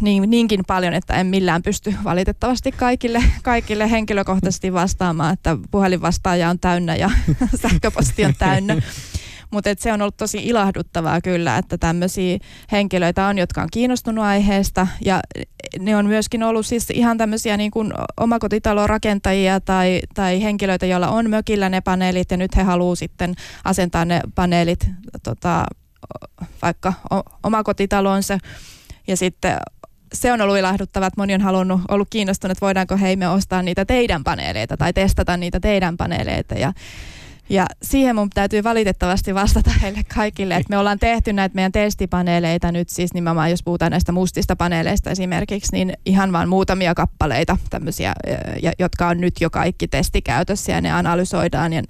niin, 0.00 0.30
niinkin 0.30 0.60
paljon, 0.66 0.94
että 0.94 1.14
en 1.14 1.26
millään 1.26 1.62
pysty 1.62 1.94
valitettavasti 2.04 2.72
kaikille, 2.72 3.22
kaikille 3.42 3.90
henkilökohtaisesti 3.90 4.72
vastaamaan, 4.72 5.32
että 5.32 5.56
puhelinvastaaja 5.70 6.50
on 6.50 6.58
täynnä 6.58 6.96
ja 6.96 7.10
sähköposti 7.62 8.24
on 8.24 8.34
täynnä. 8.38 8.82
Mutta 9.52 9.70
se 9.78 9.92
on 9.92 10.02
ollut 10.02 10.16
tosi 10.16 10.38
ilahduttavaa 10.44 11.20
kyllä, 11.20 11.58
että 11.58 11.78
tämmöisiä 11.78 12.38
henkilöitä 12.72 13.26
on, 13.26 13.38
jotka 13.38 13.62
on 13.62 13.68
kiinnostunut 13.72 14.24
aiheesta. 14.24 14.86
Ja 15.04 15.20
ne 15.78 15.96
on 15.96 16.06
myöskin 16.06 16.42
ollut 16.42 16.66
siis 16.66 16.90
ihan 16.90 17.18
tämmöisiä 17.18 17.56
niin 17.56 17.70
kuin 17.70 17.92
omakotitalorakentajia 18.20 19.60
tai, 19.60 20.00
tai 20.14 20.42
henkilöitä, 20.42 20.86
joilla 20.86 21.08
on 21.08 21.30
mökillä 21.30 21.68
ne 21.68 21.80
paneelit 21.80 22.30
ja 22.30 22.36
nyt 22.36 22.56
he 22.56 22.62
haluaa 22.62 22.94
sitten 22.94 23.34
asentaa 23.64 24.04
ne 24.04 24.20
paneelit 24.34 24.86
tota, 25.22 25.64
vaikka 26.62 26.92
omakotitalonsa 27.42 28.38
ja 29.06 29.16
sitten 29.16 29.56
se 30.12 30.32
on 30.32 30.40
ollut 30.40 30.58
ilahduttava, 30.58 31.06
että 31.06 31.20
moni 31.20 31.34
on 31.34 31.40
halunnut, 31.40 31.80
ollut 31.88 32.08
kiinnostunut, 32.10 32.52
että 32.52 32.66
voidaanko 32.66 32.96
hei 32.96 33.16
me 33.16 33.28
ostaa 33.28 33.62
niitä 33.62 33.84
teidän 33.84 34.24
paneeleita 34.24 34.76
tai 34.76 34.92
testata 34.92 35.36
niitä 35.36 35.60
teidän 35.60 35.96
paneeleita. 35.96 36.54
Ja 36.54 36.72
ja 37.48 37.66
siihen 37.82 38.16
mun 38.16 38.30
täytyy 38.30 38.64
valitettavasti 38.64 39.34
vastata 39.34 39.70
heille 39.82 40.00
kaikille, 40.14 40.54
että 40.54 40.70
me 40.70 40.78
ollaan 40.78 40.98
tehty 40.98 41.32
näitä 41.32 41.54
meidän 41.54 41.72
testipaneeleita 41.72 42.72
nyt 42.72 42.88
siis 42.88 43.14
nimenomaan, 43.14 43.50
jos 43.50 43.62
puhutaan 43.62 43.90
näistä 43.90 44.12
mustista 44.12 44.56
paneeleista 44.56 45.10
esimerkiksi, 45.10 45.72
niin 45.72 45.92
ihan 46.06 46.32
vain 46.32 46.48
muutamia 46.48 46.94
kappaleita 46.94 47.56
tämmöisiä, 47.70 48.14
jotka 48.78 49.08
on 49.08 49.20
nyt 49.20 49.40
jo 49.40 49.50
kaikki 49.50 49.88
testikäytössä 49.88 50.72
ja 50.72 50.80
ne 50.80 50.92
analysoidaan 50.92 51.72
ja 51.72 51.82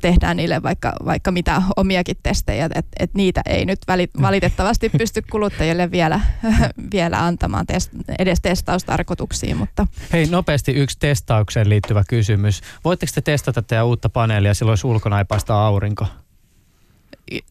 tehdään 0.00 0.36
niille 0.36 0.62
vaikka, 0.62 0.92
vaikka 1.04 1.30
mitä 1.30 1.62
omiakin 1.76 2.16
testejä, 2.22 2.64
että 2.64 2.82
et 2.98 3.14
niitä 3.14 3.42
ei 3.46 3.64
nyt 3.64 3.78
valitettavasti 4.22 4.88
pysty 4.88 5.22
kuluttajille 5.30 5.90
vielä, 5.90 6.20
vielä 6.94 7.24
antamaan 7.24 7.66
test, 7.66 7.90
edes 8.18 8.40
testaustarkoituksiin. 8.40 9.56
Mutta. 9.56 9.86
Hei, 10.12 10.26
nopeasti 10.26 10.72
yksi 10.72 10.98
testaukseen 10.98 11.68
liittyvä 11.68 12.04
kysymys. 12.08 12.60
Voitteko 12.84 13.12
te 13.14 13.20
testata 13.20 13.62
teidän 13.62 13.86
uutta 13.86 14.08
paneelia 14.08 14.54
silloin, 14.54 14.72
jos 14.72 14.84
ulkona 14.84 15.18
ei 15.18 15.24
paista 15.24 15.66
aurinko? 15.66 16.06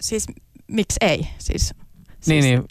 Siis 0.02 0.28
miksi 0.68 0.98
ei? 1.02 1.28
Siis 1.38 1.74
siis, 2.24 2.45
niin. 2.45 2.63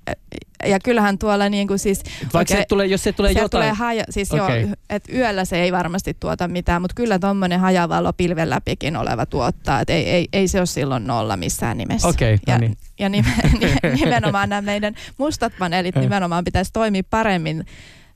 Ja 0.67 0.79
kyllähän 0.81 1.19
tuolla 1.19 1.49
niin 1.49 1.69
kuin 1.69 1.79
siis... 1.79 2.03
Vaikka 2.35 2.55
okay, 2.55 2.63
se 2.63 2.67
tulee, 2.69 2.87
jos 2.87 3.03
se 3.03 3.13
tulee 3.13 3.33
jotain... 3.33 3.51
Tulee 3.51 3.73
haja, 3.73 4.05
siis 4.11 4.33
okay. 4.33 4.61
joo, 4.61 4.75
että 4.91 5.13
yöllä 5.13 5.45
se 5.45 5.63
ei 5.63 5.73
varmasti 5.73 6.17
tuota 6.21 6.49
mitään, 6.49 6.83
mutta 6.83 6.95
kyllä 6.95 7.19
tuommoinen 7.19 7.61
hajavalo 7.61 8.13
pilven 8.13 8.51
läpikin 8.51 8.97
oleva 8.97 9.27
tuottaa, 9.27 9.81
että 9.81 9.93
ei, 9.93 10.09
ei, 10.09 10.29
ei 10.33 10.49
se 10.49 10.59
ole 10.59 10.67
silloin 10.67 11.07
nolla 11.07 11.37
missään 11.37 11.79
nimessä. 11.79 12.09
Okay, 12.09 12.39
ja, 12.47 12.55
no 12.55 12.61
niin. 12.61 12.77
ja 12.99 13.09
nimenomaan 14.05 14.49
nämä 14.49 14.63
meidän 14.63 14.95
mustat 15.19 15.53
paneelit 15.59 15.97
nimenomaan 15.97 16.45
pitäisi 16.45 16.73
toimia 16.73 17.03
paremmin 17.11 17.67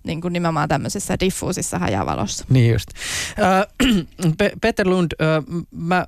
niin 0.06 0.20
kuin 0.20 0.32
nimenomaan 0.32 0.68
tämmöisessä 0.68 1.16
diffuusissa 1.20 1.78
hajavalossa. 1.78 2.44
Niin 2.48 2.72
just. 2.72 2.88
Äh, 3.42 3.66
Peter 4.62 4.88
Lund, 4.88 5.12
äh, 5.20 5.44
mä, 5.70 6.06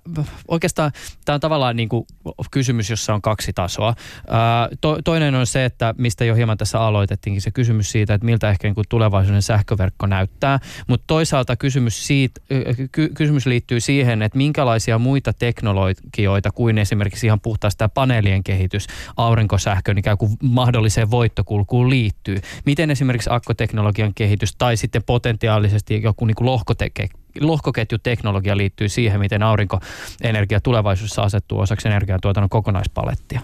oikeastaan 0.49 0.93
tämä 1.25 1.35
on 1.35 1.41
tavallaan 1.41 1.77
niin 1.77 1.89
kuin 1.89 2.07
kysymys, 2.51 2.91
jossa 2.91 3.15
on 3.15 3.23
kaksi 3.23 3.53
tasoa. 3.53 3.89
Äh, 3.89 4.79
to, 4.81 4.99
toinen 5.05 5.35
on 5.35 5.47
se, 5.47 5.65
että 5.65 5.95
mistä 5.99 6.25
jo 6.25 6.35
hieman 6.35 6.59
tässä 6.59 6.81
aloitettiinkin, 6.81 7.43
se 7.43 7.51
kysymys 7.51 7.93
siitä, 7.93 8.15
että 8.15 8.25
miltä 8.25 8.51
ehkä 8.51 8.69
niin 8.69 8.75
kuin 8.75 8.87
tulevaisuuden 8.89 9.43
sähköverkko 9.43 10.07
näyttää. 10.07 10.59
Mutta 10.87 11.05
toisaalta 11.07 11.57
kysymys, 11.57 12.07
siitä, 12.07 12.41
ky, 12.93 13.09
kysymys 13.15 13.47
liittyy 13.47 13.81
siihen, 13.81 14.23
että 14.23 14.39
minkälaisia 14.39 14.99
muita 14.99 15.33
teknologioita 15.33 16.51
kuin 16.51 16.79
esimerkiksi 16.79 17.27
ihan 17.27 17.41
puhtaasti 17.41 17.79
tämä 17.79 17.89
paneelien 17.89 18.45
kehitys 18.45 18.87
aurinkosähkön 19.17 19.99
ikään 19.99 20.19
kuin 20.19 20.33
mahdolliseen 20.43 21.11
voittokulkuun 21.11 21.91
liittyy. 21.91 22.41
Miten 22.67 22.91
esimerkiksi 22.91 23.31
akkoteknologia 23.33 23.88
teknologian 23.89 24.15
kehitys 24.15 24.55
tai 24.55 24.77
sitten 24.77 25.03
potentiaalisesti 25.03 26.03
joku 26.03 26.25
niin 26.27 26.35
kuin 26.35 26.47
lohkoteke, 26.47 27.09
lohkoketjuteknologia 27.41 28.57
liittyy 28.57 28.89
siihen, 28.89 29.21
miten 29.21 29.43
aurinkoenergia 29.43 30.61
tulevaisuudessa 30.61 31.23
asettuu 31.23 31.61
osaksi 31.61 31.89
energiantuotannon 31.89 32.49
kokonaispalettia? 32.49 33.41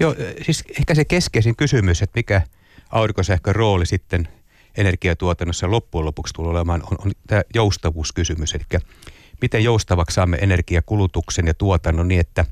Joo, 0.00 0.14
siis 0.42 0.64
ehkä 0.78 0.94
se 0.94 1.04
keskeisin 1.04 1.56
kysymys, 1.56 2.02
että 2.02 2.18
mikä 2.18 2.42
aurinkosähkön 2.90 3.54
rooli 3.54 3.86
sitten 3.86 4.28
energiatuotannossa 4.76 5.70
loppujen 5.70 6.04
lopuksi 6.04 6.34
tulee 6.34 6.50
olemaan, 6.50 6.82
on, 6.82 6.96
on 7.04 7.12
tämä 7.26 7.42
joustavuuskysymys. 7.54 8.54
Eli 8.54 8.80
miten 9.40 9.64
joustavaksi 9.64 10.14
saamme 10.14 10.38
energiakulutuksen 10.40 11.46
ja 11.46 11.54
tuotannon 11.54 12.08
niin, 12.08 12.20
että 12.20 12.44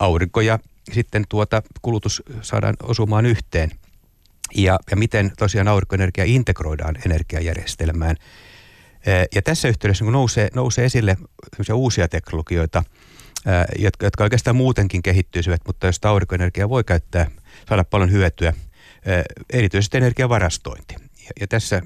aurinko 0.00 0.40
ja 0.40 0.58
sitten 0.92 1.24
tuota 1.28 1.62
kulutus 1.82 2.22
saadaan 2.42 2.74
osumaan 2.82 3.26
yhteen– 3.26 3.70
ja, 4.54 4.78
ja 4.90 4.96
miten 4.96 5.32
tosiaan 5.38 5.68
aurinkoenergia 5.68 6.24
integroidaan 6.24 6.96
energiajärjestelmään. 7.06 8.16
Ja 9.34 9.42
tässä 9.42 9.68
yhteydessä 9.68 10.04
kun 10.04 10.12
nousee, 10.12 10.48
nousee 10.54 10.84
esille 10.84 11.16
uusia 11.74 12.08
teknologioita, 12.08 12.82
jotka, 13.78 14.06
jotka 14.06 14.24
oikeastaan 14.24 14.56
muutenkin 14.56 15.02
kehittyisivät, 15.02 15.60
mutta 15.66 15.86
jos 15.86 16.00
aurinkoenergia 16.04 16.68
voi 16.68 16.84
käyttää, 16.84 17.30
saada 17.68 17.84
paljon 17.84 18.10
hyötyä, 18.12 18.52
erityisesti 19.52 19.96
energiavarastointi. 19.96 20.94
Ja, 21.24 21.30
ja 21.40 21.46
tässä 21.46 21.82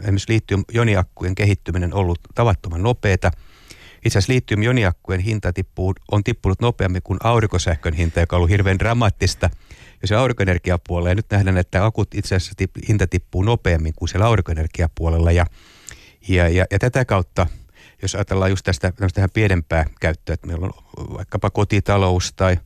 esimerkiksi 0.00 0.32
litium-joniakkujen 0.32 1.34
kehittyminen 1.34 1.94
on 1.94 2.00
ollut 2.00 2.18
tavattoman 2.34 2.82
nopeata. 2.82 3.30
Itse 4.04 4.18
asiassa 4.18 4.32
litium-joniakkujen 4.32 5.20
hinta 5.20 5.52
tippuu, 5.52 5.94
on 6.10 6.24
tippunut 6.24 6.60
nopeammin 6.60 7.02
kuin 7.02 7.18
aurinkosähkön 7.22 7.94
hinta, 7.94 8.20
joka 8.20 8.36
on 8.36 8.38
ollut 8.38 8.50
hirveän 8.50 8.78
dramaattista– 8.78 9.50
ja 10.02 10.08
se 10.08 10.14
aurinkoenergiapuolella, 10.14 11.08
ja 11.08 11.14
nyt 11.14 11.26
nähdään, 11.30 11.58
että 11.58 11.84
akut 11.84 12.14
itse 12.14 12.34
asiassa 12.34 12.54
tip, 12.56 12.70
hinta 12.88 13.06
tippuu 13.06 13.42
nopeammin 13.42 13.92
kuin 13.96 14.08
siellä 14.08 14.26
aurinkoenergiapuolella, 14.26 15.32
ja, 15.32 15.46
ja, 16.28 16.48
ja, 16.48 16.64
ja 16.70 16.78
tätä 16.78 17.04
kautta, 17.04 17.46
jos 18.02 18.14
ajatellaan 18.14 18.50
just 18.50 18.64
tästä 18.64 18.92
tähän 19.14 19.30
pienempää 19.30 19.84
käyttöä, 20.00 20.34
että 20.34 20.46
meillä 20.46 20.66
on 20.66 20.72
vaikkapa 21.14 21.50
kotitalous 21.50 22.32
tai, 22.36 22.56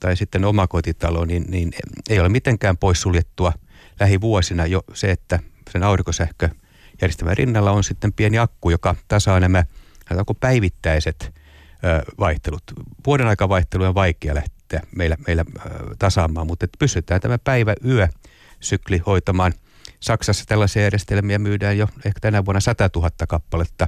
tai 0.00 0.16
sitten 0.16 0.44
oma 0.44 0.66
kotitalo, 0.66 1.24
niin, 1.24 1.44
niin 1.48 1.72
ei 2.08 2.20
ole 2.20 2.28
mitenkään 2.28 2.76
poissuljettua 2.76 3.52
lähivuosina 4.00 4.66
jo 4.66 4.82
se, 4.94 5.10
että 5.10 5.38
sen 5.70 5.82
aurinkosähköjärjestelmän 5.82 7.36
rinnalla 7.36 7.70
on 7.70 7.84
sitten 7.84 8.12
pieni 8.12 8.38
akku, 8.38 8.70
joka 8.70 8.94
tasaa 9.08 9.40
nämä 9.40 9.64
päivittäiset 10.40 11.34
vaihtelut. 12.18 12.62
Vuoden 13.06 13.26
aikavaihtelu 13.26 13.84
on 13.84 13.94
vaikea 13.94 14.34
lähteä 14.34 14.57
lähteä 14.72 14.90
meillä, 14.96 15.16
meillä 15.26 15.44
tasaamaan, 15.98 16.46
mutta 16.46 16.64
että 16.64 16.76
pystytään 16.78 17.20
tämä 17.20 17.38
päivä-yö-sykli 17.38 18.98
hoitamaan. 19.06 19.52
Saksassa 20.00 20.44
tällaisia 20.46 20.82
järjestelmiä 20.82 21.38
myydään 21.38 21.78
jo 21.78 21.88
ehkä 22.04 22.20
tänä 22.20 22.44
vuonna 22.44 22.60
100 22.60 22.90
000 22.96 23.10
kappaletta. 23.28 23.86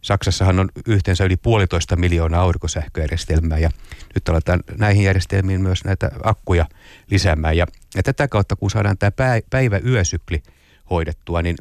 Saksassahan 0.00 0.58
on 0.58 0.68
yhteensä 0.86 1.24
yli 1.24 1.36
puolitoista 1.36 1.96
miljoonaa 1.96 2.42
aurinkosähköjärjestelmää 2.42 3.58
ja 3.58 3.70
nyt 4.14 4.28
aletaan 4.28 4.60
näihin 4.78 5.04
järjestelmiin 5.04 5.60
myös 5.60 5.84
näitä 5.84 6.10
akkuja 6.22 6.66
lisäämään. 7.10 7.56
Ja, 7.56 7.66
ja 7.94 8.02
tätä 8.02 8.28
kautta, 8.28 8.56
kun 8.56 8.70
saadaan 8.70 8.98
tämä 8.98 9.12
päivä-yösykli 9.50 10.42
hoidettua, 10.90 11.42
niin 11.42 11.56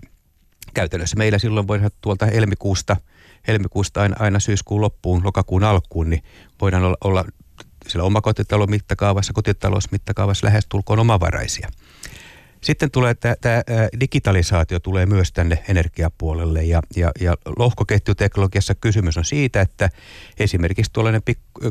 käytännössä 0.73 1.17
meillä 1.17 1.39
silloin 1.39 1.67
voidaan 1.67 1.91
tuolta 2.01 2.25
helmikuusta, 2.25 2.95
helmikuusta 3.47 4.01
aina, 4.01 4.15
aina 4.19 4.39
syyskuun 4.39 4.81
loppuun, 4.81 5.23
lokakuun 5.23 5.63
alkuun, 5.63 6.09
niin 6.09 6.23
voidaan 6.61 6.83
olla, 6.83 6.97
olla 7.03 7.25
siellä 7.87 8.05
omakotitalon 8.05 8.69
mittakaavassa, 8.69 9.33
kotitalousmittakaavassa 9.33 10.47
lähestulkoon 10.47 10.99
omavaraisia. 10.99 11.69
Sitten 12.61 12.91
tulee 12.91 13.13
tämä 13.13 13.61
digitalisaatio 13.99 14.79
tulee 14.79 15.05
myös 15.05 15.31
tänne 15.31 15.63
energiapuolelle 15.69 16.63
ja, 16.63 16.81
ja, 16.95 17.11
ja 17.19 17.35
lohkoketjuteknologiassa 17.57 18.75
kysymys 18.75 19.17
on 19.17 19.25
siitä, 19.25 19.61
että 19.61 19.89
esimerkiksi 20.39 20.93
tuollainen 20.93 21.21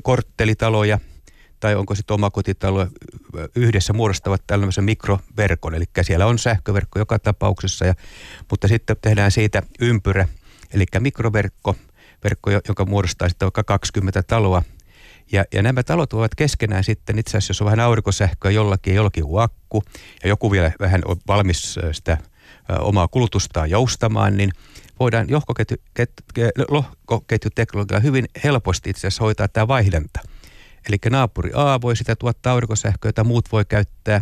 korttelitaloja 0.02 0.98
tai 1.60 1.74
onko 1.74 1.94
sitten 1.94 2.14
omakotitalo 2.14 2.86
yhdessä 3.56 3.92
muodostavat 3.92 4.42
tällaisen 4.46 4.84
mikroverkon. 4.84 5.74
Eli 5.74 5.84
siellä 6.02 6.26
on 6.26 6.38
sähköverkko 6.38 6.98
joka 6.98 7.18
tapauksessa, 7.18 7.84
ja, 7.84 7.94
mutta 8.50 8.68
sitten 8.68 8.96
tehdään 9.02 9.30
siitä 9.30 9.62
ympyrä, 9.80 10.28
eli 10.74 10.84
mikroverkko, 10.98 11.76
verkko, 12.24 12.50
joka 12.50 12.84
muodostaa 12.84 13.28
sitten 13.28 13.46
vaikka 13.46 13.64
20 13.64 14.22
taloa. 14.22 14.62
Ja, 15.32 15.44
ja 15.54 15.62
nämä 15.62 15.82
talot 15.82 16.12
ovat 16.12 16.34
keskenään 16.34 16.84
sitten, 16.84 17.18
itse 17.18 17.30
asiassa 17.30 17.50
jos 17.50 17.62
on 17.62 17.64
vähän 17.64 17.80
aurinkosähköä 17.80 18.50
jollakin 18.50 18.94
jollakin 18.94 19.24
on 19.24 19.42
akku, 19.42 19.82
ja 20.22 20.28
joku 20.28 20.52
vielä 20.52 20.72
vähän 20.80 21.02
on 21.04 21.16
valmis 21.28 21.78
sitä 21.92 22.18
omaa 22.78 23.08
kulutustaan 23.08 23.70
joustamaan, 23.70 24.36
niin 24.36 24.50
voidaan 25.00 25.26
lohkoketjuteknologialla 26.68 28.02
hyvin 28.02 28.24
helposti 28.44 28.90
itse 28.90 29.06
asiassa 29.06 29.24
hoitaa 29.24 29.48
tämä 29.48 29.68
vaihdanta. 29.68 30.20
Eli 30.88 30.96
naapuri 31.10 31.50
A 31.54 31.80
voi 31.80 31.96
sitä 31.96 32.16
tuottaa 32.16 32.52
aurinkosähköä, 32.52 33.08
jota 33.08 33.24
muut 33.24 33.52
voi 33.52 33.64
käyttää, 33.64 34.20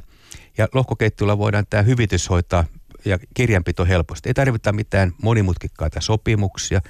ja 0.58 0.68
lohkoketjulla 0.74 1.38
voidaan 1.38 1.64
tämä 1.70 1.82
hyvitys 1.82 2.30
hoitaa 2.30 2.64
ja 3.04 3.18
kirjanpito 3.34 3.84
helposti. 3.84 4.28
Ei 4.28 4.34
tarvita 4.34 4.72
mitään 4.72 5.12
monimutkikkaita 5.22 6.00
sopimuksia, 6.00 6.80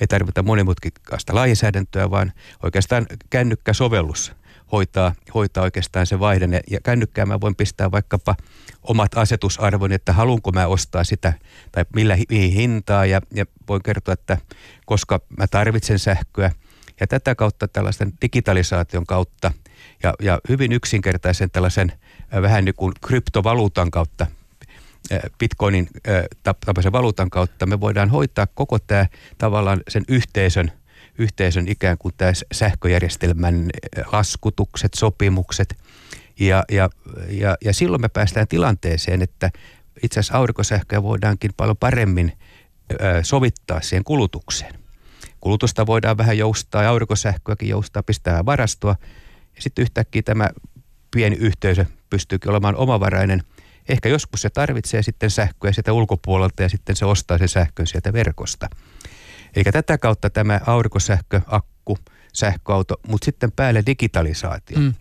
ei 0.00 0.06
tarvita 0.06 0.42
monimutkikkaista 0.42 1.34
lainsäädäntöä, 1.34 2.10
vaan 2.10 2.32
oikeastaan 2.62 3.06
kännykkäsovellus 3.30 4.32
hoitaa, 4.72 5.14
hoitaa 5.34 5.64
oikeastaan 5.64 6.06
se 6.06 6.20
vaihdanne. 6.20 6.60
Ja 6.70 6.80
kännykkään 6.80 7.28
mä 7.28 7.40
voin 7.40 7.56
pistää 7.56 7.90
vaikkapa 7.90 8.36
omat 8.82 9.18
asetusarvoni, 9.18 9.94
että 9.94 10.12
haluanko 10.12 10.52
mä 10.52 10.66
ostaa 10.66 11.04
sitä 11.04 11.32
tai 11.72 11.84
millä 11.94 12.18
mihin 12.28 12.52
hintaa 12.52 13.06
ja, 13.06 13.20
ja 13.34 13.44
voin 13.68 13.82
kertoa, 13.82 14.12
että 14.12 14.38
koska 14.86 15.20
mä 15.38 15.46
tarvitsen 15.46 15.98
sähköä. 15.98 16.50
Ja 17.00 17.06
tätä 17.06 17.34
kautta 17.34 17.68
tällaisen 17.68 18.12
digitalisaation 18.22 19.06
kautta 19.06 19.52
ja, 20.02 20.14
ja 20.20 20.40
hyvin 20.48 20.72
yksinkertaisen 20.72 21.50
tällaisen 21.50 21.92
vähän 22.42 22.64
niin 22.64 22.74
kuin 22.74 22.92
kryptovaluutan 23.06 23.90
kautta 23.90 24.26
bitcoinin 25.38 25.88
tapaisen 26.42 26.92
valuutan 26.92 27.30
kautta 27.30 27.66
me 27.66 27.80
voidaan 27.80 28.10
hoitaa 28.10 28.46
koko 28.46 28.78
tämä 28.78 29.06
tavallaan 29.38 29.80
sen 29.88 30.04
yhteisön, 30.08 30.72
yhteisön 31.18 31.68
ikään 31.68 31.98
kuin 31.98 32.14
tämä 32.16 32.32
sähköjärjestelmän 32.52 33.70
laskutukset, 34.12 34.94
sopimukset. 34.94 35.78
Ja, 36.40 36.64
ja, 36.70 36.90
ja, 37.28 37.56
ja 37.64 37.74
silloin 37.74 38.00
me 38.00 38.08
päästään 38.08 38.48
tilanteeseen, 38.48 39.22
että 39.22 39.50
itse 40.02 40.20
asiassa 40.20 40.38
aurinkosähköä 40.38 41.02
voidaankin 41.02 41.50
paljon 41.56 41.76
paremmin 41.76 42.32
sovittaa 43.22 43.80
siihen 43.80 44.04
kulutukseen. 44.04 44.74
Kulutusta 45.40 45.86
voidaan 45.86 46.18
vähän 46.18 46.38
joustaa 46.38 46.88
aurinkosähköäkin 46.88 47.68
joustaa, 47.68 48.02
pistää 48.02 48.46
varastoa. 48.46 48.96
Ja 49.56 49.62
sitten 49.62 49.82
yhtäkkiä 49.82 50.22
tämä 50.22 50.48
pieni 51.10 51.36
yhteisö 51.36 51.86
pystyykin 52.10 52.50
olemaan 52.50 52.76
omavarainen– 52.76 53.42
Ehkä 53.88 54.08
joskus 54.08 54.42
se 54.42 54.50
tarvitsee 54.50 55.02
sitten 55.02 55.30
sähköä 55.30 55.72
sieltä 55.72 55.92
ulkopuolelta 55.92 56.62
ja 56.62 56.68
sitten 56.68 56.96
se 56.96 57.04
ostaa 57.04 57.38
sen 57.38 57.48
sähkön 57.48 57.86
sieltä 57.86 58.12
verkosta. 58.12 58.68
Eikä 59.56 59.72
tätä 59.72 59.98
kautta 59.98 60.30
tämä 60.30 60.60
aurinkosähkö, 60.66 61.40
akku, 61.46 61.98
sähköauto, 62.32 62.94
mutta 63.08 63.24
sitten 63.24 63.52
päälle 63.52 63.82
digitalisaatio. 63.86 64.78
Mm. 64.78 64.94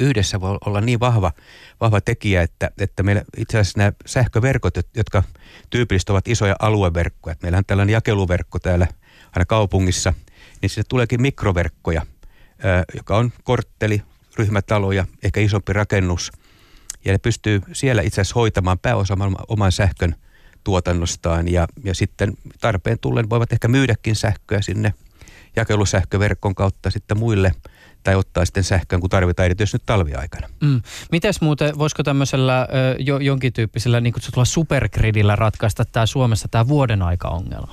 Yhdessä 0.00 0.40
voi 0.40 0.58
olla 0.66 0.80
niin 0.80 1.00
vahva, 1.00 1.32
vahva 1.80 2.00
tekijä, 2.00 2.42
että, 2.42 2.70
että 2.78 3.02
meillä 3.02 3.22
itse 3.36 3.58
asiassa 3.58 3.78
nämä 3.78 3.92
sähköverkot, 4.06 4.74
jotka 4.96 5.22
tyypillisesti 5.70 6.12
ovat 6.12 6.28
isoja 6.28 6.56
alueverkkoja, 6.58 7.32
että 7.32 7.44
meillä 7.44 7.58
on 7.58 7.64
tällainen 7.66 7.92
jakeluverkko 7.92 8.58
täällä 8.58 8.86
aina 9.32 9.44
kaupungissa, 9.44 10.14
niin 10.62 10.70
sinne 10.70 10.84
tuleekin 10.88 11.22
mikroverkkoja, 11.22 12.06
joka 12.94 13.16
on 13.16 13.32
kortteli, 13.44 14.02
ryhmätaloja, 14.38 15.06
ehkä 15.22 15.40
isompi 15.40 15.72
rakennus– 15.72 16.32
ja 17.06 17.12
ne 17.12 17.18
pystyy 17.18 17.60
siellä 17.72 18.02
itse 18.02 18.20
asiassa 18.20 18.34
hoitamaan 18.34 18.78
pääosa 18.78 19.16
oman 19.48 19.72
sähkön 19.72 20.14
tuotannostaan 20.64 21.48
ja, 21.48 21.66
ja 21.84 21.94
sitten 21.94 22.34
tarpeen 22.60 22.98
tullen 23.00 23.30
voivat 23.30 23.52
ehkä 23.52 23.68
myydäkin 23.68 24.16
sähköä 24.16 24.62
sinne 24.62 24.94
jakelusähköverkon 25.56 26.54
kautta 26.54 26.90
sitten 26.90 27.18
muille 27.18 27.52
tai 28.02 28.14
ottaa 28.14 28.44
sitten 28.44 28.64
sähköön, 28.64 29.00
kun 29.00 29.10
tarvitaan 29.10 29.44
erityisesti 29.44 29.74
nyt 29.76 29.86
talviaikana. 29.86 30.48
Mm. 30.60 30.82
Mites 31.12 31.40
muuten, 31.40 31.78
voisiko 31.78 32.02
tämmöisellä 32.02 32.68
jo, 32.98 33.18
jonkin 33.18 33.52
tyyppisellä 33.52 34.00
niin 34.00 34.12
kutsutulla 34.12 34.44
supergridillä 34.44 35.36
ratkaista 35.36 35.84
tämä 35.84 36.06
Suomessa 36.06 36.48
tämä 36.50 36.68
vuoden 36.68 37.02
aika-ongelma? 37.02 37.72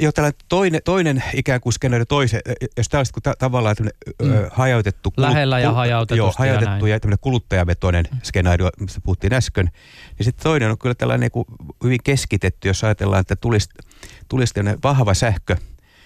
Jo 0.00 0.12
tällainen 0.12 0.40
toinen, 0.48 0.80
toinen 0.84 1.22
ikään 1.34 1.60
kuin 1.60 1.72
skenaario 1.72 2.04
toisen, 2.04 2.40
jos 2.76 3.12
kuin 3.12 3.22
ta- 3.22 3.34
tavallaan 3.38 3.76
mm. 4.22 4.28
hajautettu. 4.50 5.12
Lähellä 5.16 5.58
ja 5.58 5.72
hajautettu. 5.72 6.18
Joo, 6.18 6.32
hajautettu 6.38 6.86
ja, 6.86 6.94
ja 6.94 7.00
tämmöinen 7.00 7.18
kuluttajavetoinen 7.20 8.04
mm. 8.12 8.18
skenaario, 8.22 8.70
mistä 8.80 9.00
puhuttiin 9.00 9.34
äsken. 9.34 9.70
Niin 10.18 10.24
sitten 10.24 10.42
toinen 10.42 10.70
on 10.70 10.78
kyllä 10.78 10.94
tällainen 10.94 11.20
niin 11.20 11.30
kuin 11.30 11.44
hyvin 11.84 12.00
keskitetty, 12.04 12.68
jos 12.68 12.84
ajatellaan, 12.84 13.20
että 13.20 13.36
tulisi, 13.36 13.68
tulisi 14.28 14.54
vahva 14.82 15.14
sähkö, 15.14 15.56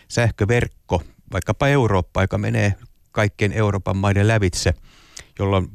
sähköverkko, 0.09 1.03
vaikkapa 1.33 1.69
Eurooppa, 1.69 2.23
joka 2.23 2.39
menee 2.39 2.75
kaikkien 3.13 3.53
Euroopan 3.53 3.97
maiden 3.97 4.29
lävitse, 4.29 4.75
jolloin 5.39 5.69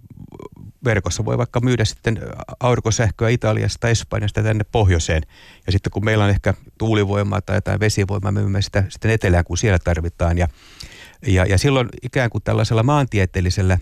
verkossa 0.84 1.26
voi 1.26 1.38
vaikka 1.38 1.60
myydä 1.60 1.86
sitten 1.86 2.20
aurinkosähköä 2.60 3.30
Italiasta, 3.30 3.90
Espanjasta 3.90 4.44
tänne 4.44 4.64
pohjoiseen. 4.72 5.24
Ja 5.66 5.72
sitten 5.72 5.92
kun 5.92 6.06
meillä 6.06 6.24
on 6.24 6.30
ehkä 6.30 6.54
tuulivoimaa 6.78 7.42
tai 7.42 7.58
jotain 7.58 7.80
vesivoimaa, 7.80 8.32
me 8.32 8.40
myymme 8.40 8.62
sitä 8.62 8.84
sitten 8.90 9.12
etelään, 9.12 9.44
kun 9.44 9.58
siellä 9.58 9.80
tarvitaan. 9.80 10.38
Ja, 10.38 10.48
ja, 11.28 11.46
ja 11.46 11.58
silloin 11.58 11.90
ikään 12.02 12.30
kuin 12.30 12.44
tällaisella 12.44 12.84
maantieteellisellä 12.84 13.78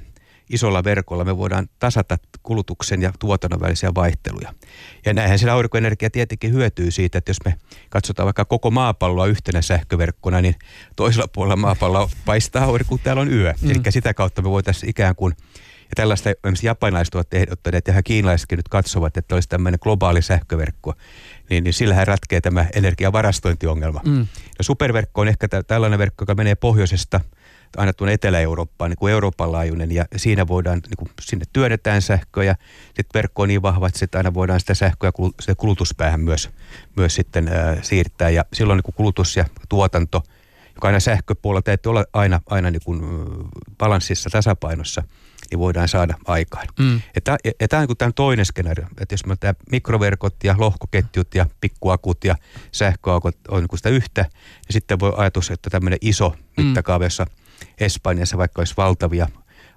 isolla 0.50 0.84
verkolla 0.84 1.26
me 1.26 1.38
voidaan 1.38 1.70
tasata 1.80 2.18
kulutuksen 2.44 3.02
ja 3.02 3.14
tuotannon 3.20 3.60
välisiä 3.60 3.92
vaihteluja. 3.96 4.54
Ja 5.06 5.14
näinhän 5.14 5.40
siellä 5.40 5.54
aurinkoenergia 5.54 6.10
tietenkin 6.10 6.54
hyötyy 6.54 6.92
siitä, 6.92 7.18
että 7.18 7.30
jos 7.30 7.38
me 7.46 7.56
katsotaan 7.90 8.26
vaikka 8.26 8.46
koko 8.46 8.72
maapalloa 8.72 9.26
yhtenä 9.26 9.62
sähköverkkona, 9.62 10.42
niin 10.42 10.56
toisella 10.96 11.28
puolella 11.28 11.56
maapalloa 11.56 12.10
paistaa 12.26 12.64
aurinko, 12.64 12.90
kun 12.90 13.00
täällä 13.04 13.22
on 13.22 13.34
yö. 13.34 13.54
Mm. 13.62 13.70
Eli 13.70 13.80
sitä 13.90 14.14
kautta 14.14 14.42
me 14.42 14.50
voitaisiin 14.50 14.90
ikään 14.90 15.16
kuin 15.16 15.34
ja 15.90 15.96
tällaista 15.96 16.30
japanilaiset 16.64 17.16
ovat 17.16 17.34
ehdottaneet 17.34 17.88
ja 17.88 18.04
kiinalaisetkin 18.04 18.58
nyt 18.58 18.68
katsovat, 18.68 19.18
että 19.18 19.36
olisi 19.36 19.50
tämmöinen 19.50 19.80
globaali 19.84 20.22
sähköverkko, 20.22 20.94
niin, 21.50 21.64
niin 21.64 21.74
sillähän 21.74 22.08
ratkee 22.08 22.42
tämä 22.42 22.66
energiavarastointiongelma. 22.74 24.02
Mm. 24.06 24.28
Ja 24.58 24.64
superverkko 24.64 25.22
on 25.22 25.28
ehkä 25.28 25.48
tällainen 25.68 26.00
verkko, 26.00 26.22
joka 26.22 26.36
menee 26.36 26.56
pohjoisesta 26.56 27.20
aina 27.78 27.94
tuonne 27.94 28.14
Etelä-Eurooppaan, 28.14 28.92
niin 28.92 28.98
kuin 28.98 29.14
Euroopan 29.14 29.52
laajuinen, 29.52 29.92
ja 29.92 30.06
siinä 30.16 30.48
voidaan, 30.48 30.82
niin 30.88 30.98
kuin 30.98 31.10
sinne 31.22 31.46
työnnetään 31.54 32.02
sähköä, 32.02 32.44
ja 32.44 32.56
sitten 32.86 33.12
verkko 33.14 33.42
on 33.42 33.48
niin 33.48 33.62
vahva, 33.62 33.90
että 34.02 34.18
aina 34.18 34.34
voidaan 34.34 34.60
sitä 34.60 34.74
sähköä 34.74 35.12
sitä 35.40 35.56
kulutuspäähän 35.56 36.20
myös, 36.20 36.50
myös 36.96 37.16
sitten 37.16 37.48
äh, 37.48 37.78
siirtää, 37.82 38.30
ja 38.30 38.46
silloin 38.54 38.78
niin 38.78 38.84
kuin 38.84 38.96
kulutus 38.96 39.38
ja 39.38 39.46
tuotanto, 39.70 40.24
joka 40.76 40.88
aina 40.88 41.00
sähköpuolella 41.00 41.62
täytyy 41.62 41.90
olla 41.90 42.06
aina, 42.14 42.42
aina 42.50 42.72
niin 42.72 42.82
kuin 42.86 43.02
balanssissa, 43.78 44.30
tasapainossa– 44.30 45.04
niin 45.52 45.60
voidaan 45.60 45.88
saada 45.88 46.14
aikaan. 46.26 46.68
Mm. 46.80 47.02
Tämä 47.70 47.82
on 47.82 47.88
niin 47.88 48.14
toinen 48.14 48.46
skenaario, 48.46 48.88
että 49.02 49.14
jos 49.14 49.26
me 49.26 49.36
tämä 49.36 49.54
mikroverkot 49.72 50.36
ja 50.44 50.56
lohkoketjut 50.58 51.36
ja 51.36 51.46
pikkuakut 51.62 52.24
ja 52.24 52.36
sähköakut 52.72 53.36
on 53.48 53.60
niin 53.60 53.78
sitä 53.78 53.90
yhtä, 53.90 54.22
niin 54.22 54.74
sitten 54.74 55.00
voi 55.00 55.14
ajatus, 55.18 55.52
että 55.52 55.70
tämmöinen 55.70 56.00
iso 56.02 56.30
mm. 56.30 56.64
mittakaava, 56.64 57.04
jossa 57.04 57.26
Espanjassa 57.78 58.38
vaikka 58.38 58.62
olisi 58.62 58.74
valtavia 58.78 59.28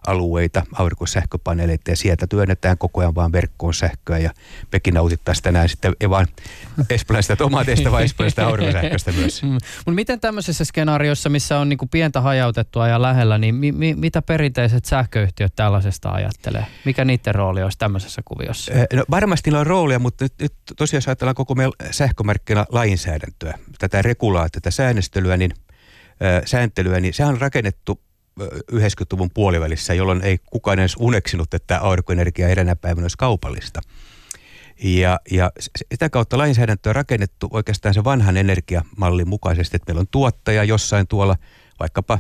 alueita, 0.07 0.63
aurinkosähköpaneeleita 0.75 1.91
ja 1.91 1.97
sieltä 1.97 2.27
työnnetään 2.27 2.79
koko 2.79 3.01
ajan 3.01 3.15
vaan 3.15 3.33
verkkoon 3.33 3.75
sähköä 3.75 4.19
ja 4.19 4.31
mekin 4.73 4.95
nautittaisiin 4.95 5.43
tänään 5.43 5.69
sitten 5.69 5.93
ei 6.01 6.11
vaan 6.11 6.27
espanjalaisesta 6.91 7.37
tomateista, 7.37 7.93
vaan 7.93 8.03
espanjalaisesta 8.03 8.47
aurinkosähköstä 8.47 9.13
myös. 9.13 9.43
Mm. 9.43 9.49
Mutta 9.49 9.91
miten 9.91 10.21
tämmöisessä 10.21 10.65
skenaariossa, 10.65 11.29
missä 11.29 11.59
on 11.59 11.69
niinku 11.69 11.87
pientä 11.87 12.21
hajautettua 12.21 12.89
ja 12.89 13.03
lähellä, 13.03 13.39
niin 13.39 13.55
mi- 13.55 13.73
mi- 13.73 13.95
mitä 13.95 14.23
perinteiset 14.23 14.85
sähköyhtiöt 14.85 15.53
tällaisesta 15.57 16.11
ajattelee? 16.11 16.67
Mikä 16.85 17.05
niiden 17.05 17.35
rooli 17.35 17.63
olisi 17.63 17.79
tämmöisessä 17.79 18.23
kuviossa? 18.25 18.73
Eh, 18.73 18.87
no, 18.95 19.05
varmasti 19.11 19.51
niillä 19.51 19.61
on 19.61 19.67
roolia, 19.67 19.99
mutta 19.99 20.25
nyt, 20.25 20.35
nyt 20.41 20.53
tosiaan 20.77 20.99
jos 20.99 21.09
ajatellaan 21.09 21.35
koko 21.35 21.55
meidän 21.55 21.73
sähkömarkkinalainsäädäntöä, 21.91 23.59
tätä 23.79 24.03
regulaatiota, 24.03 24.61
tätä 24.61 24.71
säännöstelyä, 24.71 25.37
niin 25.37 25.53
sääntelyä, 26.45 27.01
niin 27.01 27.15
se 27.15 27.25
on 27.25 27.41
rakennettu 27.41 28.01
90-luvun 28.73 29.31
puolivälissä, 29.35 29.95
jolloin 29.95 30.23
ei 30.25 30.39
kukaan 30.47 30.79
edes 30.79 30.97
uneksinut, 30.99 31.55
että 31.55 31.81
aurinkoenergia 31.81 32.49
eräänä 32.49 32.77
päivänä 32.77 33.05
olisi 33.05 33.19
kaupallista. 33.19 33.81
Ja, 34.83 35.21
ja 35.31 35.51
sitä 35.93 36.11
kautta 36.11 36.39
lainsäädäntö 36.39 36.89
on 36.89 36.95
rakennettu 36.95 37.49
oikeastaan 37.51 37.95
se 37.95 38.05
vanhan 38.05 38.37
energiamallin 38.37 39.29
mukaisesti, 39.29 39.77
että 39.77 39.91
meillä 39.91 40.01
on 40.01 40.09
tuottaja 40.11 40.65
jossain 40.65 41.07
tuolla, 41.07 41.37
vaikkapa 41.81 42.19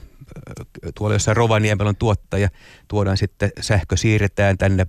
tuolla 0.94 1.14
jossain 1.14 1.36
Rovaniemellä 1.36 1.88
on 1.88 1.96
tuottaja, 1.96 2.48
tuodaan 2.88 3.16
sitten 3.16 3.50
sähkö 3.60 3.96
siirretään 3.96 4.58
tänne 4.58 4.86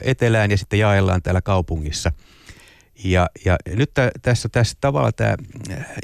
etelään 0.00 0.50
ja 0.50 0.58
sitten 0.58 0.78
jaellaan 0.78 1.22
täällä 1.22 1.42
kaupungissa. 1.42 2.12
Ja, 3.04 3.30
ja 3.44 3.56
nyt 3.66 3.94
tä, 3.94 4.10
tässä, 4.22 4.48
tässä 4.48 4.78
tavalla 4.80 5.12
tämä 5.12 5.36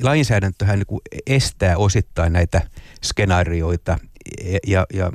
lainsäädäntöhän 0.02 0.78
niin 0.78 1.00
estää 1.26 1.76
osittain 1.76 2.32
näitä 2.32 2.60
skenaarioita 3.04 3.98
Ja, 4.66 4.86
ja 4.94 5.12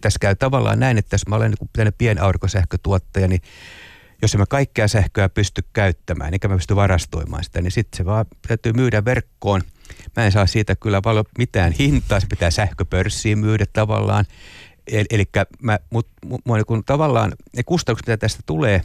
tässä 0.00 0.18
käy 0.20 0.34
tavallaan 0.34 0.80
näin, 0.80 0.98
että 0.98 1.14
jos 1.14 1.26
mä 1.26 1.36
olen 1.36 1.52
niin 1.76 1.92
pien 1.98 2.22
aurinkosähkötuottaja, 2.22 3.28
niin 3.28 3.40
jos 4.22 4.36
mä 4.36 4.46
kaikkea 4.46 4.88
sähköä 4.88 5.28
pysty 5.28 5.62
käyttämään, 5.72 6.32
eikä 6.32 6.48
mä 6.48 6.54
pysty 6.54 6.76
varastoimaan 6.76 7.44
sitä, 7.44 7.60
niin 7.60 7.70
sitten 7.70 7.96
se 7.96 8.04
vaan 8.04 8.26
täytyy 8.48 8.72
myydä 8.72 9.04
verkkoon. 9.04 9.62
Mä 10.16 10.24
en 10.24 10.32
saa 10.32 10.46
siitä 10.46 10.76
kyllä 10.76 11.00
paljon 11.00 11.24
mitään 11.38 11.72
hintaa, 11.72 12.20
se 12.20 12.26
pitää 12.26 12.50
sähköpörssiin 12.50 13.38
myydä 13.38 13.66
tavallaan. 13.72 14.24
Eli, 14.86 15.04
eli 15.10 15.24
mä, 15.62 15.78
mut, 15.90 16.08
mut, 16.24 16.40
niin 16.46 16.84
tavallaan 16.86 17.32
ne 17.56 17.62
kustannukset, 17.62 18.06
mitä 18.06 18.16
tästä 18.16 18.42
tulee, 18.46 18.82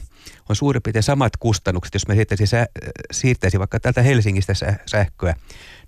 on 0.49 0.55
suurin 0.55 0.81
piirtein 0.81 1.03
samat 1.03 1.37
kustannukset, 1.37 1.93
jos 1.93 2.07
mä 2.07 2.13
siirtäisin, 2.13 2.47
sä, 2.47 2.67
siirtäisin 3.11 3.59
vaikka 3.59 3.79
täältä 3.79 4.01
Helsingistä 4.01 4.53
sähköä 4.85 5.33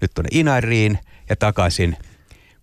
nyt 0.01 0.11
tuonne 0.13 0.29
Inariin 0.31 0.99
ja 1.29 1.35
takaisin, 1.35 1.97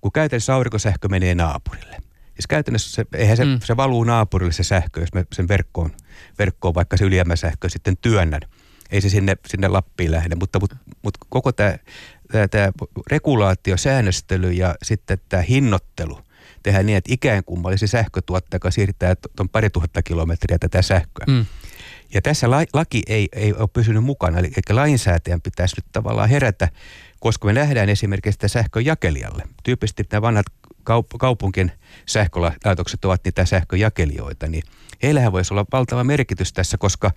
kun 0.06 0.12
käytännössä 0.12 0.54
aurinkosähkö 0.54 1.08
menee 1.08 1.34
naapurille. 1.34 1.96
Siis 2.34 2.46
käytännössä 2.48 2.90
se, 2.90 3.04
eihän 3.14 3.36
se, 3.36 3.44
mm. 3.44 3.60
se 3.64 3.76
valuu 3.76 4.04
naapurille 4.04 4.52
se 4.52 4.62
sähkö, 4.62 5.00
jos 5.00 5.12
mä 5.14 5.24
sen 5.32 5.48
verkkoon, 5.48 5.90
verkkoon 6.38 6.74
vaikka 6.74 6.96
se 6.96 7.04
ylijäämäsähkö 7.04 7.68
sitten 7.68 7.96
työnnän. 7.96 8.40
Ei 8.90 9.00
se 9.00 9.08
sinne, 9.08 9.36
sinne 9.46 9.68
Lappiin 9.68 10.10
lähde, 10.10 10.34
mutta, 10.34 10.60
mutta, 10.60 10.76
mutta 11.02 11.26
koko 11.28 11.52
tämä, 11.52 11.76
tämä, 12.32 12.48
tämä 12.48 12.68
regulaatio, 13.10 13.76
säännöstely 13.76 14.52
ja 14.52 14.74
sitten 14.82 15.18
tämä 15.28 15.42
hinnoittelu 15.42 16.20
tehdään 16.62 16.86
niin, 16.86 16.96
että 16.96 17.12
ikään 17.14 17.44
kuin 17.44 17.66
olisi 17.66 17.86
sähkötuottaja, 17.86 18.56
joka 18.56 18.70
siirtää 18.70 19.14
tuon 19.36 19.48
pari 19.48 19.70
tuhatta 19.70 20.02
kilometriä 20.02 20.58
tätä 20.58 20.82
sähköä. 20.82 21.24
Mm. 21.26 21.46
Ja 22.14 22.22
tässä 22.22 22.50
la, 22.50 22.64
laki 22.72 23.02
ei, 23.06 23.28
ei 23.32 23.54
ole 23.54 23.68
pysynyt 23.72 24.04
mukana, 24.04 24.38
eli 24.38 24.50
lainsäätäjän 24.70 25.40
pitäisi 25.40 25.76
nyt 25.76 25.84
tavallaan 25.92 26.28
herätä, 26.28 26.68
koska 27.26 27.46
me 27.46 27.52
nähdään 27.52 27.88
esimerkiksi 27.88 28.32
sitä 28.32 28.48
sähköjakelijalle. 28.48 29.42
Tyypillisesti 29.62 30.04
nämä 30.12 30.22
vanhat 30.22 30.46
kaup- 30.90 31.18
kaupunkien 31.18 31.72
sähkölaitokset 32.06 33.04
ovat 33.04 33.24
niitä 33.24 33.44
sähköjakelijoita, 33.44 34.46
niin 34.46 34.62
heillähän 35.02 35.32
voisi 35.32 35.54
olla 35.54 35.66
valtava 35.72 36.04
merkitys 36.04 36.52
tässä, 36.52 36.78
koska 36.78 37.10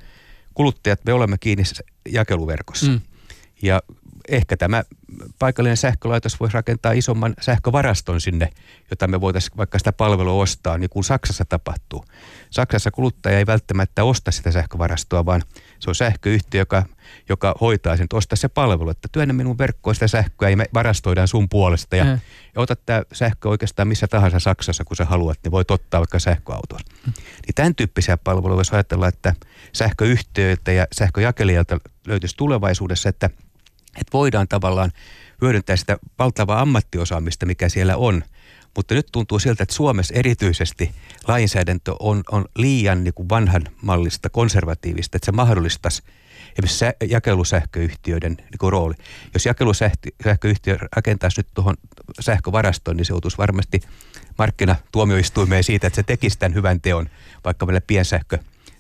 kuluttajat, 0.54 1.06
me 1.06 1.14
olemme 1.14 1.38
kiinni 1.40 1.64
jakeluverkossa. 2.10 2.92
Mm. 2.92 3.02
Ja 3.62 3.82
ehkä 4.30 4.58
tämä 4.58 4.84
paikallinen 5.40 5.78
sähkölaitos 5.78 6.40
voisi 6.40 6.54
rakentaa 6.54 6.92
isomman 6.92 7.34
sähkövaraston 7.42 8.22
sinne, 8.22 8.50
jota 8.90 9.08
me 9.08 9.22
voitaisiin 9.22 9.58
vaikka 9.58 9.78
sitä 9.78 9.92
palvelua 9.92 10.42
ostaa, 10.42 10.78
niin 10.78 10.90
kuin 10.90 11.04
Saksassa 11.04 11.46
tapahtuu. 11.46 12.06
Saksassa 12.50 12.92
kuluttaja 12.92 13.38
ei 13.38 13.46
välttämättä 13.46 14.04
osta 14.04 14.32
sitä 14.32 14.52
sähkövarastoa, 14.52 15.26
vaan 15.26 15.44
se 15.80 15.90
on 15.90 15.96
sähköyhtiö, 15.96 16.62
joka, 16.62 16.84
joka 17.30 17.56
hoitaa 17.62 17.98
sen, 17.98 18.08
ostaa 18.14 18.36
se 18.36 18.48
palvelu, 18.48 18.90
että 18.90 19.08
työnnä 19.12 19.34
minun 19.34 19.58
verkkoon 19.58 19.96
sitä 19.96 20.08
sähköä 20.08 20.50
ja 20.50 20.58
me 20.58 20.66
varastoidaan 20.74 21.28
sun 21.28 21.50
puolesta. 21.50 21.96
Ja, 21.96 22.04
mm. 22.04 22.12
ja 22.56 22.62
otat 22.62 22.86
tämä 22.86 23.04
sähkö 23.14 23.50
oikeastaan 23.50 23.88
missä 23.88 24.08
tahansa 24.08 24.40
Saksassa, 24.40 24.84
kun 24.84 24.98
sä 24.98 25.06
haluat, 25.06 25.40
niin 25.44 25.52
voit 25.52 25.72
ottaa 25.72 26.00
vaikka 26.00 26.20
sähköautoon. 26.20 26.82
Mm. 27.06 27.14
Niin 27.16 27.56
tämän 27.56 27.76
tyyppisiä 27.76 28.18
palveluja 28.18 28.56
voisi 28.56 28.76
ajatella, 28.76 29.08
että 29.08 29.36
sähköyhtiöiltä 29.74 30.72
ja 30.72 30.88
sähköjakelijalta 30.92 31.80
löytyisi 32.08 32.38
tulevaisuudessa, 32.38 33.10
että– 33.10 33.30
että 34.00 34.14
voidaan 34.14 34.48
tavallaan 34.48 34.92
hyödyntää 35.42 35.76
sitä 35.76 35.98
valtavaa 36.20 36.62
ammattiosaamista, 36.62 37.46
mikä 37.46 37.70
siellä 37.70 37.98
on. 37.98 38.24
Mutta 38.76 38.96
nyt 38.96 39.08
tuntuu 39.12 39.40
siltä, 39.40 39.64
että 39.64 39.76
Suomessa 39.76 40.14
erityisesti 40.14 40.92
lainsäädäntö 41.28 41.96
on, 42.00 42.24
on 42.32 42.46
liian 42.56 43.04
niin 43.04 43.14
kuin 43.14 43.30
vanhan 43.30 43.62
mallista, 43.82 44.30
konservatiivista, 44.30 45.18
että 45.18 45.26
se 45.26 45.32
mahdollistaisi 45.32 46.04
esimerkiksi 46.50 46.86
jakelusähköyhtiöiden 47.10 48.36
niin 48.38 48.58
kuin 48.60 48.72
rooli. 48.72 48.94
Jos 49.34 49.46
jakelusähköyhtiö 49.46 50.78
rakentaisi 50.96 51.40
nyt 51.40 51.48
tuohon 51.54 51.76
sähkövarastoon, 52.20 52.98
niin 52.98 53.06
se 53.06 53.14
joutuisi 53.14 53.38
varmasti 53.38 53.82
markkinatuomioistuimeen 54.38 55.64
siitä, 55.64 55.88
että 55.88 55.96
se 55.96 56.04
tekisi 56.04 56.40
tämän 56.40 56.56
hyvän 56.56 56.82
teon 56.82 57.10
vaikka 57.46 57.66
meille 57.66 57.82
piensähkö 57.88 58.38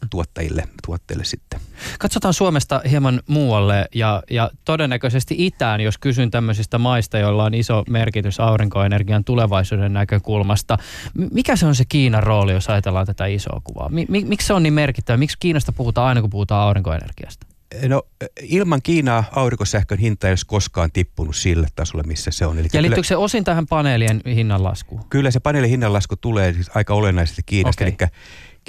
tuottajille, 0.10 0.64
tuotteille 0.86 1.26
sitten. 1.26 1.60
Katsotaan 2.00 2.34
Suomesta 2.34 2.82
hieman 2.90 3.22
muualle 3.28 3.86
ja, 3.96 4.24
ja 4.30 4.52
todennäköisesti 4.66 5.36
itään, 5.38 5.82
jos 5.82 5.98
kysyn 5.98 6.32
tämmöisistä 6.32 6.78
maista, 6.78 7.18
joilla 7.18 7.44
on 7.44 7.54
iso 7.54 7.84
merkitys 7.90 8.40
aurinkoenergian 8.40 9.24
tulevaisuuden 9.24 9.94
näkökulmasta. 9.94 10.78
Mikä 11.32 11.56
se 11.56 11.66
on 11.66 11.76
se 11.76 11.86
Kiinan 11.90 12.24
rooli, 12.24 12.52
jos 12.52 12.70
ajatellaan 12.70 13.06
tätä 13.06 13.26
isoa 13.26 13.62
kuvaa? 13.64 13.90
Miksi 14.08 14.48
se 14.48 14.54
on 14.54 14.64
niin 14.64 14.74
merkittävä? 14.74 15.18
Miksi 15.18 15.38
Kiinasta 15.40 15.72
puhutaan 15.72 16.08
aina, 16.08 16.22
kun 16.22 16.30
puhutaan 16.30 16.62
aurinkoenergiasta? 16.62 17.48
No 17.88 18.04
ilman 18.42 18.82
Kiinaa 18.82 19.24
aurinkosähkön 19.32 19.98
hinta 19.98 20.28
ei 20.28 20.32
olisi 20.32 20.46
koskaan 20.46 20.92
tippunut 20.92 21.36
sille 21.36 21.68
tasolle, 21.76 22.04
missä 22.04 22.32
se 22.32 22.46
on. 22.46 22.60
Eli 22.60 22.68
ja 22.74 22.82
liittyykö 22.82 23.08
se 23.08 23.16
osin 23.16 23.44
tähän 23.44 23.68
paneelien 23.68 24.22
hinnanlaskuun? 24.26 25.02
Kyllä 25.10 25.32
se 25.32 25.40
paneelin 25.40 25.70
hinnanlasku 25.70 26.16
tulee 26.16 26.54
siis 26.54 26.72
aika 26.76 26.94
olennaisesti 26.94 27.42
Kiinasta. 27.46 27.84
Okay. 27.84 27.96
Eli 28.00 28.12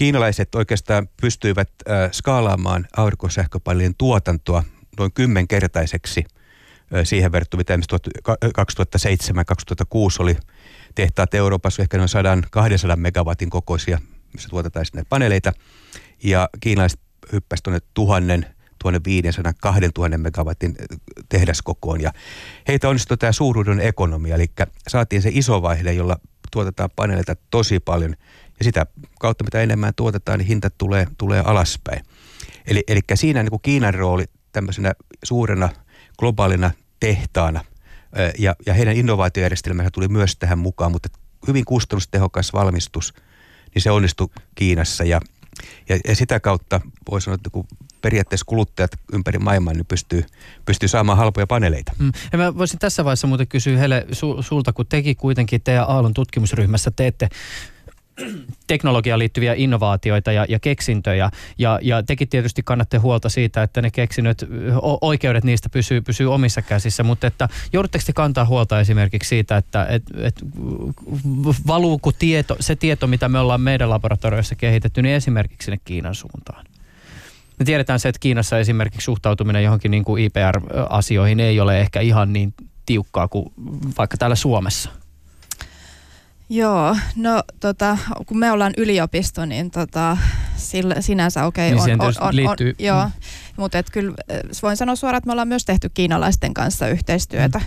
kiinalaiset 0.00 0.54
oikeastaan 0.54 1.08
pystyivät 1.20 1.68
skaalaamaan 2.12 2.86
aurinkosähköpaneelien 2.96 3.94
tuotantoa 3.98 4.64
noin 4.98 5.12
kymmenkertaiseksi 5.12 6.24
siihen 7.04 7.32
verrattuna, 7.32 7.58
mitä 7.58 7.78
2007-2006 8.34 9.94
oli 10.18 10.36
tehtaat 10.94 11.34
Euroopassa 11.34 11.82
ehkä 11.82 11.98
noin 11.98 12.08
100-200 12.92 12.96
megawatin 12.96 13.50
kokoisia, 13.50 13.98
missä 14.32 14.48
tuotetaan 14.48 14.86
näitä 14.94 15.08
paneeleita. 15.08 15.52
Ja 16.24 16.48
kiinalaiset 16.60 17.00
hyppäsivät 17.32 17.64
tuonne 17.64 17.80
tuhannen 17.94 18.46
1500, 18.78 19.52
2000 19.60 20.18
megawatin 20.18 20.76
tehdaskokoon. 21.28 22.00
Ja 22.00 22.12
heitä 22.68 22.88
onnistui 22.88 23.16
tämä 23.16 23.32
suuruuden 23.32 23.80
ekonomia, 23.80 24.34
eli 24.34 24.46
saatiin 24.88 25.22
se 25.22 25.30
iso 25.32 25.62
vaihde, 25.62 25.92
jolla 25.92 26.16
tuotetaan 26.52 26.90
paneeleita 26.96 27.36
tosi 27.50 27.80
paljon– 27.80 28.14
ja 28.60 28.64
sitä 28.64 28.86
kautta, 29.20 29.44
mitä 29.44 29.60
enemmän 29.60 29.92
tuotetaan, 29.96 30.38
niin 30.38 30.46
hinta 30.46 30.70
tulee, 30.70 31.06
tulee 31.18 31.40
alaspäin. 31.40 32.04
Eli, 32.66 32.84
eli 32.88 33.00
siinä 33.14 33.42
niin 33.42 33.50
kuin 33.50 33.62
Kiinan 33.62 33.94
rooli 33.94 34.24
tämmöisenä 34.52 34.92
suurena 35.24 35.68
globaalina 36.18 36.70
tehtaana 37.00 37.64
ja, 38.38 38.56
ja 38.66 38.74
heidän 38.74 38.96
innovaatiojärjestelmänsä 38.96 39.90
tuli 39.90 40.08
myös 40.08 40.36
tähän 40.36 40.58
mukaan, 40.58 40.92
mutta 40.92 41.08
hyvin 41.48 41.64
kustannustehokas 41.64 42.52
valmistus, 42.52 43.14
niin 43.74 43.82
se 43.82 43.90
onnistui 43.90 44.28
Kiinassa 44.54 45.04
ja, 45.04 45.20
ja, 45.88 45.98
ja 46.08 46.16
sitä 46.16 46.40
kautta 46.40 46.80
voi 47.10 47.20
sanoa, 47.20 47.34
että 47.34 47.50
kun 47.50 47.66
periaatteessa 48.02 48.44
kuluttajat 48.46 48.90
ympäri 49.12 49.38
maailmaa 49.38 49.74
niin 49.74 49.86
pystyy, 49.86 50.24
pystyy 50.66 50.88
saamaan 50.88 51.18
halpoja 51.18 51.46
paneeleita. 51.46 51.92
Mm. 51.98 52.12
Mä 52.36 52.58
voisin 52.58 52.78
tässä 52.78 53.04
vaiheessa 53.04 53.26
muuten 53.26 53.48
kysyä 53.48 53.78
Hele 53.78 54.06
su, 54.12 54.42
sulta, 54.42 54.72
kun 54.72 54.86
teki 54.86 55.14
kuitenkin 55.14 55.60
teidän 55.62 55.88
Aallon 55.88 56.14
tutkimusryhmässä 56.14 56.90
teette 56.90 57.28
teknologiaan 58.66 59.18
liittyviä 59.18 59.54
innovaatioita 59.56 60.32
ja, 60.32 60.46
ja 60.48 60.58
keksintöjä. 60.58 61.30
Ja, 61.58 61.78
ja 61.82 62.02
tekin 62.02 62.28
tietysti 62.28 62.62
kannatte 62.62 62.98
huolta 62.98 63.28
siitä, 63.28 63.62
että 63.62 63.82
ne 63.82 63.90
keksinnöt, 63.90 64.46
oikeudet 65.00 65.44
niistä 65.44 65.68
pysyy, 65.68 66.00
pysyy 66.00 66.34
omissa 66.34 66.62
käsissä, 66.62 67.02
mutta 67.02 67.26
että 67.26 67.48
joudutteko 67.72 68.02
te 68.06 68.12
kantaa 68.12 68.44
huolta 68.44 68.80
esimerkiksi 68.80 69.28
siitä, 69.28 69.56
että 69.56 69.86
et, 69.86 70.02
et, 70.16 70.34
valuuko 71.66 72.12
tieto, 72.12 72.56
se 72.60 72.76
tieto, 72.76 73.06
mitä 73.06 73.28
me 73.28 73.38
ollaan 73.38 73.60
meidän 73.60 73.90
laboratorioissa 73.90 74.54
kehitetty, 74.54 75.02
niin 75.02 75.14
esimerkiksi 75.14 75.64
sinne 75.64 75.80
Kiinan 75.84 76.14
suuntaan? 76.14 76.64
Me 77.58 77.64
tiedetään 77.64 78.00
se, 78.00 78.08
että 78.08 78.20
Kiinassa 78.20 78.58
esimerkiksi 78.58 79.04
suhtautuminen 79.04 79.64
johonkin 79.64 79.90
niin 79.90 80.04
kuin 80.04 80.24
IPR-asioihin 80.24 81.40
ei 81.40 81.60
ole 81.60 81.80
ehkä 81.80 82.00
ihan 82.00 82.32
niin 82.32 82.54
tiukkaa 82.86 83.28
kuin 83.28 83.52
vaikka 83.98 84.16
täällä 84.16 84.36
Suomessa. 84.36 84.90
Joo, 86.52 86.96
no 87.16 87.42
tota, 87.60 87.98
kun 88.26 88.38
me 88.38 88.52
ollaan 88.52 88.72
yliopisto, 88.76 89.44
niin 89.44 89.70
tota, 89.70 90.16
sillä, 90.56 90.94
sinänsä 91.00 91.44
okei 91.46 91.74
okay, 91.74 91.86
niin 91.86 92.00
on, 92.00 92.06
on, 92.06 92.14
on, 92.20 92.36
liittyy. 92.36 92.68
on, 92.68 92.84
joo, 92.86 93.04
mm. 93.04 93.10
mutta 93.56 93.78
et 93.78 93.90
kyllä 93.90 94.14
voin 94.62 94.76
sanoa 94.76 94.96
suoraan, 94.96 95.18
että 95.18 95.26
me 95.28 95.32
ollaan 95.32 95.48
myös 95.48 95.64
tehty 95.64 95.88
kiinalaisten 95.94 96.54
kanssa 96.54 96.88
yhteistyötä 96.88 97.58
mm. 97.58 97.64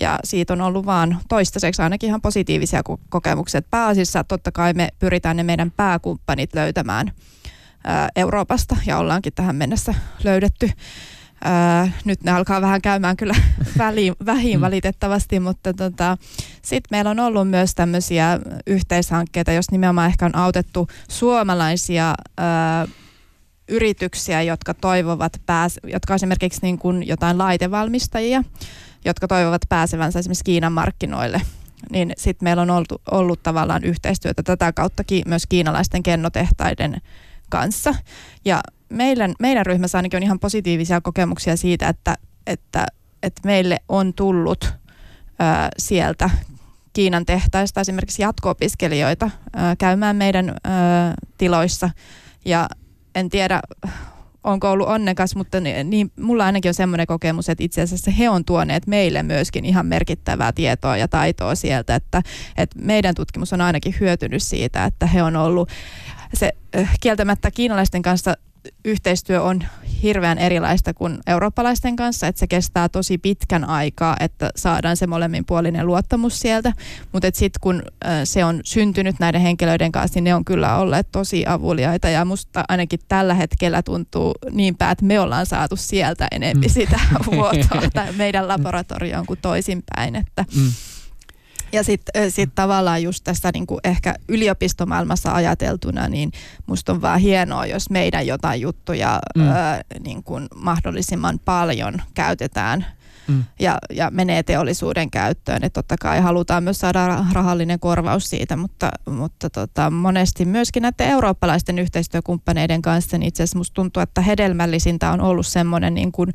ja 0.00 0.18
siitä 0.24 0.52
on 0.52 0.60
ollut 0.60 0.86
vaan 0.86 1.18
toistaiseksi 1.28 1.82
ainakin 1.82 2.08
ihan 2.08 2.22
positiivisia 2.22 2.82
kokemuksia. 3.08 3.62
Pääasiassa 3.62 4.24
totta 4.24 4.52
kai 4.52 4.72
me 4.72 4.88
pyritään 4.98 5.36
ne 5.36 5.42
meidän 5.42 5.72
pääkumppanit 5.76 6.54
löytämään 6.54 7.12
ää, 7.84 8.08
Euroopasta 8.16 8.76
ja 8.86 8.98
ollaankin 8.98 9.32
tähän 9.32 9.56
mennessä 9.56 9.94
löydetty. 10.24 10.70
Öö, 11.46 11.90
nyt 12.04 12.22
ne 12.22 12.32
alkaa 12.32 12.60
vähän 12.60 12.82
käymään 12.82 13.16
kyllä 13.16 13.34
väliin, 13.78 14.14
vähin 14.26 14.58
mm. 14.58 14.60
valitettavasti, 14.60 15.40
mutta 15.40 15.74
tota, 15.74 16.16
sitten 16.62 16.88
meillä 16.90 17.10
on 17.10 17.20
ollut 17.20 17.50
myös 17.50 17.74
tämmöisiä 17.74 18.40
yhteishankkeita, 18.66 19.52
jos 19.52 19.70
nimenomaan 19.70 20.08
ehkä 20.08 20.26
on 20.26 20.36
autettu 20.36 20.88
suomalaisia 21.08 22.14
öö, 22.40 22.94
yrityksiä, 23.68 24.42
jotka 24.42 24.74
toivovat, 24.74 25.32
pääs, 25.46 25.80
jotka 25.84 26.14
esimerkiksi 26.14 26.60
niin 26.62 26.78
kuin 26.78 27.06
jotain 27.06 27.38
laitevalmistajia, 27.38 28.44
jotka 29.04 29.28
toivovat 29.28 29.62
pääsevänsä 29.68 30.18
esimerkiksi 30.18 30.44
Kiinan 30.44 30.72
markkinoille 30.72 31.40
niin 31.90 32.12
sitten 32.16 32.46
meillä 32.46 32.62
on 32.62 32.70
ollut, 32.70 33.02
ollut 33.10 33.42
tavallaan 33.42 33.84
yhteistyötä 33.84 34.42
tätä 34.42 34.72
kauttakin 34.72 35.22
myös 35.26 35.46
kiinalaisten 35.48 36.02
kennotehtaiden 36.02 37.00
kanssa. 37.50 37.94
Ja 38.44 38.60
meidän, 38.94 39.34
meidän 39.38 39.66
ryhmässä 39.66 39.98
ainakin 39.98 40.16
on 40.16 40.22
ihan 40.22 40.40
positiivisia 40.40 41.00
kokemuksia 41.00 41.56
siitä, 41.56 41.88
että, 41.88 42.14
että, 42.46 42.86
että 43.22 43.40
meille 43.44 43.78
on 43.88 44.14
tullut 44.14 44.74
ää, 45.38 45.68
sieltä 45.78 46.30
Kiinan 46.94 47.26
tehtaista 47.26 47.80
esimerkiksi 47.80 48.22
jatko-opiskelijoita 48.22 49.30
käymään 49.78 50.16
meidän 50.16 50.56
tiloissa. 51.38 51.90
Ja 52.44 52.68
en 53.14 53.28
tiedä, 53.28 53.60
onko 54.44 54.70
ollut 54.70 54.88
onnekas, 54.88 55.36
mutta 55.36 55.60
niin, 55.60 55.90
niin, 55.90 56.12
mulla 56.20 56.44
ainakin 56.44 56.68
on 56.68 56.74
semmoinen 56.74 57.06
kokemus, 57.06 57.48
että 57.48 57.64
itse 57.64 57.82
asiassa 57.82 58.10
he 58.10 58.28
on 58.28 58.44
tuoneet 58.44 58.86
meille 58.86 59.22
myöskin 59.22 59.64
ihan 59.64 59.86
merkittävää 59.86 60.52
tietoa 60.52 60.96
ja 60.96 61.08
taitoa 61.08 61.54
sieltä, 61.54 61.94
että, 61.94 62.22
että 62.56 62.78
meidän 62.78 63.14
tutkimus 63.14 63.52
on 63.52 63.60
ainakin 63.60 63.94
hyötynyt 64.00 64.42
siitä, 64.42 64.84
että 64.84 65.06
he 65.06 65.22
on 65.22 65.36
ollut 65.36 65.68
se 66.34 66.52
kieltämättä 67.00 67.50
kiinalaisten 67.50 68.02
kanssa 68.02 68.36
yhteistyö 68.84 69.42
on 69.42 69.64
hirveän 70.02 70.38
erilaista 70.38 70.94
kuin 70.94 71.18
eurooppalaisten 71.26 71.96
kanssa, 71.96 72.26
että 72.26 72.38
se 72.38 72.46
kestää 72.46 72.88
tosi 72.88 73.18
pitkän 73.18 73.64
aikaa, 73.64 74.16
että 74.20 74.50
saadaan 74.56 74.96
se 74.96 75.06
molemminpuolinen 75.06 75.86
luottamus 75.86 76.40
sieltä, 76.40 76.72
mutta 77.12 77.28
sitten 77.32 77.60
kun 77.60 77.82
se 78.24 78.44
on 78.44 78.60
syntynyt 78.64 79.16
näiden 79.20 79.40
henkilöiden 79.40 79.92
kanssa, 79.92 80.16
niin 80.16 80.24
ne 80.24 80.34
on 80.34 80.44
kyllä 80.44 80.76
olleet 80.76 81.08
tosi 81.12 81.44
avuliaita 81.46 82.08
ja 82.08 82.24
musta 82.24 82.64
ainakin 82.68 83.00
tällä 83.08 83.34
hetkellä 83.34 83.82
tuntuu 83.82 84.34
niinpä, 84.50 84.90
että 84.90 85.04
me 85.04 85.20
ollaan 85.20 85.46
saatu 85.46 85.76
sieltä 85.76 86.28
enemmän 86.30 86.64
mm. 86.64 86.70
sitä 86.70 87.00
vuotoa 87.32 88.04
meidän 88.16 88.48
laboratorioon 88.48 89.26
kuin 89.26 89.38
toisinpäin, 89.42 90.16
että 90.16 90.44
mm. 90.56 90.72
Ja 91.74 91.84
sitten 91.84 92.30
sit 92.30 92.50
tavallaan 92.54 93.02
just 93.02 93.24
tässä 93.24 93.50
niin 93.54 93.66
kuin 93.66 93.80
ehkä 93.84 94.14
yliopistomaailmassa 94.28 95.34
ajateltuna, 95.34 96.08
niin 96.08 96.32
musta 96.66 96.92
on 96.92 97.02
vaan 97.02 97.20
hienoa, 97.20 97.66
jos 97.66 97.90
meidän 97.90 98.26
jotain 98.26 98.60
juttuja 98.60 99.20
mm. 99.36 99.42
ö, 99.42 99.52
niin 100.04 100.22
kuin 100.22 100.46
mahdollisimman 100.54 101.40
paljon 101.44 101.94
käytetään 102.14 102.86
mm. 103.28 103.44
ja, 103.60 103.78
ja 103.90 104.10
menee 104.10 104.42
teollisuuden 104.42 105.10
käyttöön. 105.10 105.64
Että 105.64 105.82
totta 105.82 105.96
kai 106.00 106.20
halutaan 106.20 106.64
myös 106.64 106.78
saada 106.78 107.24
rahallinen 107.32 107.80
korvaus 107.80 108.30
siitä, 108.30 108.56
mutta, 108.56 108.90
mutta 109.10 109.50
tota, 109.50 109.90
monesti 109.90 110.44
myöskin 110.44 110.82
näiden 110.82 111.08
eurooppalaisten 111.08 111.78
yhteistyökumppaneiden 111.78 112.82
kanssa, 112.82 113.18
niin 113.18 113.28
itse 113.28 113.42
asiassa 113.42 113.58
musta 113.58 113.74
tuntuu, 113.74 114.02
että 114.02 114.20
hedelmällisintä 114.20 115.12
on 115.12 115.20
ollut 115.20 115.46
semmoinen, 115.46 115.94
niin 115.94 116.12
kuin, 116.12 116.32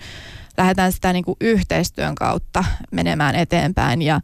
lähdetään 0.58 0.92
sitä 0.92 1.14
niin 1.14 1.26
kuin 1.26 1.38
yhteistyön 1.42 2.16
kautta 2.16 2.64
menemään 2.92 3.36
eteenpäin 3.36 4.02
ja 4.02 4.22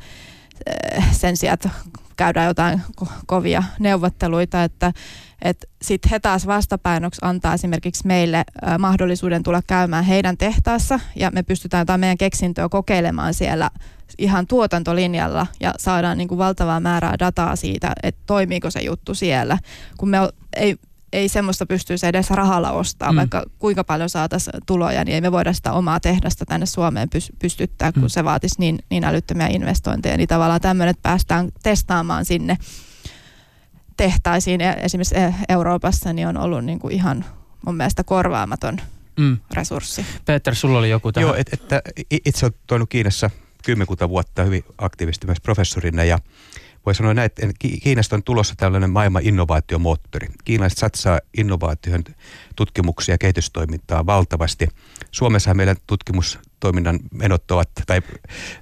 sen 1.12 1.38
sijaan, 1.38 1.54
että 1.54 1.70
käydään 2.18 2.48
jotain 2.48 2.82
ko- 3.02 3.12
kovia 3.26 3.64
neuvotteluita, 3.80 4.64
että 4.64 4.94
et 5.42 5.70
sitten 5.82 6.10
he 6.12 6.20
taas 6.20 6.48
vastapainoksi 6.48 7.22
antaa 7.22 7.54
esimerkiksi 7.54 8.08
meille 8.08 8.46
mahdollisuuden 8.80 9.44
tulla 9.44 9.62
käymään 9.68 10.06
heidän 10.06 10.38
tehtaassa 10.38 11.00
ja 11.16 11.32
me 11.32 11.44
pystytään 11.44 11.82
jotain 11.82 12.00
meidän 12.00 12.18
keksintöä 12.18 12.70
kokeilemaan 12.70 13.34
siellä 13.34 13.70
ihan 14.18 14.48
tuotantolinjalla 14.48 15.48
ja 15.60 15.74
saadaan 15.78 16.18
niin 16.18 16.28
kuin 16.28 16.38
valtavaa 16.38 16.80
määrää 16.80 17.16
dataa 17.20 17.56
siitä, 17.56 17.94
että 18.04 18.22
toimiiko 18.26 18.72
se 18.72 18.80
juttu 18.80 19.16
siellä. 19.16 19.58
Kun 19.98 20.10
me 20.10 20.18
ei, 20.56 20.76
ei 21.16 21.30
semmoista 21.30 21.66
pystyisi 21.66 22.08
edes 22.08 22.30
rahalla 22.30 22.72
ostaa, 22.72 23.12
mm. 23.12 23.16
vaikka 23.16 23.44
kuinka 23.60 23.84
paljon 23.84 24.10
saataisiin 24.10 24.62
tuloja, 24.66 25.04
niin 25.04 25.16
ei 25.16 25.22
me 25.22 25.32
voida 25.32 25.54
sitä 25.54 25.74
omaa 25.74 26.00
tehdasta 26.00 26.46
tänne 26.46 26.66
Suomeen 26.66 27.10
pystyttää, 27.40 27.92
kun 27.92 28.02
mm. 28.02 28.10
se 28.10 28.24
vaatisi 28.24 28.56
niin, 28.60 28.80
niin 28.90 29.04
älyttömiä 29.04 29.48
investointeja. 29.48 30.18
Niin 30.18 30.28
tavallaan 30.28 30.62
tämmöinen, 30.62 30.92
että 30.92 31.10
päästään 31.10 31.52
testaamaan 31.64 32.26
sinne 32.26 32.58
tehtaisiin 33.98 34.62
esimerkiksi 34.62 35.16
e, 35.16 35.34
Euroopassa, 35.50 36.14
niin 36.14 36.28
on 36.28 36.38
ollut 36.38 36.66
niin 36.66 36.80
kuin 36.80 36.94
ihan 36.94 37.26
mun 37.66 37.76
mielestä 37.78 38.04
korvaamaton 38.04 38.78
mm. 39.20 39.38
resurssi. 39.54 40.06
Peter, 40.26 40.56
sulla 40.56 40.80
oli 40.80 40.90
joku 40.90 41.12
tähän. 41.12 41.28
Joo, 41.28 41.36
et, 41.36 41.54
että 41.54 41.82
itse 42.26 42.46
olen 42.46 42.54
toiminut 42.68 42.90
Kiinassa 42.90 43.30
kymmenkunta 43.66 44.10
vuotta 44.10 44.44
hyvin 44.44 44.64
aktiivisesti 44.78 45.28
myös 45.28 45.42
professorina 45.42 46.04
ja 46.04 46.20
voi 46.86 46.96
sanoa 46.96 47.14
näin, 47.14 47.26
että 47.26 47.48
Kiinasta 47.84 48.16
on 48.16 48.24
tulossa 48.24 48.54
tällainen 48.58 48.90
maailman 48.90 49.24
innovaatiomoottori. 49.26 50.28
Kiinalaiset 50.46 50.78
satsaa 50.78 51.20
innovaatioon 51.38 52.04
tutkimuksia 52.56 53.14
ja 53.14 53.18
kehitystoimintaa 53.18 54.06
valtavasti. 54.06 54.68
Suomessa 55.12 55.54
meidän 55.54 55.76
tutkimustoiminnan 55.88 57.00
menot 57.12 57.52
ovat, 57.52 57.70
tai 57.88 58.02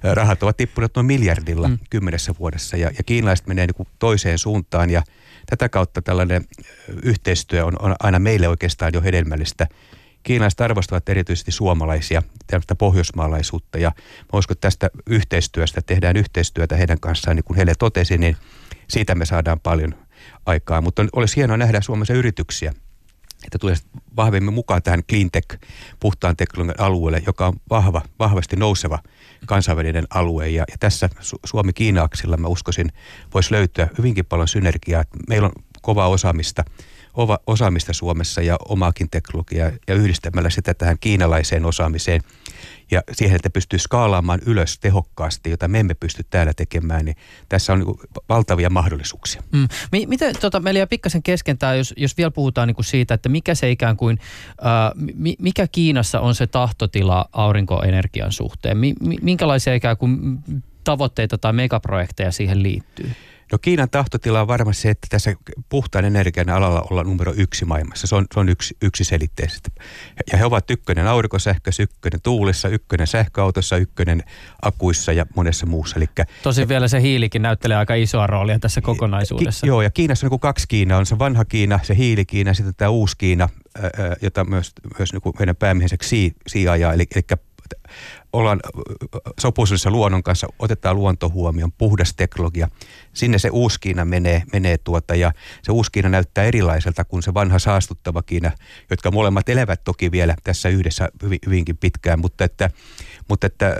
rahat 0.02 0.42
ovat 0.42 0.56
tippuneet 0.56 0.92
noin 0.96 1.06
miljardilla 1.06 1.68
mm. 1.68 1.78
kymmenessä 1.90 2.34
vuodessa, 2.38 2.76
ja, 2.76 2.90
ja 2.98 3.04
kiinalaiset 3.04 3.46
menee 3.46 3.66
niin 3.66 3.74
kuin 3.74 3.88
toiseen 3.98 4.38
suuntaan, 4.38 4.90
ja 4.90 5.02
tätä 5.46 5.68
kautta 5.68 6.02
tällainen 6.02 6.44
yhteistyö 7.02 7.64
on, 7.64 7.76
on 7.78 7.94
aina 8.00 8.18
meille 8.18 8.48
oikeastaan 8.48 8.92
jo 8.94 9.02
hedelmällistä 9.02 9.66
kiinalaiset 10.24 10.60
arvostavat 10.60 11.08
erityisesti 11.08 11.52
suomalaisia, 11.52 12.22
tällaista 12.46 12.74
pohjoismaalaisuutta 12.74 13.78
ja 13.78 13.92
mä 14.32 14.38
uskon, 14.38 14.54
että 14.54 14.66
tästä 14.66 14.90
yhteistyöstä, 15.06 15.80
tehdään 15.86 16.16
yhteistyötä 16.16 16.76
heidän 16.76 17.00
kanssaan, 17.00 17.36
niin 17.36 17.44
kuin 17.44 17.56
heille 17.56 17.74
totesi, 17.78 18.18
niin 18.18 18.36
siitä 18.88 19.14
me 19.14 19.26
saadaan 19.26 19.60
paljon 19.60 19.94
aikaa. 20.46 20.80
Mutta 20.80 21.06
olisi 21.12 21.36
hienoa 21.36 21.56
nähdä 21.56 21.80
Suomessa 21.80 22.14
yrityksiä, 22.14 22.74
että 23.44 23.58
tulee 23.58 23.76
vahvemmin 24.16 24.54
mukaan 24.54 24.82
tähän 24.82 25.04
cleantech, 25.04 25.58
puhtaan 26.00 26.36
teknologian 26.36 26.80
alueelle, 26.80 27.22
joka 27.26 27.46
on 27.46 27.54
vahva, 27.70 28.02
vahvasti 28.18 28.56
nouseva 28.56 28.98
kansainvälinen 29.46 30.06
alue. 30.10 30.48
Ja, 30.48 30.64
ja 30.70 30.76
tässä 30.80 31.08
Suomi-Kiina-aksilla 31.44 32.36
mä 32.36 32.48
uskoisin, 32.48 32.92
voisi 33.34 33.52
löytyä 33.52 33.88
hyvinkin 33.98 34.26
paljon 34.26 34.48
synergiaa. 34.48 35.04
Meillä 35.28 35.46
on 35.46 35.52
kovaa 35.82 36.08
osaamista 36.08 36.64
osaamista 37.46 37.92
Suomessa 37.92 38.42
ja 38.42 38.56
omaakin 38.68 39.10
teknologiaa 39.10 39.70
ja 39.88 39.94
yhdistämällä 39.94 40.50
sitä 40.50 40.74
tähän 40.74 40.96
kiinalaiseen 41.00 41.64
osaamiseen 41.64 42.20
ja 42.90 43.02
siihen, 43.12 43.36
että 43.36 43.50
pystyy 43.50 43.78
skaalaamaan 43.78 44.40
ylös 44.46 44.78
tehokkaasti, 44.78 45.50
jota 45.50 45.68
me 45.68 45.80
emme 45.80 45.94
pysty 45.94 46.26
täällä 46.30 46.52
tekemään, 46.56 47.04
niin 47.04 47.16
tässä 47.48 47.72
on 47.72 47.78
niin 47.78 47.96
valtavia 48.28 48.70
mahdollisuuksia. 48.70 49.42
Mm. 49.52 49.68
Miten, 50.06 50.34
tota, 50.40 50.60
meillä 50.60 50.78
jää 50.78 50.86
pikkasen 50.86 51.22
keskentää, 51.22 51.74
jos, 51.74 51.94
jos 51.96 52.16
vielä 52.16 52.30
puhutaan 52.30 52.68
niin 52.68 52.74
kuin 52.74 52.84
siitä, 52.84 53.14
että 53.14 53.28
mikä 53.28 53.54
se 53.54 53.70
ikään 53.70 53.96
kuin, 53.96 54.18
äh, 54.48 55.36
mikä 55.38 55.66
Kiinassa 55.66 56.20
on 56.20 56.34
se 56.34 56.46
tahtotila 56.46 57.28
aurinkoenergian 57.32 58.32
suhteen? 58.32 58.78
Mi, 58.78 58.94
minkälaisia 59.22 59.74
ikään 59.74 59.96
kuin 59.96 60.38
tavoitteita 60.84 61.38
tai 61.38 61.52
megaprojekteja 61.52 62.32
siihen 62.32 62.62
liittyy? 62.62 63.10
No 63.54 63.58
Kiinan 63.58 63.90
tahtotila 63.90 64.40
on 64.40 64.48
varmasti 64.48 64.82
se, 64.82 64.90
että 64.90 65.06
tässä 65.10 65.34
puhtaan 65.68 66.04
energian 66.04 66.50
alalla 66.50 66.86
olla 66.90 67.04
numero 67.04 67.32
yksi 67.36 67.64
maailmassa. 67.64 68.06
Se 68.06 68.14
on, 68.14 68.26
se 68.34 68.40
on 68.40 68.48
yksi, 68.48 68.76
yksi 68.82 69.04
selitteisesti. 69.04 69.70
Ja 70.32 70.38
he 70.38 70.44
ovat 70.44 70.70
ykkönen 70.70 71.06
aurinkosähkössä, 71.06 71.82
ykkönen 71.82 72.20
tuulessa, 72.22 72.68
ykkönen 72.68 73.06
sähköautossa, 73.06 73.76
ykkönen 73.76 74.22
akuissa 74.62 75.12
ja 75.12 75.26
monessa 75.36 75.66
muussa. 75.66 75.96
Elikkä, 75.96 76.24
Tosin 76.42 76.68
vielä 76.68 76.88
se 76.88 77.00
hiilikin 77.00 77.42
näyttelee 77.42 77.76
aika 77.76 77.94
isoa 77.94 78.26
roolia 78.26 78.58
tässä 78.58 78.80
kokonaisuudessa. 78.80 79.60
Ki, 79.60 79.68
joo, 79.68 79.82
ja 79.82 79.90
Kiinassa 79.90 80.26
on 80.26 80.30
niin 80.30 80.40
kaksi 80.40 80.68
Kiinaa. 80.68 80.98
On 80.98 81.06
se 81.06 81.18
vanha 81.18 81.44
Kiina, 81.44 81.80
se 81.82 81.96
hiilikiina 81.96 82.50
ja 82.50 82.54
sitten 82.54 82.74
tämä 82.76 82.88
uusi 82.88 83.16
Kiina, 83.18 83.48
ää, 83.82 83.90
jota 84.22 84.44
myös, 84.44 84.72
myös 84.98 85.12
niin 85.12 85.34
meidän 85.38 85.56
päämieheksi 85.56 86.34
Xi 86.50 86.68
ajaa. 86.68 86.92
Eli, 86.92 87.06
eli 87.14 87.38
ollaan 88.32 88.60
sopuisuudessa 89.40 89.90
luonnon 89.90 90.22
kanssa, 90.22 90.46
otetaan 90.58 90.96
luonto 90.96 91.30
huomioon, 91.30 91.72
puhdas 91.72 92.14
teknologia. 92.14 92.68
Sinne 93.12 93.38
se 93.38 93.50
uusi 93.52 93.80
Kiina 93.80 94.04
menee, 94.04 94.42
menee 94.52 94.78
tuota, 94.78 95.14
ja 95.14 95.32
se 95.62 95.72
uusi 95.72 95.92
Kiina 95.92 96.08
näyttää 96.08 96.44
erilaiselta 96.44 97.04
kuin 97.04 97.22
se 97.22 97.34
vanha 97.34 97.58
saastuttava 97.58 98.22
Kiina, 98.22 98.50
jotka 98.90 99.10
molemmat 99.10 99.48
elävät 99.48 99.84
toki 99.84 100.10
vielä 100.10 100.34
tässä 100.44 100.68
yhdessä 100.68 101.08
hyvin, 101.22 101.38
hyvinkin 101.46 101.76
pitkään, 101.76 102.20
mutta 102.20 102.44
että, 102.44 102.70
mutta 103.28 103.46
että 103.46 103.76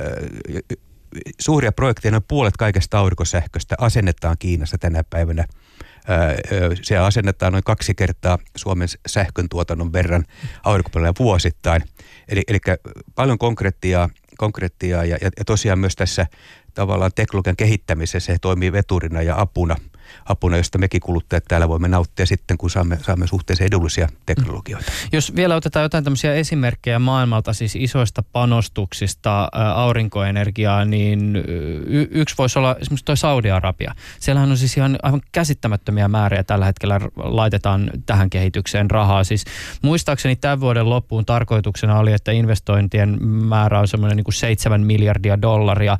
suuria 1.40 1.72
projekteja, 1.72 2.12
noin 2.12 2.24
puolet 2.28 2.56
kaikesta 2.56 2.98
aurinkosähköstä 2.98 3.74
asennetaan 3.78 4.36
Kiinassa 4.38 4.78
tänä 4.78 5.04
päivänä 5.10 5.44
se 6.82 6.96
asennetaan 6.96 7.52
noin 7.52 7.64
kaksi 7.64 7.94
kertaa 7.94 8.38
Suomen 8.56 8.88
sähkön 9.06 9.48
tuotannon 9.48 9.92
verran 9.92 10.24
aurinkopaneeleja 10.64 11.14
vuosittain. 11.18 11.82
Eli, 12.28 12.42
eli 12.48 12.58
paljon 13.14 13.38
konkreettia 13.38 14.08
konkreettia 14.38 15.04
ja, 15.04 15.18
ja, 15.20 15.30
ja 15.38 15.44
tosiaan 15.44 15.78
myös 15.78 15.96
tässä 15.96 16.26
tavallaan 16.74 17.10
teknologian 17.14 17.56
kehittämisessä 17.56 18.20
se 18.32 18.38
toimii 18.40 18.72
veturina 18.72 19.22
ja 19.22 19.40
apuna– 19.40 19.76
apuna, 20.26 20.56
josta 20.56 20.78
mekin 20.78 21.00
kuluttajat 21.00 21.44
täällä 21.48 21.68
voimme 21.68 21.88
nauttia 21.88 22.26
sitten, 22.26 22.58
kun 22.58 22.70
saamme, 22.70 22.98
saamme 23.02 23.26
suhteellisen 23.26 23.66
edullisia 23.66 24.08
teknologioita. 24.26 24.92
Jos 25.12 25.36
vielä 25.36 25.56
otetaan 25.56 25.82
jotain 25.82 26.04
tämmöisiä 26.04 26.34
esimerkkejä 26.34 26.98
maailmalta, 26.98 27.52
siis 27.52 27.76
isoista 27.76 28.22
panostuksista 28.32 29.48
aurinkoenergiaa, 29.74 30.84
niin 30.84 31.36
y- 31.86 32.08
yksi 32.10 32.34
voisi 32.38 32.58
olla 32.58 32.76
esimerkiksi 32.80 33.04
tuo 33.04 33.16
Saudi-Arabia. 33.16 33.94
Siellähän 34.20 34.50
on 34.50 34.56
siis 34.56 34.76
ihan 34.76 34.98
aivan 35.02 35.20
käsittämättömiä 35.32 36.08
määriä 36.08 36.44
tällä 36.44 36.64
hetkellä 36.64 37.00
laitetaan 37.16 37.90
tähän 38.06 38.30
kehitykseen 38.30 38.90
rahaa. 38.90 39.24
Siis 39.24 39.44
muistaakseni 39.82 40.36
tämän 40.36 40.60
vuoden 40.60 40.90
loppuun 40.90 41.24
tarkoituksena 41.24 41.98
oli, 41.98 42.12
että 42.12 42.32
investointien 42.32 43.24
määrä 43.24 43.80
on 43.80 43.88
semmoinen 43.88 44.16
niin 44.16 44.24
kuin 44.24 44.34
7 44.34 44.80
miljardia 44.80 45.42
dollaria. 45.42 45.98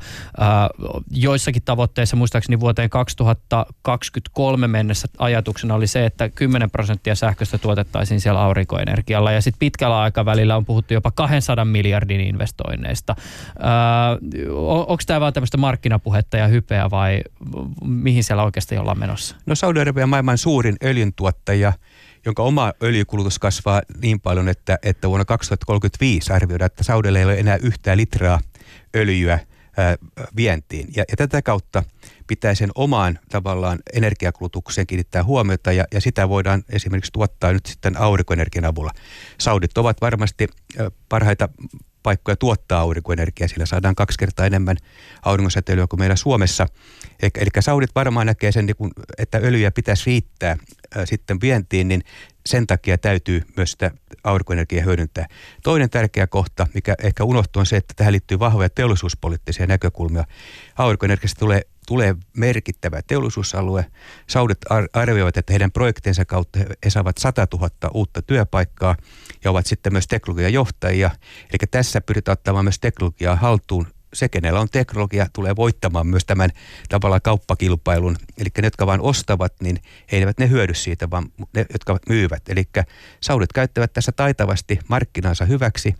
Joissakin 1.11 1.63
tavoitteissa 1.63 2.15
muistaakseni 2.15 2.59
vuoteen 2.59 2.89
2020 2.89 3.75
2023 3.97 4.67
mennessä 4.67 5.07
ajatuksena 5.17 5.75
oli 5.75 5.87
se, 5.87 6.05
että 6.05 6.29
10 6.29 6.71
prosenttia 6.71 7.15
sähköstä 7.15 7.57
tuotettaisiin 7.57 8.21
siellä 8.21 8.41
aurinkoenergialla 8.41 9.31
ja 9.31 9.41
sitten 9.41 9.59
pitkällä 9.59 10.01
aikavälillä 10.01 10.57
on 10.57 10.65
puhuttu 10.65 10.93
jopa 10.93 11.11
200 11.11 11.65
miljardin 11.65 12.21
investoinneista. 12.21 13.15
Öö, 13.59 14.53
Onko 14.65 15.03
tämä 15.05 15.19
vaan 15.19 15.33
tämmöistä 15.33 15.57
markkinapuhetta 15.57 16.37
ja 16.37 16.47
hypeä 16.47 16.89
vai 16.89 17.21
mihin 17.85 18.23
siellä 18.23 18.43
oikeasti 18.43 18.77
ollaan 18.77 18.99
menossa? 18.99 19.35
No 19.45 19.55
Saudi-Arabia 19.55 20.03
on 20.03 20.09
maailman 20.09 20.37
suurin 20.37 20.75
öljyntuottaja– 20.83 21.73
jonka 22.25 22.43
oma 22.43 22.73
öljykulutus 22.83 23.39
kasvaa 23.39 23.81
niin 24.01 24.19
paljon, 24.19 24.49
että, 24.49 24.77
että 24.83 25.09
vuonna 25.09 25.25
2035 25.25 26.33
arvioidaan, 26.33 26.65
että 26.65 26.83
Saudella 26.83 27.19
ei 27.19 27.25
ole 27.25 27.39
enää 27.39 27.57
yhtään 27.57 27.97
litraa 27.97 28.39
öljyä 28.95 29.39
ää, 29.77 29.95
vientiin. 30.35 30.87
Ja, 30.95 31.03
ja 31.11 31.17
tätä 31.17 31.41
kautta 31.41 31.83
pitää 32.27 32.55
sen 32.55 32.69
omaan 32.75 33.19
tavallaan 33.29 33.79
energiakulutukseen 33.93 34.87
kiinnittää 34.87 35.23
huomiota 35.23 35.71
ja, 35.71 35.85
ja 35.93 36.01
sitä 36.01 36.29
voidaan 36.29 36.63
esimerkiksi 36.69 37.11
tuottaa 37.11 37.53
nyt 37.53 37.65
sitten 37.65 37.97
aurinkoenergian 37.97 38.65
avulla. 38.65 38.91
Saudit 39.39 39.77
ovat 39.77 40.01
varmasti 40.01 40.47
parhaita 41.09 41.49
paikkoja 42.03 42.35
tuottaa 42.35 42.79
aurinkoenergiaa, 42.81 43.47
sillä 43.47 43.65
saadaan 43.65 43.95
kaksi 43.95 44.17
kertaa 44.17 44.45
enemmän 44.45 44.77
aurinkosäteilyä 45.21 45.87
kuin 45.87 45.99
meillä 45.99 46.15
Suomessa. 46.15 46.67
Eli, 47.21 47.31
eli 47.35 47.49
Saudit 47.59 47.95
varmaan 47.95 48.27
näkee 48.27 48.51
sen, 48.51 48.65
niin 48.65 48.91
että 49.17 49.37
öljyä 49.43 49.71
pitäisi 49.71 50.03
riittää 50.05 50.57
sitten 51.05 51.41
vientiin, 51.41 51.87
niin 51.87 52.01
sen 52.45 52.67
takia 52.67 52.97
täytyy 52.97 53.41
myös 53.57 53.71
sitä 53.71 53.91
aurinkoenergiaa 54.23 54.85
hyödyntää. 54.85 55.27
Toinen 55.63 55.89
tärkeä 55.89 56.27
kohta, 56.27 56.67
mikä 56.73 56.95
ehkä 57.03 57.23
unohtuu, 57.23 57.59
on 57.59 57.65
se, 57.65 57.77
että 57.77 57.93
tähän 57.97 58.13
liittyy 58.13 58.39
vahvoja 58.39 58.69
teollisuuspoliittisia 58.69 59.67
näkökulmia. 59.67 60.23
Aurinkoenergiasta 60.75 61.39
tulee 61.39 61.61
tulee 61.87 62.15
merkittävä 62.37 63.01
teollisuusalue. 63.07 63.85
Saudit 64.27 64.57
arvioivat, 64.93 65.37
että 65.37 65.53
heidän 65.53 65.71
projektinsa 65.71 66.25
kautta 66.25 66.59
he 66.59 66.89
saavat 66.89 67.17
100 67.17 67.47
000 67.53 67.69
uutta 67.93 68.21
työpaikkaa 68.21 68.95
ja 69.43 69.51
ovat 69.51 69.65
sitten 69.65 69.93
myös 69.93 70.07
teknologiajohtajia. 70.07 71.11
Eli 71.49 71.67
tässä 71.71 72.01
pyritään 72.01 72.33
ottamaan 72.33 72.65
myös 72.65 72.79
teknologiaa 72.79 73.35
haltuun 73.35 73.87
se, 74.15 74.29
kenellä 74.29 74.59
on 74.59 74.69
teknologia, 74.69 75.27
tulee 75.33 75.55
voittamaan 75.55 76.07
myös 76.07 76.25
tämän 76.25 76.49
tavallaan 76.89 77.21
kauppakilpailun. 77.21 78.15
Eli 78.37 78.49
ne, 78.61 78.67
jotka 78.67 78.85
vain 78.85 79.01
ostavat, 79.01 79.53
niin 79.61 79.79
eivät 80.11 80.39
ne 80.39 80.49
hyödy 80.49 80.73
siitä, 80.73 81.09
vaan 81.09 81.31
ne, 81.53 81.65
jotka 81.73 81.99
myyvät. 82.09 82.49
Eli 82.49 82.63
saudit 83.21 83.53
käyttävät 83.53 83.93
tässä 83.93 84.11
taitavasti 84.11 84.79
markkinansa 84.87 85.45
hyväksi. 85.45 85.95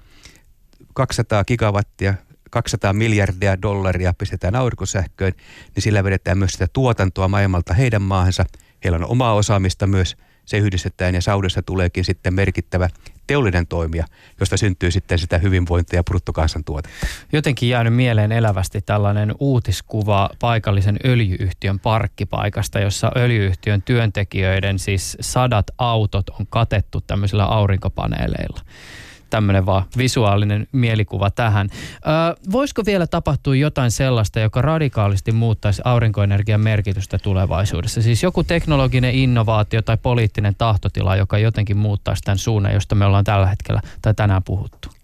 200 0.94 1.46
gigawattia 1.46 2.14
200 2.52 2.94
miljardia 2.94 3.62
dollaria 3.62 4.14
pistetään 4.14 4.56
aurinkosähköön, 4.56 5.34
niin 5.76 5.84
sillä 5.84 6.04
vedetään 6.04 6.38
myös 6.38 6.52
sitä 6.52 6.68
tuotantoa 6.74 7.28
maailmalta 7.28 7.74
heidän 7.74 8.02
maahansa. 8.02 8.46
Heillä 8.84 8.96
on 8.96 9.12
omaa 9.12 9.34
osaamista 9.34 9.88
myös, 9.88 10.18
se 10.46 10.58
yhdistetään 10.58 11.16
ja 11.16 11.22
Saudessa 11.22 11.62
tuleekin 11.62 12.06
sitten 12.06 12.34
merkittävä 12.34 12.90
teollinen 13.28 13.68
toimija, 13.68 14.06
josta 14.40 14.58
syntyy 14.58 14.92
sitten 14.92 15.20
sitä 15.20 15.38
hyvinvointia 15.38 16.00
ja 16.00 16.04
bruttokansantuotetta. 16.04 17.08
Jotenkin 17.34 17.70
jäänyt 17.70 17.96
mieleen 17.96 18.32
elävästi 18.32 18.82
tällainen 18.82 19.36
uutiskuva 19.40 20.30
paikallisen 20.40 21.00
öljyyhtiön 21.06 21.80
parkkipaikasta, 21.80 22.80
jossa 22.80 23.12
öljyyhtiön 23.16 23.82
työntekijöiden 23.82 24.80
siis 24.80 25.18
sadat 25.20 25.66
autot 25.78 26.30
on 26.30 26.48
katettu 26.50 27.02
tämmöisillä 27.02 27.46
aurinkopaneeleilla 27.46 28.62
tämmöinen 29.36 29.66
vaan 29.66 29.84
visuaalinen 29.98 30.68
mielikuva 30.72 31.32
tähän. 31.32 31.70
Ö, 31.72 32.50
voisiko 32.52 32.86
vielä 32.86 33.08
tapahtua 33.08 33.56
jotain 33.56 33.92
sellaista, 33.92 34.40
joka 34.40 34.62
radikaalisti 34.62 35.32
muuttaisi 35.32 35.82
aurinkoenergian 35.86 36.62
merkitystä 36.62 37.18
tulevaisuudessa? 37.18 38.02
Siis 38.02 38.24
joku 38.24 38.44
teknologinen 38.44 39.16
innovaatio 39.16 39.82
tai 39.82 39.98
poliittinen 39.98 40.56
tahtotila, 40.58 41.16
joka 41.16 41.38
jotenkin 41.38 41.78
muuttaisi 41.78 42.24
tämän 42.24 42.38
suunnan, 42.38 42.74
josta 42.74 42.96
me 42.96 43.06
ollaan 43.06 43.24
tällä 43.24 43.48
hetkellä 43.48 43.82
tai 44.02 44.14
tänään 44.14 44.44
puhuttu. 44.44 44.95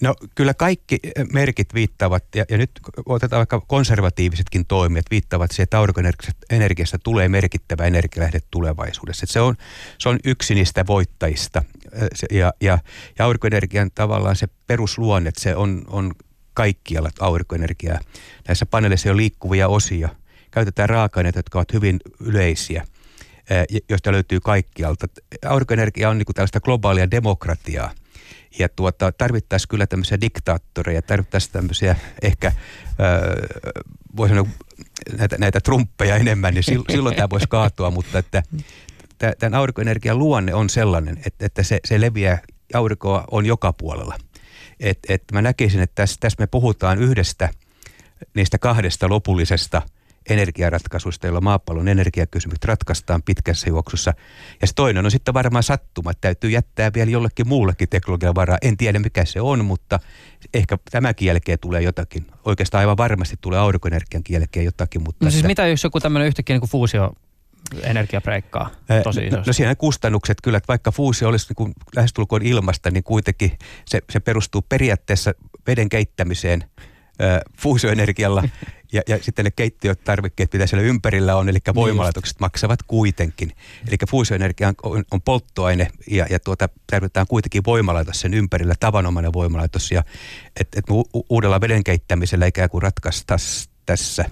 No 0.00 0.14
kyllä 0.34 0.54
kaikki 0.54 0.98
merkit 1.32 1.74
viittaavat, 1.74 2.24
ja, 2.34 2.44
ja 2.50 2.58
nyt 2.58 2.70
otetaan 3.06 3.38
vaikka 3.38 3.60
konservatiivisetkin 3.60 4.66
toimijat, 4.66 5.06
viittaavat 5.10 5.50
siihen, 5.50 5.62
että 5.62 5.78
aurinkoenergiasta 5.78 6.98
tulee 6.98 7.28
merkittävä 7.28 7.84
energialähde 7.84 8.40
tulevaisuudessa. 8.50 9.26
se, 9.28 9.40
on, 9.40 9.56
se 9.98 10.08
on 10.08 10.18
yksi 10.24 10.54
niistä 10.54 10.86
voittajista. 10.86 11.62
Ja, 12.30 12.52
ja, 12.60 12.78
ja 13.18 13.24
aurinkoenergian 13.24 13.90
tavallaan 13.94 14.36
se 14.36 14.46
perusluonne, 14.66 15.28
että 15.28 15.40
se 15.40 15.56
on, 15.56 15.84
on 15.88 16.12
kaikkialla 16.54 17.10
aurinkoenergiaa. 17.20 17.98
Näissä 18.48 18.66
paneeleissa 18.66 19.10
on 19.10 19.16
liikkuvia 19.16 19.68
osia. 19.68 20.08
Käytetään 20.50 20.88
raaka-aineita, 20.88 21.38
jotka 21.38 21.58
ovat 21.58 21.72
hyvin 21.72 22.00
yleisiä 22.20 22.86
joista 23.88 24.12
löytyy 24.12 24.40
kaikkialta. 24.40 25.06
Aurinkoenergia 25.46 26.10
on 26.10 26.18
niin 26.18 26.26
kuin 26.26 26.34
tällaista 26.34 26.60
globaalia 26.60 27.10
demokratiaa– 27.10 27.90
ja 28.58 28.68
tuota, 28.68 29.12
tarvittaisiin 29.12 29.68
kyllä 29.68 29.86
tämmöisiä 29.86 30.20
diktaattoreja, 30.20 31.02
tarvittaisiin 31.02 31.52
tämmöisiä 31.52 31.96
ehkä, 32.22 32.52
öö, 33.00 33.46
voi 34.16 34.28
sanoa, 34.28 34.46
näitä, 35.18 35.38
näitä 35.38 35.60
trumppeja 35.60 36.16
enemmän, 36.16 36.54
niin 36.54 36.64
silloin 36.64 37.16
tämä 37.16 37.30
voisi 37.30 37.46
kaatua, 37.48 37.90
mutta 37.90 38.18
että 38.18 38.42
tämän 39.38 39.54
aurinkoenergian 39.58 40.18
luonne 40.18 40.54
on 40.54 40.70
sellainen, 40.70 41.18
että, 41.26 41.46
että 41.46 41.62
se, 41.62 41.80
se 41.84 42.00
leviää, 42.00 42.38
aurinkoa 42.74 43.24
on 43.30 43.46
joka 43.46 43.72
puolella. 43.72 44.18
Et, 44.80 44.98
et 45.08 45.22
mä 45.32 45.42
näkisin, 45.42 45.80
että 45.80 45.94
tässä, 45.94 46.16
tässä 46.20 46.36
me 46.38 46.46
puhutaan 46.46 46.98
yhdestä 46.98 47.48
niistä 48.34 48.58
kahdesta 48.58 49.08
lopullisesta– 49.08 49.82
energiaratkaisuista, 50.30 51.26
joilla 51.26 51.40
maapallon 51.40 51.88
energiakysymykset 51.88 52.64
ratkaistaan 52.64 53.22
pitkässä 53.22 53.68
juoksussa. 53.70 54.12
Ja 54.60 54.66
se 54.66 54.72
toinen 54.76 55.04
on 55.04 55.10
sitten 55.10 55.34
varmaan 55.34 55.62
sattuma, 55.62 56.10
että 56.10 56.20
täytyy 56.20 56.50
jättää 56.50 56.90
vielä 56.94 57.10
jollekin 57.10 57.48
muullekin 57.48 57.88
teknologian 57.88 58.34
varaa. 58.34 58.58
En 58.62 58.76
tiedä 58.76 58.98
mikä 58.98 59.24
se 59.24 59.40
on, 59.40 59.64
mutta 59.64 60.00
ehkä 60.54 60.78
tämänkin 60.90 61.26
jälkeen 61.26 61.58
tulee 61.58 61.82
jotakin. 61.82 62.26
Oikeastaan 62.44 62.80
aivan 62.80 62.96
varmasti 62.96 63.36
tulee 63.40 63.58
aurinkoenergian 63.58 64.22
jälkeen 64.28 64.64
jotakin. 64.64 65.02
Mutta 65.02 65.24
no 65.24 65.30
siis 65.30 65.40
että... 65.40 65.48
mitä 65.48 65.66
jos 65.66 65.84
joku 65.84 66.00
tämmöinen 66.00 66.28
yhtäkkiä 66.28 66.54
niin 66.54 66.60
kuin 66.60 66.70
fuusio 66.70 67.12
energiabreikkaa 67.82 68.70
tosi 69.04 69.20
isosti. 69.20 69.36
No, 69.36 69.42
no 69.46 69.52
siinä 69.52 69.74
kustannukset 69.74 70.38
kyllä, 70.42 70.58
että 70.58 70.68
vaikka 70.68 70.90
fuusio 70.90 71.28
olisi 71.28 71.46
niin 71.48 71.56
kuin 71.56 71.72
lähestulkoon 71.96 72.42
ilmasta, 72.42 72.90
niin 72.90 73.04
kuitenkin 73.04 73.52
se, 73.86 74.00
se 74.10 74.20
perustuu 74.20 74.62
periaatteessa 74.62 75.34
veden 75.66 75.88
keittämiseen– 75.88 76.64
fuusioenergialla 77.58 78.42
ja, 78.92 79.02
ja 79.08 79.18
sitten 79.22 79.44
ne 79.44 79.50
keittiötarvikkeet, 79.50 80.52
mitä 80.52 80.66
siellä 80.66 80.86
ympärillä 80.86 81.36
on, 81.36 81.48
eli 81.48 81.58
niin 81.66 81.74
voimalaitokset 81.74 82.40
maksavat 82.40 82.82
kuitenkin. 82.82 83.52
Eli 83.88 83.96
fuusioenergia 84.08 84.72
on, 84.82 85.04
on 85.10 85.22
polttoaine 85.22 85.88
ja, 86.10 86.26
ja 86.30 86.40
tuota, 86.40 86.68
tarvitaan 86.86 87.26
kuitenkin 87.26 87.62
voimalaitos 87.66 88.20
sen 88.20 88.34
ympärillä, 88.34 88.74
tavanomainen 88.80 89.32
voimalaitos. 89.32 89.90
Ja 89.90 90.04
et, 90.60 90.68
et 90.76 90.90
u- 90.90 91.24
uudella 91.30 91.60
veden 91.60 91.84
keittämisellä 91.84 92.46
ikään 92.46 92.70
kuin 92.70 92.82
ratkaistaisiin 92.82 93.72
tässä 93.86 94.24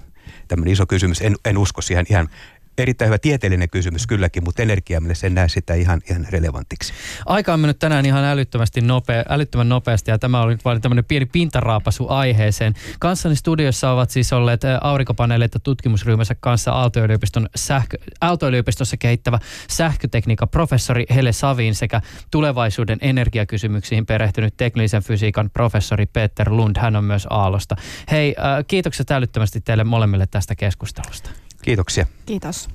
tämmöinen 0.47 0.73
iso 0.73 0.85
kysymys. 0.85 1.21
En, 1.21 1.35
en 1.45 1.57
usko 1.57 1.81
siihen 1.81 2.05
ihan 2.09 2.29
erittäin 2.77 3.07
hyvä 3.09 3.17
tieteellinen 3.17 3.69
kysymys 3.69 4.07
kylläkin, 4.07 4.43
mutta 4.43 4.61
energiamielessä 4.61 5.27
en 5.27 5.35
näe 5.35 5.49
sitä 5.49 5.73
ihan, 5.73 6.01
ihan 6.09 6.25
relevantiksi. 6.29 6.93
Aika 7.25 7.53
on 7.53 7.59
mennyt 7.59 7.79
tänään 7.79 8.05
ihan 8.05 8.23
älyttömästi 8.23 8.81
nopea, 8.81 9.23
älyttömän 9.29 9.69
nopeasti 9.69 10.11
ja 10.11 10.19
tämä 10.19 10.41
oli 10.41 10.57
vain 10.65 10.81
tämmöinen 10.81 11.05
pieni 11.05 11.25
pintaraapasu 11.25 12.09
aiheeseen. 12.09 12.73
Kanssani 12.99 13.35
studiossa 13.35 13.91
ovat 13.91 14.09
siis 14.09 14.33
olleet 14.33 14.61
aurinkopaneeleita 14.81 15.59
tutkimusryhmänsä 15.59 16.35
kanssa 16.39 16.71
Aalto-yliopiston 16.71 17.49
sähkö, 17.55 17.97
Aalto-yliopistossa 18.21 18.97
kehittävä 18.97 19.39
sähkötekniikan 19.69 20.49
professori 20.49 21.05
Hele 21.15 21.31
Savin 21.31 21.75
sekä 21.75 22.01
tulevaisuuden 22.31 22.97
energiakysymyksiin 23.01 24.05
perehtynyt 24.05 24.57
teknisen 24.57 25.03
fysiikan 25.03 25.49
professori 25.49 26.05
Peter 26.05 26.51
Lund. 26.51 26.75
Hän 26.79 26.95
on 26.95 27.03
myös 27.03 27.27
Aallosta. 27.29 27.75
Hei, 28.11 28.35
kiitokset 28.67 29.11
älyttömästi 29.11 29.61
teille 29.61 29.83
molemmille 29.83 30.27
tästä 30.27 30.55
keskustelusta. 30.55 31.44
Kiitoksia. 31.65 32.05
Kiitos. 32.25 32.69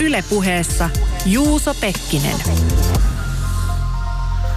Ylepuheessa 0.00 0.90
Juuso 1.26 1.74
Pekkinen. 1.74 2.36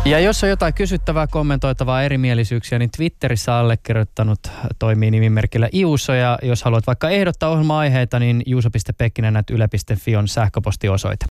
Ja 0.06 0.20
jos 0.20 0.44
on 0.44 0.50
jotain 0.50 0.74
kysyttävää, 0.74 1.28
kommentoitavaa, 1.28 2.04
erimielisyyksiä, 2.04 2.80
niin 2.80 2.92
Twitterissä 2.98 3.58
allekirjoittanut 3.58 4.40
toimii 4.80 5.12
nimimerkillä 5.12 5.70
Iuso. 5.74 6.14
Ja 6.14 6.40
jos 6.42 6.64
haluat 6.64 6.88
vaikka 6.88 7.10
ehdottaa 7.10 7.50
ohjelma-aiheita, 7.50 8.20
niin 8.20 8.44
juuso.pekkinen.yle.fi 8.46 10.16
on 10.16 10.28
sähköpostiosoite. 10.28 11.26